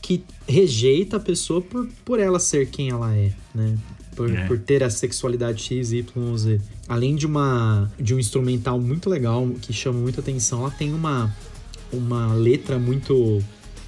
que 0.00 0.24
rejeita 0.48 1.16
a 1.16 1.20
pessoa 1.20 1.60
por, 1.60 1.88
por 2.04 2.18
ela 2.18 2.38
ser 2.40 2.66
quem 2.68 2.90
ela 2.90 3.14
é, 3.14 3.32
né? 3.54 3.78
Por, 4.16 4.30
É. 4.30 4.46
por 4.46 4.58
ter 4.58 4.82
a 4.82 4.90
sexualidade 4.90 5.62
X, 5.62 5.92
Y, 5.92 6.36
Z. 6.36 6.60
Além 6.86 7.16
de, 7.16 7.26
uma, 7.26 7.90
de 7.98 8.14
um 8.14 8.18
instrumental 8.18 8.78
muito 8.78 9.08
legal, 9.08 9.48
que 9.62 9.72
chama 9.72 9.98
muita 10.00 10.20
atenção, 10.20 10.60
ela 10.60 10.70
tem 10.70 10.92
uma, 10.92 11.34
uma 11.90 12.34
letra 12.34 12.78
muito 12.78 13.42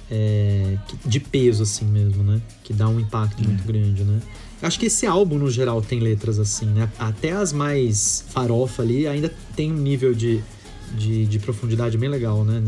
é, 0.09 0.77
de 1.05 1.19
peso, 1.19 1.63
assim 1.63 1.85
mesmo, 1.85 2.23
né? 2.23 2.41
Que 2.63 2.73
dá 2.73 2.87
um 2.87 2.99
impacto 2.99 3.43
muito 3.43 3.63
grande, 3.63 4.03
né? 4.03 4.19
Acho 4.61 4.79
que 4.79 4.85
esse 4.85 5.05
álbum, 5.05 5.37
no 5.37 5.49
geral, 5.49 5.81
tem 5.81 5.99
letras 5.99 6.39
assim, 6.39 6.65
né? 6.65 6.89
Até 6.97 7.31
as 7.31 7.51
mais 7.51 8.25
farofa 8.29 8.81
ali 8.81 9.07
ainda 9.07 9.31
tem 9.55 9.71
um 9.71 9.77
nível 9.77 10.13
de, 10.13 10.41
de, 10.97 11.25
de 11.25 11.39
profundidade 11.39 11.97
bem 11.97 12.09
legal, 12.09 12.43
né? 12.43 12.61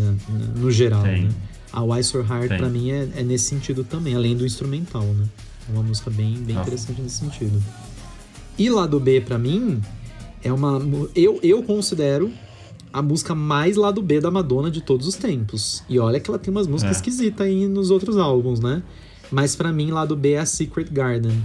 No 0.56 0.70
geral, 0.72 1.04
Tem. 1.04 1.24
né? 1.24 1.30
A 1.72 1.84
Why 1.84 2.04
So 2.04 2.22
Hard, 2.22 2.50
Tem. 2.50 2.58
pra 2.58 2.70
mim, 2.70 2.92
é, 2.92 3.08
é 3.16 3.24
nesse 3.24 3.46
sentido 3.46 3.84
também, 3.84 4.16
além 4.16 4.36
do 4.36 4.46
instrumental, 4.46 5.04
né? 5.04 5.26
É 5.70 5.72
uma 5.72 5.84
música 5.84 6.10
bem, 6.10 6.34
bem 6.36 6.56
Nossa. 6.56 6.68
interessante 6.68 7.02
nesse 7.02 7.18
sentido. 7.18 7.62
E 8.58 8.70
lado 8.70 9.00
B, 9.00 9.22
pra 9.22 9.38
mim, 9.38 9.82
é 10.44 10.52
uma. 10.52 10.80
Eu, 11.16 11.40
eu 11.44 11.62
considero 11.64 12.32
a 12.98 13.02
música 13.02 13.36
mais 13.36 13.76
lado 13.76 14.02
B 14.02 14.20
da 14.20 14.32
Madonna 14.32 14.72
de 14.72 14.82
todos 14.82 15.08
os 15.08 15.16
tempos. 15.16 15.84
E 15.88 16.00
olha 16.00 16.20
que 16.20 16.30
ela 16.30 16.40
tem 16.40 16.52
umas 16.52 16.66
músicas 16.66 16.96
É. 16.96 17.00
esquisitas 17.00 17.46
aí 17.46 17.68
nos 17.68 17.92
outros 17.92 18.18
álbuns, 18.18 18.60
né? 18.60 18.82
Mas 19.32 19.56
pra 19.56 19.72
mim, 19.72 19.92
lado 19.92 20.16
B 20.16 20.32
é 20.32 20.40
a 20.40 20.46
Secret 20.46 20.90
Garden. 20.92 21.44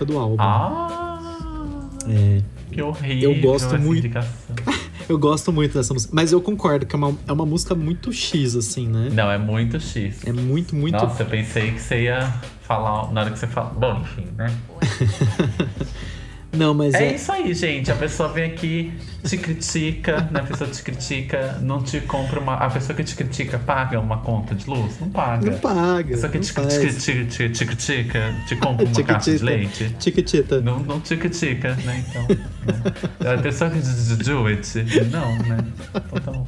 Música 0.00 0.04
do 0.04 0.18
álbum. 0.18 0.36
Ah! 0.38 1.88
É, 2.08 2.40
Que 2.72 2.82
horrível. 2.82 3.32
Eu 3.32 3.40
gosto 3.40 3.66
essa 3.66 3.78
muito. 3.78 3.98
indicação. 3.98 4.56
eu 5.08 5.18
gosto 5.18 5.52
muito 5.52 5.74
dessa 5.74 5.92
música. 5.92 6.12
Mas 6.14 6.32
eu 6.32 6.40
concordo 6.40 6.86
que 6.86 6.94
é 6.94 6.98
uma, 6.98 7.14
é 7.26 7.32
uma 7.32 7.46
música 7.46 7.74
muito 7.74 8.12
X, 8.12 8.56
assim, 8.56 8.88
né? 8.88 9.10
Não, 9.12 9.30
é 9.30 9.38
muito 9.38 9.78
X. 9.78 10.26
É 10.26 10.32
muito, 10.32 10.74
muito. 10.74 10.92
Nossa, 10.96 11.22
eu 11.22 11.26
pensei 11.26 11.72
que 11.72 11.80
você 11.80 12.04
ia 12.04 12.32
falar 12.62 13.12
na 13.12 13.22
hora 13.22 13.30
que 13.30 13.38
você 13.38 13.46
fala. 13.46 13.70
Bom, 13.70 14.00
enfim, 14.00 14.26
né? 14.36 14.52
Não, 16.52 16.74
mas 16.74 16.94
É 16.94 17.04
é. 17.04 17.14
isso 17.14 17.30
aí, 17.30 17.54
gente. 17.54 17.92
A 17.92 17.94
pessoa 17.94 18.28
vem 18.28 18.44
aqui, 18.44 18.92
te 19.24 19.36
critica, 19.36 20.28
né? 20.30 20.40
A 20.40 20.42
pessoa 20.42 20.68
te 20.68 20.82
critica, 20.82 21.58
não 21.62 21.82
te 21.82 22.00
compra 22.00 22.40
uma. 22.40 22.54
A 22.54 22.68
pessoa 22.68 22.94
que 22.96 23.04
te 23.04 23.14
critica 23.14 23.58
paga 23.58 24.00
uma 24.00 24.18
conta 24.18 24.54
de 24.54 24.68
luz? 24.68 24.98
Não 25.00 25.10
paga. 25.10 25.50
Não 25.50 25.58
paga. 25.58 26.00
A 26.00 26.04
pessoa 26.04 26.30
que 26.30 26.38
te, 26.40 26.52
te, 26.52 26.94
te, 26.94 27.24
te, 27.26 27.50
te 27.50 27.64
critica, 27.66 28.34
te 28.48 28.56
compra 28.56 28.84
uma 28.84 29.02
caixa 29.04 29.36
de 29.36 29.44
leite. 29.44 29.94
Tiquitita. 29.98 30.60
Não, 30.60 30.80
não 30.80 31.00
te 31.00 31.16
critica, 31.16 31.74
né? 31.84 32.04
Então. 32.08 32.26
Né? 32.28 33.34
A 33.34 33.38
pessoa 33.38 33.70
que 33.70 33.78
diz 33.78 34.16
do 34.16 34.46
it, 34.46 34.66
não, 35.10 35.36
né? 35.38 35.58
Então 35.94 36.20
tá 36.20 36.32
bom. 36.32 36.46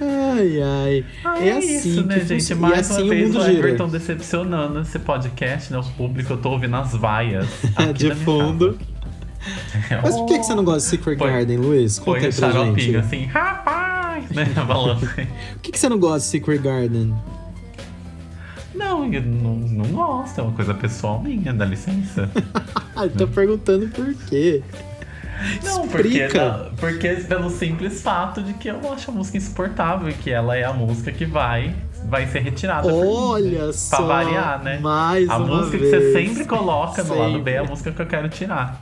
Ai, 0.00 0.60
ai. 0.62 1.04
Ah, 1.24 1.38
é, 1.44 1.52
assim 1.52 1.76
isso, 1.76 2.04
né, 2.06 2.20
gente? 2.20 2.28
funciona. 2.40 2.60
Mais 2.60 2.90
assim 2.90 3.02
uma 3.02 3.06
o 3.06 3.08
vez 3.10 3.36
o 3.36 3.40
gira. 3.40 3.52
Everton 3.52 3.88
decepcionando 3.88 4.80
esse 4.80 4.98
podcast, 4.98 5.72
né? 5.72 5.78
O 5.78 5.84
público, 5.84 6.32
eu 6.32 6.36
tô 6.36 6.50
ouvindo 6.50 6.74
as 6.76 6.92
vaias. 6.92 7.46
aqui 7.76 7.92
De 7.92 8.14
fundo. 8.14 8.78
Mas 10.02 10.14
por 10.16 10.26
que, 10.26 10.38
que 10.38 10.44
você 10.44 10.54
não 10.54 10.64
gosta 10.64 10.80
de 10.80 10.86
Secret 10.86 11.16
Põe- 11.18 11.30
Garden, 11.30 11.56
Luiz? 11.58 11.98
Conta 11.98 12.12
Põe 12.18 12.20
aí 12.26 12.30
o 12.30 12.34
pra 12.34 12.50
gente. 12.64 12.96
assim, 12.96 13.24
rapaz, 13.26 14.30
né? 14.30 14.46
Falando. 14.66 15.00
Por 15.00 15.60
que, 15.62 15.70
que 15.72 15.78
você 15.78 15.88
não 15.88 15.98
gosta 15.98 16.20
de 16.20 16.24
Secret 16.26 16.58
Garden? 16.58 17.14
Não, 18.74 19.12
eu 19.12 19.22
não, 19.22 19.54
não 19.54 19.84
gosto, 19.92 20.40
é 20.40 20.42
uma 20.42 20.52
coisa 20.52 20.74
pessoal 20.74 21.22
minha, 21.22 21.52
dá 21.52 21.64
licença. 21.64 22.28
Ah, 22.96 23.08
tô 23.08 23.26
perguntando 23.26 23.88
por 23.88 24.14
quê. 24.28 24.62
Não, 25.62 25.88
porque, 25.88 26.28
não, 26.28 26.74
porque 26.76 27.08
pelo 27.28 27.50
simples 27.50 28.02
fato 28.02 28.42
de 28.42 28.54
que 28.54 28.68
eu 28.68 28.92
acho 28.92 29.10
a 29.10 29.14
música 29.14 29.36
insuportável 29.36 30.08
e 30.08 30.14
que 30.14 30.30
ela 30.30 30.56
é 30.56 30.64
a 30.64 30.72
música 30.72 31.12
que 31.12 31.24
vai, 31.24 31.74
vai 32.06 32.26
ser 32.26 32.40
retirada. 32.40 32.92
Olha 32.92 33.66
né? 33.66 33.72
só. 33.72 33.96
Pra 33.96 34.06
variar, 34.06 34.62
né? 34.62 34.78
Mais 34.78 35.28
a 35.28 35.38
música 35.38 35.78
vez. 35.78 35.92
que 35.92 36.00
você 36.00 36.12
sempre 36.12 36.44
coloca 36.44 37.02
no 37.02 37.18
lado 37.18 37.38
B 37.40 37.50
é 37.50 37.54
a 37.54 37.60
Sempre. 37.60 37.70
música 37.70 37.92
que 37.92 38.02
eu 38.02 38.06
quero 38.06 38.28
tirar. 38.28 38.80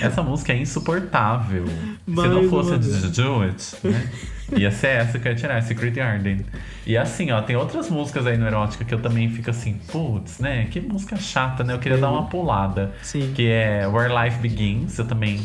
Essa 0.00 0.22
música 0.22 0.52
é 0.52 0.58
insuportável. 0.58 1.64
Mais 2.06 2.28
Se 2.28 2.34
não 2.34 2.48
fosse 2.48 2.76
vez. 2.76 3.10
Do 3.12 3.42
It, 3.42 3.76
né? 3.84 4.10
Ia 4.56 4.70
ser 4.70 4.88
essa 4.88 5.18
que 5.18 5.26
eu 5.26 5.32
ia 5.32 5.36
tirar, 5.36 5.60
Secret 5.62 5.90
Garden. 5.90 6.44
E 6.86 6.96
assim, 6.96 7.32
ó, 7.32 7.42
tem 7.42 7.56
outras 7.56 7.90
músicas 7.90 8.26
aí 8.26 8.36
no 8.38 8.46
Erótica 8.46 8.84
que 8.84 8.94
eu 8.94 9.00
também 9.00 9.28
fico 9.28 9.50
assim, 9.50 9.74
putz, 9.90 10.38
né? 10.38 10.66
Que 10.70 10.80
música 10.80 11.16
chata, 11.16 11.64
né? 11.64 11.72
Eu 11.74 11.78
queria 11.78 11.98
dar 11.98 12.10
uma 12.10 12.26
pulada. 12.26 12.92
Sim. 13.02 13.32
Que 13.34 13.48
é 13.48 13.86
Where 13.88 14.12
Life 14.14 14.38
Begins, 14.38 14.98
eu 14.98 15.04
também 15.04 15.40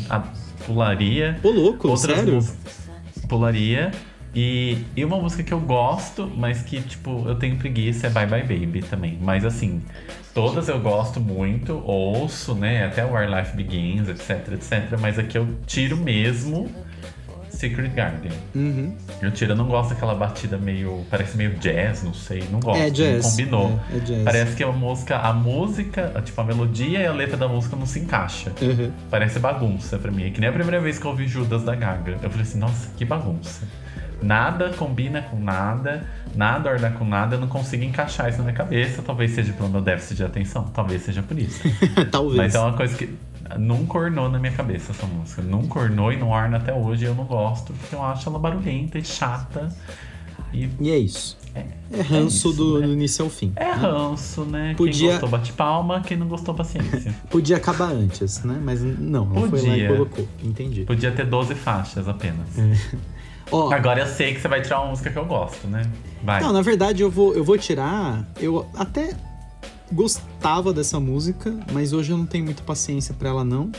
pularia. 0.64 1.38
Ô, 1.42 1.50
louco, 1.50 1.88
Outras 1.88 2.16
sério? 2.16 2.38
pularia. 3.28 3.90
E, 4.34 4.84
e 4.96 5.04
uma 5.04 5.18
música 5.18 5.42
que 5.42 5.52
eu 5.52 5.60
gosto, 5.60 6.30
mas 6.36 6.62
que, 6.62 6.80
tipo, 6.80 7.28
eu 7.28 7.34
tenho 7.34 7.56
preguiça 7.56 8.06
é 8.06 8.10
Bye 8.10 8.26
Bye 8.26 8.42
Baby 8.42 8.82
também. 8.82 9.18
Mas 9.20 9.44
assim, 9.44 9.82
todas 10.32 10.68
eu 10.68 10.80
gosto 10.80 11.20
muito, 11.20 11.82
ouço, 11.84 12.54
né? 12.54 12.86
Até 12.86 13.04
Where 13.04 13.30
Life 13.30 13.54
Begins, 13.54 14.08
etc, 14.08 14.52
etc. 14.54 14.98
Mas 14.98 15.18
aqui 15.18 15.36
eu 15.36 15.46
tiro 15.66 15.96
mesmo 15.98 16.70
Secret 17.50 17.90
Garden. 17.90 18.32
Uhum. 18.54 18.96
Eu 19.20 19.30
tiro, 19.30 19.52
eu 19.52 19.56
não 19.56 19.66
gosto 19.66 19.90
daquela 19.90 20.14
batida 20.14 20.56
meio. 20.56 21.04
Parece 21.10 21.36
meio 21.36 21.54
jazz, 21.56 22.02
não 22.02 22.14
sei. 22.14 22.42
Não 22.50 22.58
gosto. 22.58 22.80
É 22.80 22.90
jazz. 22.90 23.22
Não 23.22 23.30
combinou. 23.30 23.80
É, 23.92 23.96
é 23.96 24.00
jazz. 24.00 24.24
Parece 24.24 24.56
que 24.56 24.64
a 24.64 24.72
música, 24.72 25.18
a 25.18 25.32
música, 25.32 26.22
tipo, 26.24 26.40
a 26.40 26.44
melodia 26.44 27.00
e 27.00 27.06
a 27.06 27.12
letra 27.12 27.36
da 27.36 27.46
música 27.46 27.76
não 27.76 27.86
se 27.86 28.00
encaixa. 28.00 28.52
Uhum. 28.60 28.90
Parece 29.10 29.38
bagunça 29.38 29.98
pra 29.98 30.10
mim. 30.10 30.24
É 30.24 30.30
que 30.30 30.40
nem 30.40 30.48
a 30.48 30.52
primeira 30.52 30.80
vez 30.80 30.98
que 30.98 31.04
eu 31.04 31.10
ouvi 31.10 31.28
Judas 31.28 31.62
da 31.62 31.74
Gaga. 31.74 32.18
Eu 32.22 32.30
falei 32.30 32.42
assim, 32.42 32.58
nossa, 32.58 32.88
que 32.96 33.04
bagunça. 33.04 33.68
Nada 34.22 34.70
combina 34.70 35.22
com 35.22 35.38
nada, 35.38 36.06
nada 36.34 36.70
orna 36.70 36.90
com 36.90 37.04
nada, 37.04 37.36
eu 37.36 37.40
não 37.40 37.48
consigo 37.48 37.82
encaixar 37.84 38.28
isso 38.28 38.38
na 38.38 38.44
minha 38.44 38.56
cabeça. 38.56 39.02
Talvez 39.02 39.32
seja 39.32 39.52
pelo 39.52 39.68
meu 39.68 39.80
déficit 39.80 40.16
de 40.16 40.24
atenção, 40.24 40.64
talvez 40.72 41.02
seja 41.02 41.22
por 41.22 41.38
isso. 41.38 41.60
Talvez. 42.10 42.36
Mas 42.36 42.54
é 42.54 42.60
uma 42.60 42.72
coisa 42.74 42.96
que 42.96 43.12
nunca 43.58 43.98
ornou 43.98 44.28
na 44.30 44.38
minha 44.38 44.52
cabeça 44.52 44.92
essa 44.92 45.06
música. 45.06 45.42
Nunca 45.42 45.78
ornou 45.80 46.12
e 46.12 46.16
não 46.16 46.28
orna 46.30 46.56
até 46.58 46.72
hoje. 46.72 47.04
Eu 47.04 47.14
não 47.14 47.24
gosto, 47.24 47.72
porque 47.72 47.94
eu 47.94 48.02
acho 48.02 48.28
ela 48.28 48.38
barulhenta 48.38 48.98
e 48.98 49.04
chata. 49.04 49.68
E 50.54 50.68
E 50.80 50.90
é 50.90 50.98
isso. 50.98 51.36
é, 51.54 51.64
É 51.92 52.02
ranço 52.02 52.48
isso, 52.50 52.52
do, 52.52 52.78
né? 52.80 52.86
do 52.86 52.92
início 52.92 53.24
ao 53.24 53.30
fim. 53.30 53.52
é 53.56 53.70
ranço, 53.72 54.44
né? 54.44 54.74
Podia- 54.76 54.92
Quem 55.00 55.10
gostou 55.10 55.28
bate 55.30 55.52
palma, 55.54 56.00
quem 56.02 56.16
não 56.16 56.28
gostou 56.28 56.54
paciência. 56.54 57.14
Podia 57.30 57.56
acabar 57.56 57.90
antes, 57.90 58.42
né? 58.44 58.60
Mas 58.62 58.80
não, 58.82 59.24
não 59.26 59.48
foi 59.48 59.60
lá 59.62 59.68
e 59.68 59.70
Podia. 59.70 59.88
colocou. 59.88 60.28
Entendi. 60.42 60.82
Podia 60.84 61.10
ter 61.10 61.24
12 61.26 61.54
faixas 61.54 62.06
apenas. 62.06 62.48
Ó, 63.52 63.70
Agora 63.72 64.00
eu 64.00 64.06
sei 64.06 64.34
que 64.34 64.40
você 64.40 64.48
vai 64.48 64.62
tirar 64.62 64.80
uma 64.80 64.90
música 64.90 65.10
que 65.10 65.18
eu 65.18 65.24
gosto, 65.26 65.66
né? 65.68 65.82
Vai. 66.24 66.40
Não, 66.40 66.52
na 66.52 66.62
verdade 66.62 67.02
eu 67.02 67.10
vou, 67.10 67.34
eu 67.34 67.44
vou 67.44 67.58
tirar. 67.58 68.26
Eu 68.40 68.66
até 68.74 69.14
gostava 69.92 70.72
dessa 70.72 70.98
música, 70.98 71.54
mas 71.72 71.92
hoje 71.92 72.12
eu 72.12 72.18
não 72.18 72.24
tenho 72.26 72.44
muita 72.44 72.62
paciência 72.62 73.14
pra 73.14 73.28
ela 73.28 73.44
não. 73.44 73.70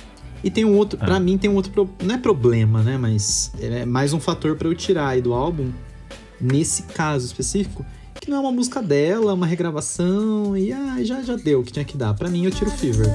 E 0.44 0.52
tem 0.52 0.64
um 0.66 0.76
outro, 0.78 1.00
Ah. 1.02 1.06
Pra 1.06 1.20
mim 1.20 1.38
tem 1.38 1.50
um 1.50 1.56
outro, 1.56 1.72
pro- 1.72 1.90
não 2.04 2.16
é 2.16 2.18
problema, 2.18 2.84
né, 2.84 2.98
mas 2.98 3.52
é 3.60 3.86
mais 3.86 4.14
um 4.14 4.20
fator 4.20 4.56
pra 4.58 4.68
eu 4.68 4.76
tirar 4.76 5.08
aí 5.08 5.22
do 5.22 5.34
álbum 5.34 5.72
nesse 6.40 6.84
caso 6.84 7.26
específico, 7.26 7.86
que 8.20 8.30
não 8.30 8.38
é 8.38 8.40
uma 8.42 8.52
música 8.52 8.82
dela, 8.82 9.32
é 9.32 9.34
uma 9.34 9.48
regravação 9.48 10.56
e 10.56 10.72
ah, 10.74 10.98
já 11.02 11.22
já 11.24 11.36
deu 11.38 11.62
o 11.62 11.64
que 11.64 11.72
tinha 11.72 11.86
que 11.86 11.98
dar. 11.98 12.14
Pra 12.14 12.30
mim 12.30 12.44
eu 12.46 12.52
tiro 12.52 12.70
Fever. 12.72 13.08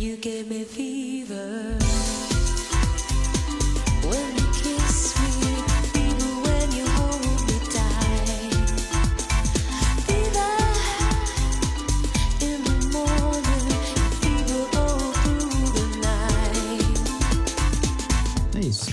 You 0.00 0.16
gave 0.22 0.44
me 0.48 0.64
fever 0.64 1.76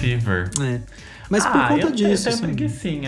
night. 0.05 0.61
É. 0.61 0.75
É. 0.75 0.81
Mas 1.29 1.45
por 1.45 1.57
ah, 1.57 1.67
conta 1.69 1.87
eu 1.87 1.91
disso, 1.91 2.23
tenho 2.25 2.67
assim, 2.67 3.07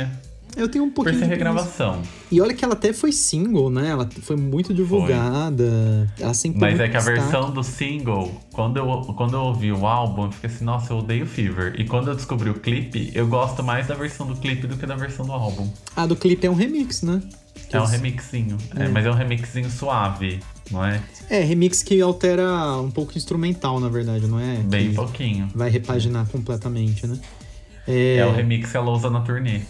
eu 0.58 0.68
tenho 0.68 0.86
um 0.86 0.90
Por 0.90 1.06
pouquinho 1.06 1.20
ser 1.20 1.26
de 1.26 1.36
preguiça. 1.36 1.52
regravação. 1.52 2.02
E 2.32 2.42
olha 2.42 2.52
que 2.52 2.66
ela 2.66 2.74
até 2.74 2.92
foi 2.92 3.12
single, 3.12 3.70
né? 3.70 3.90
Ela 3.90 4.10
foi 4.24 4.36
muito 4.36 4.74
divulgada. 4.74 6.12
Ela 6.20 6.34
sempre 6.34 6.60
Mas 6.60 6.80
é 6.80 6.90
que 6.90 6.98
a 6.98 7.00
versão 7.00 7.52
do 7.52 7.62
single, 7.64 8.42
quando 8.52 8.78
eu, 8.78 9.14
quando 9.16 9.36
eu 9.36 9.42
ouvi 9.42 9.72
o 9.72 9.86
álbum, 9.86 10.26
eu 10.26 10.32
fiquei 10.32 10.50
assim, 10.50 10.66
nossa, 10.66 10.94
eu 10.94 10.98
odeio 10.98 11.28
Fever. 11.28 11.80
E 11.80 11.86
quando 11.86 12.08
eu 12.08 12.16
descobri 12.16 12.50
o 12.50 12.56
clipe, 12.56 13.12
eu 13.14 13.28
gosto 13.28 13.64
mais 13.64 13.86
da 13.86 13.94
versão 13.94 14.26
do 14.26 14.36
clipe 14.36 14.66
do 14.66 14.76
que 14.76 14.88
da 14.88 14.96
versão 14.96 15.28
do 15.28 15.32
álbum. 15.32 15.70
A 15.96 16.08
do 16.08 16.16
clipe 16.16 16.48
é 16.48 16.50
um 16.50 16.56
remix, 16.56 17.04
né? 17.04 17.22
É 17.72 17.80
um 17.80 17.86
remixinho. 17.86 18.58
É, 18.76 18.88
mas 18.88 19.06
é 19.06 19.12
um 19.12 19.16
remixinho 19.16 19.70
suave, 19.70 20.40
não 20.72 20.86
é? 20.86 21.02
É, 21.30 21.42
remix 21.42 21.84
que 21.84 22.00
altera 22.02 22.78
um 22.78 22.92
pouco 22.92 23.14
o 23.14 23.18
instrumental, 23.18 23.80
na 23.80 23.90
verdade, 23.90 24.28
não 24.28 24.40
é? 24.40 24.56
Bem 24.58 24.94
pouquinho. 24.94 25.50
vai 25.54 25.70
repaginar 25.70 26.28
completamente, 26.28 27.06
né? 27.06 27.20
É. 27.88 28.26
o 28.26 28.34
remix 28.34 28.72
que 28.72 28.78
ela 28.78 28.92
usa 28.92 29.10
na 29.10 29.22
turnê. 29.22 29.62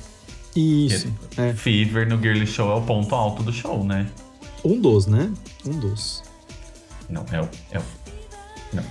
Isso. 0.55 1.07
É. 1.37 1.53
Fever 1.53 2.07
no 2.09 2.19
Girly 2.19 2.47
Show 2.47 2.71
é 2.71 2.75
o 2.75 2.81
ponto 2.81 3.13
alto 3.13 3.43
do 3.43 3.53
show, 3.53 3.83
né? 3.83 4.07
Um 4.63 4.79
dos, 4.81 5.05
né? 5.05 5.31
Um 5.65 5.79
dos. 5.79 6.23
Não, 7.07 7.23
é 7.31 7.41
o. 7.41 7.49
É 7.71 7.79
o 7.79 7.83
não. 8.73 8.83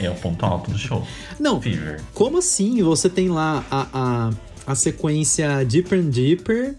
É, 0.00 0.06
é 0.06 0.10
o 0.10 0.14
ponto 0.14 0.44
alto 0.46 0.70
do 0.70 0.78
show. 0.78 1.06
Não, 1.38 1.60
Fever. 1.60 2.00
como 2.14 2.38
assim? 2.38 2.82
Você 2.82 3.10
tem 3.10 3.28
lá 3.28 3.64
a, 3.70 3.88
a, 3.92 4.30
a 4.66 4.74
sequência 4.74 5.64
Deeper 5.64 5.98
and 5.98 6.10
Deeper. 6.10 6.76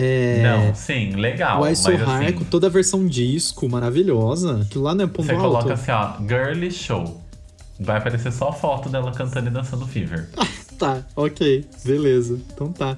É, 0.00 0.42
Não, 0.42 0.74
sim, 0.74 1.10
legal. 1.16 1.60
Why 1.60 1.70
mas 1.70 1.78
So 1.80 1.96
Hard, 1.96 2.24
assim, 2.24 2.32
com 2.34 2.44
toda 2.44 2.68
a 2.68 2.70
versão 2.70 3.06
disco 3.06 3.68
maravilhosa. 3.68 4.60
Aquilo 4.62 4.84
lá 4.84 4.94
não 4.94 5.04
é 5.04 5.08
ponto 5.08 5.26
você 5.26 5.32
alto. 5.32 5.42
coloca 5.42 5.72
assim, 5.74 5.90
ó, 5.90 6.12
Girly 6.26 6.70
Show. 6.70 7.20
Vai 7.80 7.98
aparecer 7.98 8.32
só 8.32 8.48
a 8.48 8.52
foto 8.52 8.88
dela 8.88 9.12
cantando 9.12 9.48
e 9.48 9.50
dançando 9.50 9.86
Fever. 9.86 10.28
Tá, 10.78 11.02
ok, 11.16 11.64
beleza. 11.84 12.38
Então 12.54 12.70
tá. 12.72 12.96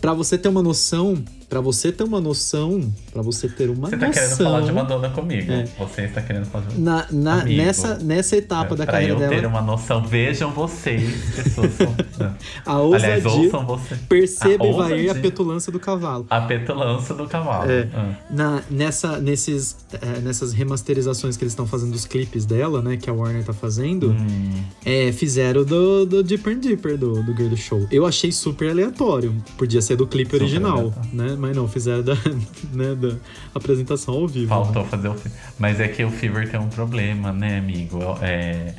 Pra 0.00 0.12
você 0.12 0.36
ter 0.36 0.48
uma 0.48 0.60
noção, 0.60 1.22
pra 1.52 1.60
você 1.60 1.92
ter 1.92 2.02
uma 2.02 2.18
noção, 2.18 2.90
pra 3.12 3.20
você 3.20 3.46
ter 3.46 3.68
uma 3.68 3.90
Você 3.90 3.98
tá 3.98 4.06
noção. 4.06 4.22
querendo 4.22 4.36
falar 4.38 4.60
de 4.62 4.72
Madonna 4.72 5.10
comigo. 5.10 5.52
É. 5.52 5.64
Você 5.78 6.02
está 6.06 6.22
querendo 6.22 6.46
falar 6.46 6.64
de 6.64 6.80
Na, 6.80 7.06
na- 7.12 7.42
Amigo. 7.42 7.62
nessa, 7.62 7.98
nessa 7.98 8.36
etapa 8.38 8.74
da 8.74 8.84
pra 8.84 8.94
carreira 8.94 9.12
eu 9.12 9.18
dela, 9.18 9.34
ter 9.36 9.46
uma 9.46 9.60
noção, 9.60 10.02
vejam 10.02 10.50
vocês, 10.50 11.12
pessoas 11.36 11.72
são. 11.74 11.94
a 12.64 12.76
Aliás, 12.96 13.26
ousadia, 13.26 13.44
ouçam 13.44 13.66
você. 13.66 13.96
perceba 14.08 14.64
A 14.64 14.66
e 14.68 14.72
vai 14.72 15.08
a 15.10 15.14
petulância 15.14 15.70
do 15.70 15.78
cavalo. 15.78 16.26
A 16.30 16.40
petulância 16.40 17.14
do 17.14 17.26
cavalo. 17.28 17.70
É. 17.70 17.86
Ah. 17.94 18.14
Na, 18.30 18.62
nessa, 18.70 19.18
nesses, 19.18 19.76
é, 20.00 20.20
nessas 20.20 20.54
remasterizações 20.54 21.36
que 21.36 21.44
eles 21.44 21.52
estão 21.52 21.66
fazendo 21.66 21.92
dos 21.92 22.06
clipes 22.06 22.46
dela, 22.46 22.80
né? 22.80 22.96
Que 22.96 23.10
a 23.10 23.12
Warner 23.12 23.44
tá 23.44 23.52
fazendo, 23.52 24.12
Hum. 24.12 24.62
é, 24.86 25.12
fizeram 25.12 25.64
do, 25.64 26.06
do 26.06 26.22
Deeper 26.22 26.54
and 26.56 26.60
Deeper, 26.60 26.96
do, 26.96 27.22
do 27.22 27.36
Girl 27.36 27.54
Show. 27.56 27.86
Eu 27.90 28.06
achei 28.06 28.32
super 28.32 28.70
aleatório. 28.70 29.34
Podia 29.58 29.82
ser 29.82 29.96
do 29.96 30.06
clipe 30.06 30.30
Super 30.30 30.42
original, 30.44 30.78
aleatório. 30.78 31.10
né? 31.12 31.36
Mas 31.42 31.56
não, 31.56 31.66
fizeram 31.66 32.04
da, 32.04 32.14
né, 32.72 32.94
da 32.94 33.16
apresentação 33.52 34.14
ao 34.14 34.28
vivo. 34.28 34.46
Faltou 34.46 34.84
fazer 34.84 35.08
o 35.08 35.14
Fever. 35.14 35.36
Mas 35.58 35.80
é 35.80 35.88
que 35.88 36.04
o 36.04 36.10
Fever 36.10 36.48
tem 36.48 36.60
um 36.60 36.68
problema, 36.68 37.32
né, 37.32 37.58
amigo? 37.58 37.98
É, 38.22 38.72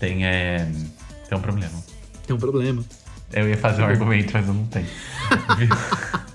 tem, 0.00 0.26
é, 0.26 0.68
tem 1.28 1.38
um 1.38 1.40
problema. 1.40 1.70
Tem 2.26 2.34
um 2.34 2.38
problema. 2.40 2.82
Eu 3.32 3.48
ia 3.48 3.56
fazer 3.56 3.82
um 3.82 3.86
argumento, 3.86 4.32
mas 4.32 4.48
eu 4.48 4.54
não 4.54 4.64
tenho. 4.66 4.88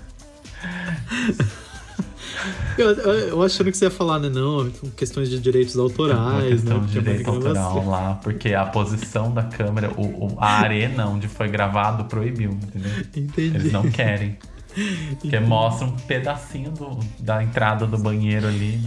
Eu, 2.76 2.90
eu, 2.90 3.42
achando 3.42 3.70
que 3.70 3.76
você 3.76 3.84
ia 3.84 3.90
falar, 3.90 4.18
né? 4.18 4.28
Não, 4.28 4.68
questões 4.96 5.30
de 5.30 5.38
direitos 5.38 5.78
autorais, 5.78 6.60
questão 6.60 6.80
né? 6.80 6.86
de 6.86 6.98
é 6.98 7.00
uma 7.00 7.04
direito 7.08 7.30
autoral 7.30 7.86
lá, 7.86 8.14
porque 8.22 8.52
a 8.52 8.66
posição 8.66 9.32
da 9.32 9.44
câmera, 9.44 9.92
o, 9.96 10.02
o- 10.26 10.36
a 10.40 10.58
arena 10.60 11.06
onde 11.06 11.28
foi 11.28 11.48
gravado 11.48 12.04
proibiu, 12.06 12.50
entendeu? 12.50 12.90
Entendi. 13.14 13.56
Eles 13.56 13.72
não 13.72 13.88
querem. 13.90 14.36
Que 15.20 15.38
mostra 15.40 15.86
um 15.86 15.92
pedacinho 15.92 16.70
do- 16.70 16.98
da 17.20 17.42
entrada 17.42 17.86
do 17.86 17.96
banheiro 17.98 18.46
ali. 18.48 18.80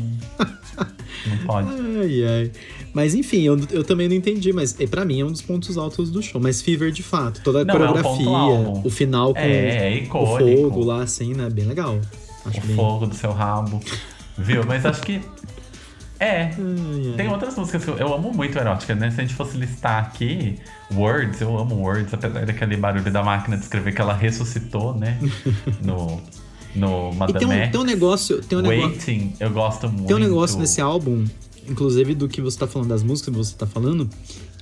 Não 1.25 1.37
pode. 1.45 1.69
Ai, 2.01 2.23
ai. 2.25 2.51
Mas 2.93 3.13
enfim, 3.15 3.41
eu, 3.43 3.57
eu 3.71 3.83
também 3.83 4.07
não 4.07 4.15
entendi, 4.15 4.51
mas 4.53 4.79
é, 4.79 4.87
pra 4.87 5.03
mim 5.05 5.21
é 5.21 5.25
um 5.25 5.31
dos 5.31 5.41
pontos 5.41 5.77
altos 5.77 6.09
do 6.09 6.21
show. 6.21 6.39
Mas 6.41 6.61
Fever, 6.61 6.91
de 6.91 7.03
fato, 7.03 7.41
toda 7.43 7.61
a 7.61 7.65
Não, 7.65 7.73
é 7.75 7.77
coreografia, 7.77 8.27
alto. 8.29 8.87
o 8.87 8.89
final 8.89 9.33
com 9.33 9.39
É, 9.39 9.99
é 9.99 10.03
o 10.03 10.07
fogo 10.09 10.83
lá, 10.83 11.03
assim, 11.03 11.33
né? 11.33 11.49
Bem 11.49 11.65
legal. 11.65 11.99
Acho 12.45 12.59
O 12.59 12.63
bem. 12.65 12.75
fogo 12.75 13.05
do 13.07 13.15
seu 13.15 13.31
rabo. 13.31 13.79
Viu? 14.37 14.63
Mas 14.65 14.85
acho 14.85 15.01
que. 15.01 15.21
É. 16.19 16.43
Ai. 16.43 17.13
Tem 17.15 17.27
outras 17.29 17.55
músicas 17.55 17.83
que 17.83 17.89
eu, 17.89 17.97
eu 17.97 18.13
amo 18.13 18.33
muito 18.33 18.57
erótica, 18.57 18.95
né? 18.95 19.11
Se 19.11 19.21
a 19.21 19.23
gente 19.23 19.35
fosse 19.35 19.57
listar 19.57 20.03
aqui, 20.03 20.57
Words, 20.93 21.41
eu 21.41 21.57
amo 21.57 21.75
Words, 21.75 22.13
apesar 22.13 22.45
daquele 22.45 22.77
barulho 22.77 23.11
da 23.11 23.23
máquina 23.23 23.57
de 23.57 23.63
escrever 23.63 23.93
que 23.93 24.01
ela 24.01 24.13
ressuscitou, 24.13 24.93
né? 24.95 25.17
No, 25.81 26.21
no 26.75 27.11
E 27.11 27.15
Madame 27.15 27.39
tem 27.39 27.47
um, 27.47 27.71
tem 27.71 27.79
um 27.81 27.83
negócio. 27.83 28.41
Tem 28.41 28.57
um 28.57 28.61
negócio. 28.61 28.89
Waiting, 28.89 29.33
eu 29.39 29.49
gosto 29.51 29.89
muito. 29.89 30.07
Tem 30.07 30.15
um 30.15 30.19
negócio 30.19 30.59
nesse 30.59 30.81
álbum, 30.81 31.25
inclusive 31.67 32.13
do 32.15 32.27
que 32.27 32.41
você 32.41 32.57
tá 32.57 32.67
falando, 32.67 32.89
das 32.89 33.03
músicas 33.03 33.33
que 33.33 33.37
você 33.37 33.55
tá 33.55 33.65
falando, 33.65 34.09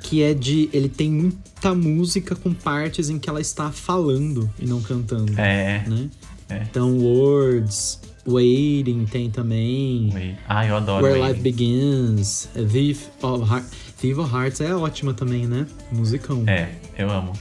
que 0.01 0.21
é 0.21 0.33
de. 0.33 0.69
Ele 0.73 0.89
tem 0.89 1.09
muita 1.09 1.73
música 1.73 2.35
com 2.35 2.53
partes 2.53 3.09
em 3.09 3.17
que 3.17 3.29
ela 3.29 3.41
está 3.41 3.71
falando 3.71 4.49
e 4.59 4.65
não 4.65 4.81
cantando. 4.81 5.39
É. 5.39 5.83
Né? 5.87 6.09
É. 6.49 6.61
Então, 6.69 6.97
Words, 6.97 7.99
Waiting 8.27 9.05
tem 9.05 9.29
também. 9.29 10.09
Wait. 10.13 10.35
Ah, 10.47 10.65
eu 10.65 10.75
adoro 10.77 11.05
Where 11.05 11.19
Waiting. 11.19 11.33
Life 11.33 11.43
Begins, 11.43 12.49
Thief 12.71 13.07
of, 13.21 13.49
Heart, 13.49 13.65
Thief 13.99 14.17
of 14.17 14.33
Hearts 14.33 14.61
é 14.61 14.75
ótima 14.75 15.13
também, 15.13 15.45
né? 15.45 15.67
Musicão. 15.91 16.43
É, 16.47 16.71
eu 16.97 17.09
amo. 17.11 17.33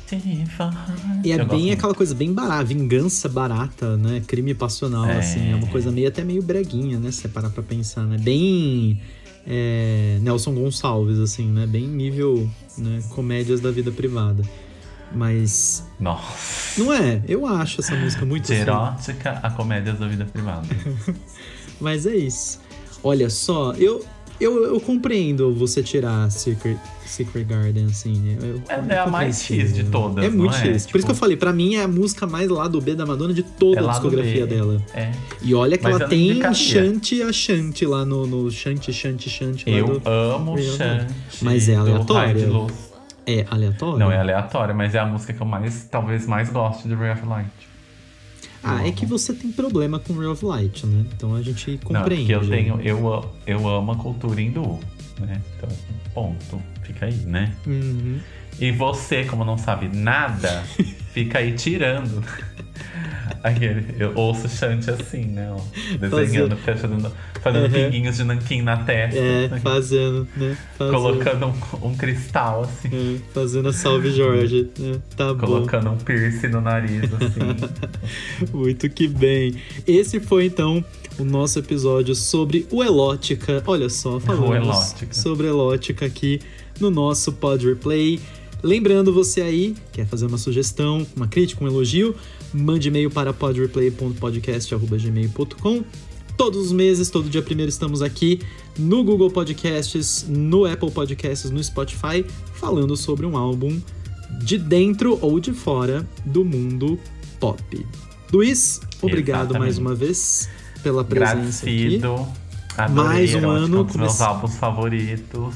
E 1.24 1.32
é 1.32 1.40
Eu 1.40 1.46
bem 1.46 1.60
muito. 1.62 1.72
aquela 1.72 1.94
coisa 1.94 2.14
bem 2.14 2.32
barata, 2.32 2.64
vingança 2.64 3.28
barata, 3.28 3.96
né? 3.96 4.22
Crime 4.26 4.54
passional, 4.54 5.06
É. 5.06 5.18
assim. 5.18 5.52
É 5.52 5.54
uma 5.54 5.68
coisa 5.68 5.90
meio 5.90 6.08
até 6.08 6.22
meio 6.22 6.42
breguinha, 6.42 6.98
né? 6.98 7.10
Se 7.10 7.22
você 7.22 7.28
parar 7.28 7.50
pra 7.50 7.62
pensar, 7.62 8.04
né? 8.04 8.18
Bem 8.18 9.00
é, 9.46 10.18
Nelson 10.22 10.54
Gonçalves, 10.54 11.18
assim, 11.18 11.46
né? 11.46 11.66
Bem 11.66 11.86
nível 11.86 12.48
né? 12.78 13.02
comédias 13.10 13.60
da 13.60 13.70
vida 13.70 13.90
privada. 13.90 14.42
Mas 15.14 15.84
Nossa. 16.00 16.82
não 16.82 16.92
é, 16.92 17.22
eu 17.28 17.46
acho 17.46 17.80
essa 17.80 17.94
música 17.94 18.24
muito 18.24 18.44
assim. 18.52 18.60
erótica 18.60 19.38
a 19.42 19.50
comédias 19.50 19.98
da 19.98 20.06
vida 20.08 20.24
privada. 20.24 20.66
Mas 21.80 22.06
é 22.06 22.14
isso. 22.16 22.60
Olha 23.02 23.28
só, 23.28 23.72
eu, 23.74 24.04
eu, 24.40 24.64
eu 24.64 24.80
compreendo 24.80 25.52
você 25.54 25.82
tirar 25.82 26.30
Secret, 26.30 26.76
Secret 27.04 27.44
Garden, 27.44 27.84
assim. 27.86 28.14
né? 28.18 28.38
Eu, 28.40 28.62
É, 28.68 28.94
é 28.94 28.98
a 28.98 29.06
mais 29.06 29.42
X 29.42 29.74
de 29.74 29.84
todas, 29.84 30.24
É 30.24 30.28
muito 30.30 30.52
não 30.52 30.58
X. 30.58 30.62
é? 30.62 30.72
Por 30.72 30.78
Tipo- 30.86 30.98
isso 30.98 31.06
que 31.06 31.12
eu 31.12 31.16
falei, 31.16 31.36
pra 31.36 31.52
mim 31.52 31.74
é 31.74 31.82
a 31.82 31.88
música 31.88 32.26
mais 32.26 32.48
lá 32.48 32.66
do 32.66 32.80
B 32.80 32.94
da 32.94 33.04
Madonna 33.04 33.34
de 33.34 33.42
toda 33.42 33.80
É 33.80 33.84
a 33.84 33.90
discografia 33.90 34.46
dela. 34.46 34.80
É. 34.94 35.12
E 35.42 35.54
olha 35.54 35.76
que 35.76 35.84
Mas 35.84 35.92
ela 35.92 36.00
não 36.04 36.08
tem 36.08 36.30
indicaria. 36.30 36.54
chante 36.54 37.22
a 37.22 37.32
chante 37.32 37.84
lá 37.86 38.04
no, 38.04 38.26
no 38.26 38.50
chante, 38.50 38.92
chante, 38.92 39.28
chante 39.28 39.64
Eu 39.70 39.98
do... 40.00 40.08
amo 40.08 40.54
Real 40.54 40.76
Chant. 40.76 41.06
Mas 41.42 41.68
é 41.68 41.74
aleatória. 41.76 42.46
É 43.26 43.46
aleatório? 43.50 43.98
Não 43.98 44.12
é 44.12 44.18
aleatória, 44.18 44.74
mas 44.74 44.94
é 44.94 44.98
a 44.98 45.06
música 45.06 45.32
que 45.32 45.40
eu 45.40 45.46
mais, 45.46 45.84
talvez 45.90 46.26
mais 46.26 46.50
gosto 46.50 46.88
de 46.88 46.94
Ray 46.94 47.12
of 47.12 47.26
Light. 47.26 47.74
Ah, 48.62 48.86
é 48.86 48.92
que 48.92 49.04
você 49.04 49.34
tem 49.34 49.52
problema 49.52 49.98
com 49.98 50.14
Ray 50.14 50.26
of 50.26 50.44
Light, 50.44 50.86
né? 50.86 51.04
Então 51.14 51.34
a 51.34 51.42
gente 51.42 51.70
Não, 51.70 52.00
compreende. 52.00 52.32
porque 52.32 52.46
eu 52.46 52.50
tenho, 52.50 52.80
eu, 52.80 53.30
eu 53.46 53.68
amo 53.68 53.92
a 53.92 53.96
cultura 53.96 54.40
hindu, 54.40 54.80
né? 55.20 55.40
Então, 55.56 55.68
ponto. 56.14 56.62
Fica 56.82 57.06
aí, 57.06 57.16
né? 57.26 57.54
Uhum. 57.66 58.18
E 58.58 58.70
você, 58.72 59.24
como 59.24 59.44
não 59.44 59.58
sabe 59.58 59.88
nada, 59.88 60.62
fica 61.12 61.38
aí 61.38 61.52
tirando. 61.52 62.22
Aquele, 63.44 63.84
eu 63.98 64.10
ouço 64.14 64.48
chante 64.48 64.90
assim, 64.90 65.26
né? 65.26 65.52
ó, 65.54 65.60
desenhando, 65.98 66.56
fazendo, 66.56 67.12
fazendo 67.42 67.64
Uhum. 67.64 67.70
pinguinhos 67.70 68.16
de 68.16 68.24
nanquim 68.24 68.62
na 68.62 68.78
testa. 68.78 69.20
É, 69.20 69.48
né, 69.48 69.60
fazendo, 69.60 70.26
né? 70.34 70.56
Fazendo, 70.78 70.94
colocando 70.96 71.46
um, 71.82 71.88
um 71.88 71.94
cristal, 71.94 72.62
assim. 72.62 72.88
é, 73.16 73.18
fazendo 73.34 73.68
a 73.68 73.72
Salve 73.74 74.10
Jorge. 74.10 74.70
né? 74.78 74.98
Tá 75.14 75.34
bom. 75.34 75.40
Colocando 75.46 75.90
um 75.90 75.96
piercing 75.98 76.48
no 76.48 76.62
nariz, 76.62 77.02
assim. 77.12 78.48
Muito 78.52 78.88
que 78.88 79.06
bem. 79.06 79.54
Esse 79.86 80.20
foi 80.20 80.46
então 80.46 80.82
o 81.18 81.24
nosso 81.24 81.58
episódio 81.58 82.14
sobre 82.14 82.66
o 82.70 82.82
Elótica. 82.82 83.62
Olha 83.66 83.90
só, 83.90 84.18
falamos 84.18 84.56
Elótica. 84.56 85.12
sobre 85.14 85.48
Elótica 85.48 86.06
aqui 86.06 86.40
no 86.80 86.90
nosso 86.90 87.30
Pod 87.30 87.66
Replay. 87.66 88.18
Lembrando 88.62 89.12
você 89.12 89.42
aí, 89.42 89.74
quer 89.92 90.06
fazer 90.06 90.24
uma 90.24 90.38
sugestão, 90.38 91.06
uma 91.14 91.28
crítica, 91.28 91.62
um 91.62 91.66
elogio, 91.68 92.14
mande 92.54 92.88
e-mail 92.88 93.10
para 93.10 93.32
podreplay.podcast.gmail.com. 93.32 95.84
Todos 96.36 96.66
os 96.66 96.72
meses, 96.72 97.08
todo 97.10 97.28
dia 97.28 97.42
primeiro, 97.42 97.68
estamos 97.68 98.02
aqui 98.02 98.40
no 98.78 99.02
Google 99.04 99.30
Podcasts, 99.30 100.26
no 100.28 100.64
Apple 100.64 100.90
Podcasts, 100.90 101.50
no 101.50 101.62
Spotify, 101.62 102.24
falando 102.54 102.96
sobre 102.96 103.26
um 103.26 103.36
álbum 103.36 103.80
de 104.42 104.58
dentro 104.58 105.16
ou 105.20 105.38
de 105.38 105.52
fora 105.52 106.04
do 106.24 106.44
mundo 106.44 106.98
pop. 107.38 107.86
Luiz, 108.32 108.80
obrigado 109.00 109.50
Exatamente. 109.50 109.60
mais 109.60 109.78
uma 109.78 109.94
vez 109.94 110.48
pela 110.82 111.04
presença 111.04 111.66
aqui. 111.66 112.00
Adorei 112.76 113.08
Mais 113.08 113.34
um 113.34 113.38
Erótica, 113.38 113.64
ano 113.66 113.80
um 113.80 113.84
dos 113.84 113.96
meus 113.96 114.20
álbuns 114.20 114.56
favoritos. 114.56 115.54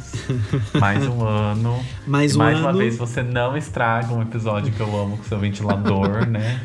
mais 0.79 1.05
um 1.07 1.23
ano. 1.27 1.85
Mais 2.07 2.37
um 2.37 2.39
mais 2.39 2.59
uma 2.61 2.69
ano. 2.71 2.79
vez, 2.79 2.97
você 2.97 3.23
não 3.23 3.57
estraga 3.57 4.12
um 4.14 4.23
episódio 4.23 4.73
que 4.73 4.81
eu 4.81 4.97
amo 4.97 5.16
com 5.16 5.25
seu 5.25 5.39
ventilador, 5.39 6.27
né? 6.31 6.61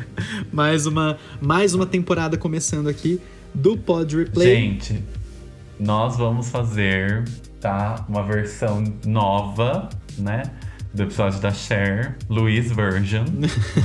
Mais 0.52 0.86
uma, 0.86 1.18
mais 1.40 1.74
uma 1.74 1.86
temporada 1.86 2.38
começando 2.38 2.88
aqui 2.88 3.20
do 3.52 3.76
Pod 3.76 4.16
Replay. 4.16 4.46
Gente, 4.54 5.04
nós 5.78 6.16
vamos 6.16 6.48
fazer, 6.50 7.24
tá? 7.60 8.04
Uma 8.08 8.22
versão 8.22 8.84
nova, 9.04 9.88
né? 10.16 10.42
Do 10.94 11.02
episódio 11.02 11.40
da 11.40 11.50
Cher, 11.50 12.16
Luiz 12.30 12.70
Version. 12.70 13.24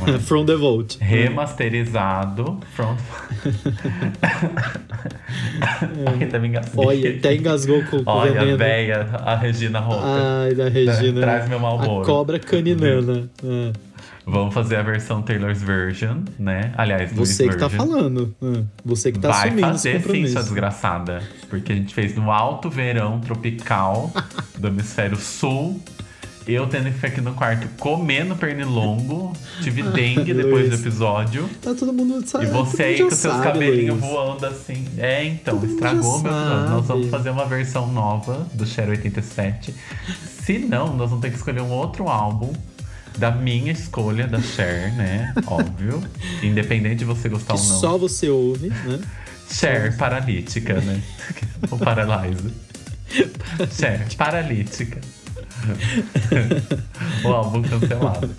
é? 0.07 0.19
From 0.19 0.45
the 0.45 0.55
Vault. 0.55 0.99
Remasterizado. 1.01 2.59
From... 2.75 2.95
Ainda 6.19 6.39
me 6.39 6.47
engasguei. 6.49 6.85
Olha, 6.85 7.15
até 7.17 7.35
engasgou 7.35 7.83
com, 7.85 7.97
o 7.97 8.03
Olha, 8.05 8.33
veneno. 8.33 8.53
a 8.53 8.57
véia, 8.57 9.09
a 9.25 9.35
Regina 9.35 9.79
Roca. 9.79 10.03
Ai, 10.05 10.53
da 10.53 10.69
Regina. 10.69 11.21
Traz 11.21 11.49
meu 11.49 11.57
A 11.57 11.61
Marlboro. 11.61 12.05
cobra 12.05 12.37
caninana. 12.39 13.27
É. 13.43 13.71
Vamos 14.25 14.53
fazer 14.53 14.75
a 14.75 14.83
versão 14.83 15.23
Taylor's 15.23 15.63
Version, 15.63 16.17
né? 16.37 16.71
Aliás, 16.77 17.11
Luiz 17.15 17.29
Você 17.29 17.47
que 17.49 17.57
tá 17.57 17.67
Version. 17.67 17.87
falando. 17.87 18.35
É. 18.43 18.61
Você 18.85 19.11
que 19.11 19.17
tá 19.17 19.29
Vai 19.29 19.47
assumindo 19.47 19.69
esse 19.75 19.99
fazer 19.99 20.11
sim, 20.11 20.27
sua 20.27 20.43
desgraçada. 20.43 21.23
Porque 21.49 21.71
a 21.71 21.75
gente 21.75 21.91
fez 21.91 22.15
no 22.15 22.31
alto 22.31 22.69
verão 22.69 23.19
tropical 23.19 24.11
do 24.59 24.67
hemisfério 24.67 25.17
sul. 25.17 25.81
Eu 26.47 26.65
tendo 26.67 26.85
que 26.85 26.93
ficar 26.93 27.07
aqui 27.09 27.21
no 27.21 27.33
quarto 27.33 27.67
comendo 27.77 28.35
pernilongo. 28.35 29.33
Tive 29.61 29.83
dengue 29.83 30.33
depois 30.33 30.69
do 30.69 30.75
episódio. 30.75 31.47
Tá 31.61 31.75
todo 31.75 31.93
mundo 31.93 32.27
sabe. 32.27 32.45
E 32.45 32.47
você 32.47 32.83
aí 32.83 33.03
com 33.03 33.11
seus 33.11 33.33
sabe, 33.35 33.43
cabelinhos 33.43 33.99
Luiz. 33.99 34.11
voando 34.11 34.45
assim. 34.47 34.85
É, 34.97 35.25
então, 35.25 35.59
Todo 35.59 35.69
estragou 35.71 36.19
meu 36.21 36.31
episódio. 36.31 36.69
Nós 36.69 36.87
vamos 36.87 37.09
fazer 37.09 37.29
uma 37.29 37.45
versão 37.45 37.87
nova 37.91 38.47
do 38.53 38.65
Cher 38.65 38.89
87. 38.89 39.75
Se 40.43 40.57
não, 40.59 40.95
nós 40.95 41.09
vamos 41.09 41.21
ter 41.21 41.29
que 41.29 41.37
escolher 41.37 41.61
um 41.61 41.69
outro 41.71 42.07
álbum 42.07 42.51
da 43.17 43.29
minha 43.29 43.71
escolha 43.71 44.25
da 44.27 44.41
Cher, 44.41 44.91
né? 44.95 45.33
Óbvio. 45.45 46.01
Independente 46.41 46.97
de 46.99 47.05
você 47.05 47.29
gostar 47.29 47.53
Que 47.53 47.61
ou 47.61 47.67
não. 47.67 47.79
só 47.79 47.97
você 47.97 48.29
ouve, 48.29 48.69
né? 48.69 48.99
Cher 49.51 49.95
paralítica, 49.97 50.79
né? 50.81 51.01
Ou 51.71 51.77
paralyze. 51.77 52.53
Cher 53.77 54.07
paralítica. 54.15 55.01
o 57.23 57.27
álbum 57.27 57.61
cancelado. 57.61 58.29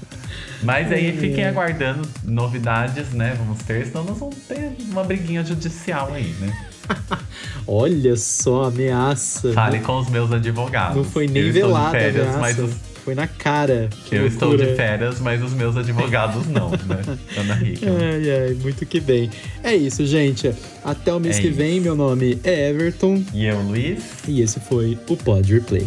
Mas 0.62 0.92
aí 0.92 1.16
fiquem 1.16 1.44
aguardando 1.46 2.06
novidades, 2.24 3.10
né? 3.12 3.34
Vamos 3.38 3.60
ter, 3.62 3.86
senão 3.86 4.04
nós 4.04 4.18
vamos 4.18 4.36
ter 4.48 4.72
uma 4.90 5.02
briguinha 5.04 5.44
judicial 5.44 6.12
aí, 6.12 6.34
né? 6.40 6.52
Olha 7.66 8.16
só, 8.16 8.64
ameaça. 8.64 9.52
Fale 9.52 9.78
Não- 9.78 9.84
com 9.86 9.98
os 10.00 10.08
meus 10.10 10.30
advogados. 10.32 10.96
Não 10.96 11.04
foi 11.04 11.26
nem 11.26 11.42
eu 11.42 11.52
de 11.52 11.52
velada 11.52 11.90
férias, 11.92 12.22
ameaça. 12.26 12.38
mas 12.40 12.58
os- 12.58 12.74
Foi 13.04 13.14
na 13.14 13.26
cara. 13.26 13.88
Que 14.06 14.16
Eu 14.16 14.26
estou 14.26 14.50
de 14.50 14.56
loucura. 14.64 14.76
férias, 14.76 15.20
mas 15.20 15.42
os 15.42 15.54
meus 15.54 15.74
advogados 15.76 16.46
não, 16.48 16.70
né? 16.84 17.00
Ana 17.38 17.54
Hickman. 17.62 17.96
Ai, 17.96 18.30
ai, 18.48 18.54
muito 18.60 18.84
que 18.84 19.00
bem. 19.00 19.30
É 19.64 19.74
isso, 19.74 20.04
gente. 20.04 20.52
Até 20.84 21.14
o 21.14 21.18
mês 21.18 21.38
É 21.38 21.40
que 21.40 21.48
isso. 21.48 21.56
vem, 21.56 21.80
meu 21.80 21.94
nome 21.96 22.38
é 22.44 22.68
Everton 22.68 23.22
E 23.32 23.46
eu, 23.46 23.58
Luiz? 23.62 24.02
e 24.28 24.42
esse 24.42 24.60
foi 24.60 24.98
o 25.08 25.16
Pod 25.16 25.50
Replay. 25.52 25.86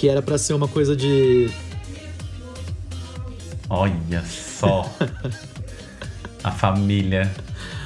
Que 0.00 0.08
era 0.08 0.22
pra 0.22 0.38
ser 0.38 0.54
uma 0.54 0.66
coisa 0.66 0.96
de 0.96 1.50
Olha 3.68 4.24
só. 4.24 4.90
A 6.42 6.50
família 6.50 7.30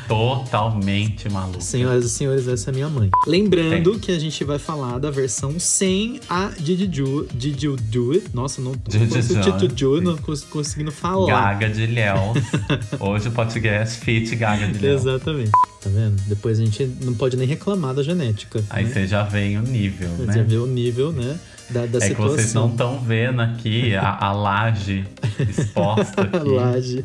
totalmente 0.06 1.28
maluca. 1.28 1.60
Senhoras 1.60 2.04
e 2.04 2.08
senhores, 2.08 2.46
essa 2.46 2.70
é 2.70 2.72
minha 2.72 2.88
mãe. 2.88 3.10
Lembrando 3.26 3.98
que 3.98 4.12
a 4.12 4.18
gente 4.18 4.44
vai 4.44 4.60
falar 4.60 4.98
da 4.98 5.10
versão 5.10 5.58
sem 5.58 6.20
a 6.30 6.52
Did 6.56 6.94
You, 6.96 7.26
Did 7.34 7.60
you 7.60 7.74
Do 7.76 8.12
It? 8.12 8.26
Nossa, 8.32 8.62
não 8.62 8.74
tô 8.74 8.92
Did 8.92 9.12
you 9.12 9.42
do 9.42 9.66
Did 9.66 9.80
you, 9.80 10.00
não 10.00 10.16
cons- 10.16 10.44
conseguindo 10.44 10.92
falar. 10.92 11.26
Gaga 11.54 11.68
de 11.68 11.86
Léo. 11.88 12.32
Hoje 13.00 13.26
o 13.26 13.32
podcast 13.32 13.98
Fit 13.98 14.36
Gaga 14.36 14.68
de 14.68 14.78
Léo. 14.78 14.94
Exatamente. 14.94 15.50
Tá 15.50 15.90
vendo? 15.90 16.22
Depois 16.28 16.60
a 16.60 16.64
gente 16.64 16.86
não 17.02 17.14
pode 17.14 17.36
nem 17.36 17.48
reclamar 17.48 17.92
da 17.92 18.04
genética. 18.04 18.62
Aí 18.70 18.84
né? 18.84 18.92
você 18.92 19.06
já 19.08 19.24
vem 19.24 19.58
o 19.58 19.62
nível, 19.62 20.10
Você 20.10 20.38
né? 20.38 20.44
vê 20.44 20.56
o 20.58 20.66
nível, 20.66 21.10
né? 21.10 21.36
Da, 21.70 21.86
da 21.86 21.98
É 22.04 22.10
que 22.10 22.14
vocês 22.14 22.52
não 22.54 22.68
situação. 22.68 22.68
estão 22.70 22.98
vendo 23.00 23.40
aqui 23.40 23.94
a, 23.96 24.18
a 24.26 24.32
laje 24.32 25.04
exposta 25.40 26.20
A 26.32 26.36
aqui. 26.36 26.48
laje. 26.48 27.04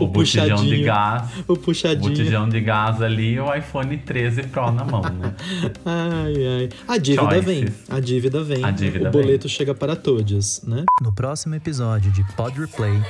o, 0.00 0.04
o 0.04 0.08
botijão 0.08 0.44
de 0.46 0.52
puxadinho. 0.54 0.84
gás. 0.86 1.30
O 1.48 1.52
O 1.52 1.56
puxadinho. 1.56 2.08
botijão 2.10 2.48
de 2.48 2.60
gás 2.60 3.02
ali 3.02 3.34
e 3.34 3.40
o 3.40 3.52
iPhone 3.54 3.96
13 3.98 4.44
Pro 4.44 4.70
na 4.70 4.84
mão, 4.84 5.02
né? 5.02 5.34
Ai, 5.84 6.34
ai. 6.46 6.68
A 6.86 6.96
dívida 6.98 7.22
Choices. 7.30 7.44
vem. 7.44 7.68
A 7.90 8.00
dívida 8.00 8.42
vem. 8.44 8.64
A 8.64 8.70
dívida 8.70 9.08
o 9.08 9.12
boleto 9.12 9.48
chega 9.48 9.74
para 9.74 9.96
todos, 9.96 10.62
né? 10.62 10.84
No 11.02 11.12
próximo 11.12 11.54
episódio 11.54 12.10
de 12.12 12.22
Pod 12.34 12.58
Replay, 12.58 13.00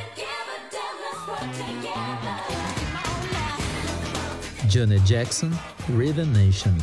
Janet 4.69 5.03
Jackson, 5.05 5.51
Rhythm 5.89 6.27
Nation. 6.33 6.75